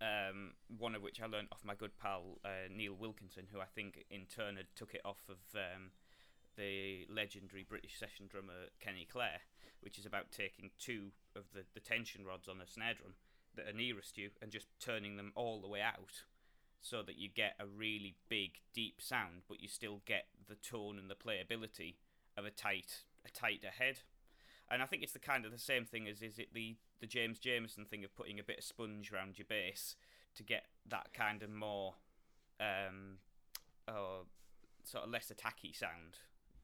Um, 0.00 0.52
one 0.78 0.94
of 0.94 1.02
which 1.02 1.20
I 1.20 1.26
learned 1.26 1.48
off 1.50 1.64
my 1.64 1.74
good 1.74 1.98
pal 1.98 2.38
uh, 2.44 2.68
Neil 2.70 2.94
Wilkinson, 2.94 3.44
who 3.52 3.60
I 3.60 3.64
think 3.64 4.04
in 4.10 4.26
turn 4.26 4.56
had 4.56 4.66
took 4.76 4.94
it 4.94 5.00
off 5.04 5.22
of 5.28 5.38
um, 5.54 5.90
the 6.58 7.06
legendary 7.08 7.64
British 7.66 7.98
session 7.98 8.26
drummer 8.28 8.68
Kenny 8.80 9.06
Clare 9.10 9.40
which 9.80 9.98
is 9.98 10.06
about 10.06 10.32
taking 10.32 10.70
two 10.78 11.12
of 11.36 11.44
the, 11.54 11.62
the 11.72 11.80
tension 11.80 12.24
rods 12.24 12.48
on 12.48 12.60
a 12.60 12.66
snare 12.66 12.94
drum 12.94 13.14
that 13.54 13.68
are 13.68 13.76
nearest 13.76 14.18
you 14.18 14.30
and 14.42 14.50
just 14.50 14.66
turning 14.80 15.16
them 15.16 15.32
all 15.34 15.60
the 15.60 15.68
way 15.68 15.80
out 15.80 16.24
so 16.80 17.02
that 17.02 17.18
you 17.18 17.28
get 17.28 17.54
a 17.58 17.66
really 17.66 18.16
big 18.28 18.50
deep 18.74 19.00
sound 19.00 19.42
but 19.48 19.60
you 19.60 19.68
still 19.68 20.00
get 20.04 20.26
the 20.48 20.54
tone 20.56 20.98
and 20.98 21.08
the 21.08 21.14
playability 21.14 21.94
of 22.36 22.44
a 22.44 22.50
tight 22.50 23.04
a 23.24 23.30
tighter 23.30 23.70
head. 23.76 24.00
And 24.70 24.82
I 24.82 24.86
think 24.86 25.02
it's 25.02 25.12
the 25.12 25.18
kind 25.18 25.44
of 25.44 25.52
the 25.52 25.58
same 25.58 25.84
thing 25.84 26.06
as 26.06 26.22
is 26.22 26.38
it 26.38 26.54
the 26.54 26.76
the 27.00 27.06
James 27.06 27.38
Jamerson 27.38 27.86
thing 27.86 28.04
of 28.04 28.14
putting 28.14 28.38
a 28.38 28.44
bit 28.44 28.58
of 28.58 28.64
sponge 28.64 29.12
around 29.12 29.38
your 29.38 29.46
bass 29.48 29.96
to 30.34 30.42
get 30.42 30.66
that 30.88 31.12
kind 31.14 31.42
of 31.42 31.50
more 31.50 31.94
um, 32.60 33.18
uh, 33.86 34.24
sort 34.84 35.04
of 35.04 35.10
less 35.10 35.32
attacky 35.32 35.74
sound 35.74 36.18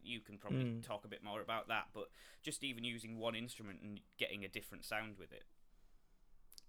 you 0.05 0.21
can 0.21 0.39
probably 0.39 0.65
mm. 0.65 0.87
talk 0.87 1.05
a 1.05 1.09
bit 1.09 1.23
more 1.23 1.41
about 1.41 1.69
that. 1.69 1.85
But 1.93 2.11
just 2.43 2.65
even 2.65 2.85
using 2.85 3.19
one 3.19 3.35
instrument 3.35 3.81
and 3.83 4.01
getting 4.19 4.45
a 4.45 4.49
different 4.49 4.85
sound 4.85 5.17
with 5.19 5.33
it. 5.33 5.45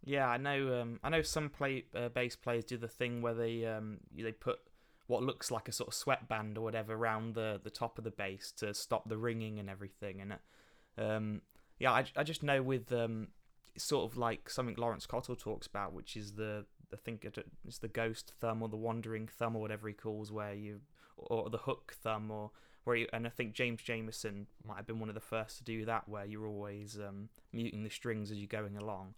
Yeah, 0.03 0.27
I 0.27 0.37
know. 0.37 0.81
Um, 0.81 0.99
I 1.03 1.09
know 1.09 1.21
some 1.21 1.49
play 1.49 1.85
uh, 1.95 2.09
bass 2.09 2.35
players 2.35 2.65
do 2.65 2.77
the 2.77 2.87
thing 2.87 3.21
where 3.21 3.33
they 3.33 3.65
um, 3.65 3.99
they 4.15 4.31
put 4.31 4.59
what 5.07 5.23
looks 5.23 5.51
like 5.51 5.67
a 5.67 5.71
sort 5.71 5.87
of 5.87 5.93
sweatband 5.93 6.57
or 6.57 6.61
whatever 6.61 6.93
around 6.93 7.35
the 7.35 7.59
the 7.63 7.69
top 7.69 7.97
of 7.97 8.03
the 8.03 8.11
bass 8.11 8.51
to 8.57 8.73
stop 8.73 9.09
the 9.09 9.17
ringing 9.17 9.59
and 9.59 9.69
everything. 9.69 10.21
And 10.21 10.35
um, 10.97 11.41
yeah, 11.79 11.91
I, 11.91 12.05
I 12.15 12.23
just 12.23 12.43
know 12.43 12.61
with 12.61 12.91
um, 12.91 13.29
sort 13.77 14.09
of 14.09 14.17
like 14.17 14.49
something 14.49 14.75
Laurence 14.77 15.05
Cottle 15.05 15.35
talks 15.35 15.67
about, 15.67 15.93
which 15.93 16.15
is 16.15 16.33
the 16.33 16.65
I 16.93 16.97
think 16.97 17.27
it's 17.65 17.79
the 17.79 17.87
ghost 17.87 18.33
thumb 18.39 18.61
or 18.61 18.69
the 18.69 18.77
wandering 18.77 19.27
thumb 19.27 19.55
or 19.55 19.61
whatever 19.61 19.87
he 19.87 19.93
calls, 19.93 20.31
where 20.31 20.53
you 20.53 20.81
or 21.17 21.49
the 21.49 21.59
hook 21.59 21.95
thumb 22.01 22.31
or 22.31 22.51
where 22.85 22.95
you, 22.95 23.07
and 23.11 23.27
I 23.27 23.29
think 23.29 23.53
James 23.53 23.81
Jamerson 23.81 24.45
might 24.65 24.77
have 24.77 24.87
been 24.87 24.99
one 24.99 25.09
of 25.09 25.15
the 25.15 25.21
first 25.21 25.57
to 25.57 25.63
do 25.63 25.85
that, 25.85 26.07
where 26.07 26.25
you're 26.25 26.47
always 26.47 26.97
um, 26.97 27.29
muting 27.51 27.83
the 27.83 27.89
strings 27.89 28.31
as 28.31 28.37
you're 28.37 28.47
going 28.47 28.77
along. 28.77 29.15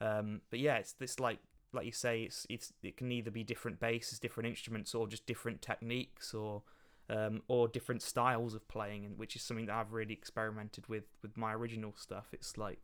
Um, 0.00 0.42
but 0.50 0.60
yeah, 0.60 0.76
it's 0.76 0.92
this 0.92 1.18
like 1.18 1.40
like 1.72 1.86
you 1.86 1.92
say, 1.92 2.22
it's 2.22 2.46
it's 2.48 2.72
it 2.82 2.96
can 2.96 3.10
either 3.10 3.30
be 3.30 3.42
different 3.42 3.80
basses, 3.80 4.18
different 4.18 4.48
instruments, 4.48 4.94
or 4.94 5.08
just 5.08 5.26
different 5.26 5.60
techniques, 5.62 6.32
or 6.32 6.62
um, 7.10 7.42
or 7.48 7.66
different 7.68 8.02
styles 8.02 8.54
of 8.54 8.66
playing, 8.68 9.04
and 9.04 9.18
which 9.18 9.36
is 9.36 9.42
something 9.42 9.66
that 9.66 9.74
I've 9.74 9.92
really 9.92 10.14
experimented 10.14 10.88
with 10.88 11.04
with 11.22 11.36
my 11.36 11.52
original 11.54 11.94
stuff. 11.96 12.28
It's 12.32 12.56
like 12.56 12.80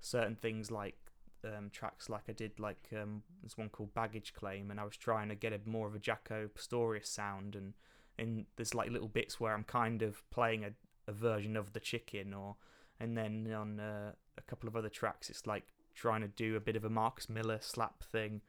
certain 0.00 0.36
things 0.36 0.70
like 0.70 0.96
um, 1.44 1.70
tracks 1.70 2.08
like 2.08 2.24
I 2.28 2.32
did 2.32 2.58
like 2.58 2.88
um, 2.92 3.22
there's 3.42 3.56
one 3.56 3.68
called 3.68 3.94
Baggage 3.94 4.34
Claim, 4.34 4.70
and 4.70 4.78
I 4.78 4.84
was 4.84 4.96
trying 4.96 5.28
to 5.28 5.34
get 5.34 5.52
a 5.52 5.60
more 5.64 5.86
of 5.86 5.94
a 5.94 5.98
Jaco 5.98 6.52
Pastorius 6.54 7.08
sound 7.08 7.56
and 7.56 7.74
and 8.18 8.46
there's 8.56 8.74
like 8.74 8.90
little 8.90 9.08
bits 9.08 9.40
where 9.40 9.54
I'm 9.54 9.64
kind 9.64 10.02
of 10.02 10.28
playing 10.30 10.64
a, 10.64 10.70
a 11.08 11.12
version 11.12 11.56
of 11.56 11.72
the 11.72 11.80
chicken, 11.80 12.34
or 12.34 12.56
and 13.00 13.16
then 13.16 13.52
on 13.52 13.80
uh, 13.80 14.12
a 14.38 14.42
couple 14.42 14.68
of 14.68 14.76
other 14.76 14.88
tracks, 14.88 15.30
it's 15.30 15.46
like 15.46 15.64
trying 15.94 16.22
to 16.22 16.28
do 16.28 16.56
a 16.56 16.60
bit 16.60 16.76
of 16.76 16.84
a 16.84 16.90
Marcus 16.90 17.28
Miller 17.28 17.58
slap 17.60 18.02
thing, 18.04 18.40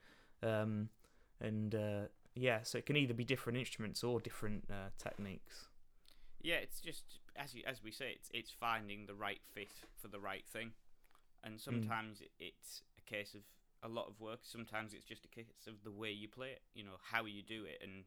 um, 0.41 0.89
and 1.41 1.75
uh, 1.75 2.01
yeah, 2.35 2.59
so 2.63 2.77
it 2.77 2.85
can 2.85 2.97
either 2.97 3.13
be 3.13 3.23
different 3.23 3.57
instruments 3.57 4.03
or 4.03 4.19
different 4.19 4.65
uh, 4.69 4.89
techniques. 4.97 5.67
Yeah, 6.41 6.55
it's 6.55 6.79
just 6.81 7.03
as 7.35 7.53
you, 7.53 7.63
as 7.65 7.83
we 7.83 7.91
say, 7.91 8.13
it's 8.15 8.29
it's 8.33 8.51
finding 8.51 9.05
the 9.05 9.15
right 9.15 9.41
fit 9.53 9.71
for 10.01 10.07
the 10.07 10.19
right 10.19 10.45
thing, 10.47 10.71
and 11.43 11.55
mm. 11.55 11.63
sometimes 11.63 12.19
mm. 12.19 12.27
it's 12.39 12.81
a 12.97 13.09
case 13.09 13.33
of 13.33 13.41
a 13.83 13.87
lot 13.87 14.07
of 14.07 14.19
work. 14.19 14.39
Sometimes 14.43 14.93
it's 14.93 15.05
just 15.05 15.25
a 15.25 15.27
case 15.27 15.45
of 15.67 15.75
the 15.83 15.91
way 15.91 16.11
you 16.11 16.27
play 16.27 16.49
it. 16.49 16.61
You 16.73 16.83
know 16.83 16.97
how 17.11 17.25
you 17.25 17.41
do 17.43 17.63
it, 17.65 17.81
and 17.81 18.03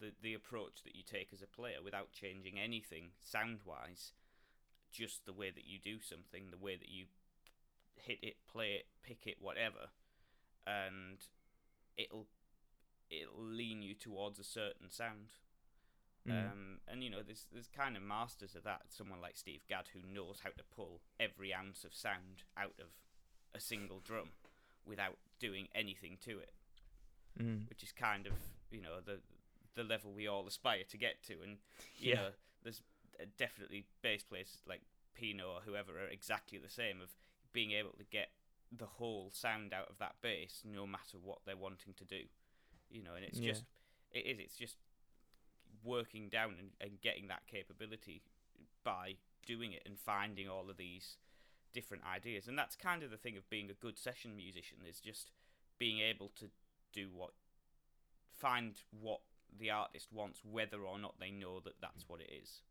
the 0.00 0.12
the 0.22 0.34
approach 0.34 0.82
that 0.84 0.94
you 0.94 1.02
take 1.02 1.28
as 1.32 1.42
a 1.42 1.46
player 1.46 1.78
without 1.82 2.12
changing 2.12 2.58
anything 2.58 3.10
sound 3.20 3.60
wise, 3.64 4.12
just 4.92 5.26
the 5.26 5.32
way 5.32 5.50
that 5.50 5.66
you 5.66 5.78
do 5.78 6.00
something, 6.00 6.50
the 6.50 6.64
way 6.64 6.76
that 6.76 6.88
you 6.88 7.06
hit 7.96 8.18
it, 8.22 8.36
play 8.50 8.72
it, 8.72 8.86
pick 9.02 9.26
it, 9.26 9.36
whatever, 9.40 9.90
and 10.66 11.18
it'll 11.96 12.26
it'll 13.10 13.42
lean 13.42 13.82
you 13.82 13.94
towards 13.94 14.38
a 14.38 14.44
certain 14.44 14.90
sound. 14.90 15.32
Mm. 16.28 16.32
Um, 16.32 16.78
and 16.86 17.02
you 17.02 17.10
know, 17.10 17.22
there's 17.24 17.46
there's 17.52 17.68
kind 17.68 17.96
of 17.96 18.02
masters 18.02 18.54
of 18.54 18.64
that. 18.64 18.82
Someone 18.88 19.20
like 19.20 19.36
Steve 19.36 19.62
Gadd 19.68 19.88
who 19.92 20.00
knows 20.14 20.40
how 20.42 20.50
to 20.50 20.64
pull 20.74 21.00
every 21.18 21.54
ounce 21.54 21.84
of 21.84 21.94
sound 21.94 22.44
out 22.56 22.74
of 22.78 22.88
a 23.54 23.60
single 23.60 24.00
drum 24.00 24.30
without 24.86 25.18
doing 25.38 25.68
anything 25.74 26.18
to 26.24 26.38
it, 26.38 26.52
mm. 27.40 27.68
which 27.68 27.82
is 27.82 27.92
kind 27.92 28.26
of 28.26 28.32
you 28.70 28.80
know 28.80 29.00
the 29.04 29.20
the 29.74 29.84
level 29.84 30.12
we 30.12 30.26
all 30.26 30.46
aspire 30.46 30.82
to 30.88 30.96
get 30.96 31.22
to. 31.24 31.34
And 31.42 31.58
you 31.98 32.10
yeah. 32.10 32.14
know, 32.16 32.28
there's 32.62 32.82
uh, 33.20 33.24
definitely 33.36 33.84
bass 34.02 34.22
players 34.22 34.58
like 34.66 34.82
Pino 35.14 35.48
or 35.48 35.60
whoever 35.64 35.92
are 35.92 36.08
exactly 36.08 36.58
the 36.58 36.70
same 36.70 37.00
of 37.00 37.10
being 37.52 37.72
able 37.72 37.92
to 37.98 38.04
get 38.04 38.28
the 38.76 38.86
whole 38.86 39.30
sound 39.32 39.72
out 39.72 39.88
of 39.88 39.98
that 39.98 40.16
bass 40.20 40.62
no 40.64 40.86
matter 40.86 41.16
what 41.22 41.38
they're 41.46 41.56
wanting 41.56 41.94
to 41.96 42.04
do. 42.04 42.22
You 42.90 43.02
know, 43.02 43.14
and 43.16 43.24
it's 43.24 43.38
yeah. 43.38 43.52
just 43.52 43.64
it 44.12 44.20
is 44.26 44.38
it's 44.38 44.56
just 44.56 44.76
working 45.84 46.28
down 46.28 46.54
and, 46.58 46.70
and 46.80 47.00
getting 47.00 47.28
that 47.28 47.46
capability 47.46 48.22
by 48.84 49.14
doing 49.46 49.72
it 49.72 49.82
and 49.86 49.98
finding 49.98 50.48
all 50.48 50.68
of 50.70 50.76
these 50.76 51.16
different 51.72 52.02
ideas. 52.04 52.48
And 52.48 52.58
that's 52.58 52.76
kind 52.76 53.02
of 53.02 53.10
the 53.10 53.16
thing 53.16 53.36
of 53.36 53.48
being 53.50 53.70
a 53.70 53.74
good 53.74 53.98
session 53.98 54.36
musician 54.36 54.78
is 54.88 55.00
just 55.00 55.30
being 55.78 56.00
able 56.00 56.30
to 56.36 56.46
do 56.92 57.08
what 57.14 57.30
find 58.36 58.82
what 58.98 59.20
the 59.58 59.70
artist 59.70 60.08
wants, 60.12 60.40
whether 60.44 60.82
or 60.82 60.98
not 60.98 61.14
they 61.20 61.30
know 61.30 61.60
that 61.60 61.74
that's 61.80 62.08
what 62.08 62.20
it 62.20 62.30
is 62.42 62.62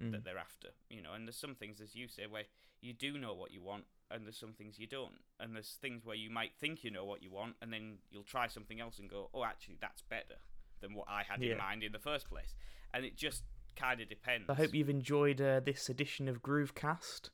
mm. 0.00 0.12
that 0.12 0.24
they're 0.24 0.38
after. 0.38 0.68
You 0.88 1.02
know, 1.02 1.12
and 1.12 1.26
there's 1.26 1.36
some 1.36 1.54
things, 1.54 1.80
as 1.80 1.94
you 1.94 2.08
say, 2.08 2.26
where 2.28 2.44
you 2.80 2.92
do 2.92 3.18
know 3.18 3.34
what 3.34 3.50
you 3.52 3.62
want, 3.62 3.84
and 4.10 4.24
there's 4.24 4.38
some 4.38 4.52
things 4.52 4.78
you 4.78 4.86
don't, 4.86 5.20
and 5.40 5.54
there's 5.54 5.76
things 5.82 6.04
where 6.04 6.16
you 6.16 6.30
might 6.30 6.52
think 6.60 6.82
you 6.84 6.90
know 6.90 7.04
what 7.04 7.22
you 7.22 7.30
want, 7.30 7.54
and 7.60 7.72
then 7.72 7.98
you'll 8.10 8.22
try 8.22 8.46
something 8.46 8.80
else 8.80 8.98
and 8.98 9.10
go, 9.10 9.28
oh, 9.34 9.44
actually, 9.44 9.76
that's 9.80 10.02
better. 10.02 10.36
than 10.80 10.94
what 10.94 11.08
I 11.08 11.24
had 11.24 11.42
Yeah. 11.42 11.52
in 11.52 11.58
mind 11.58 11.82
in 11.82 11.90
the 11.90 11.98
first 11.98 12.28
place. 12.28 12.54
And 12.94 13.04
it 13.04 13.16
just 13.16 13.42
kind 13.74 14.00
of 14.00 14.08
depends. 14.08 14.48
I 14.48 14.54
hope 14.54 14.72
you've 14.72 14.88
enjoyed 14.88 15.40
uh, 15.40 15.58
this 15.58 15.88
edition 15.88 16.28
of 16.28 16.40
Groovecast, 16.40 17.30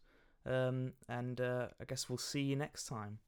um, 0.47 0.95
and 1.11 1.39
uh, 1.43 1.69
I 1.79 1.85
guess 1.85 2.09
we'll 2.09 2.17
see 2.17 2.41
you 2.41 2.57
next 2.57 2.87
time. 2.87 3.19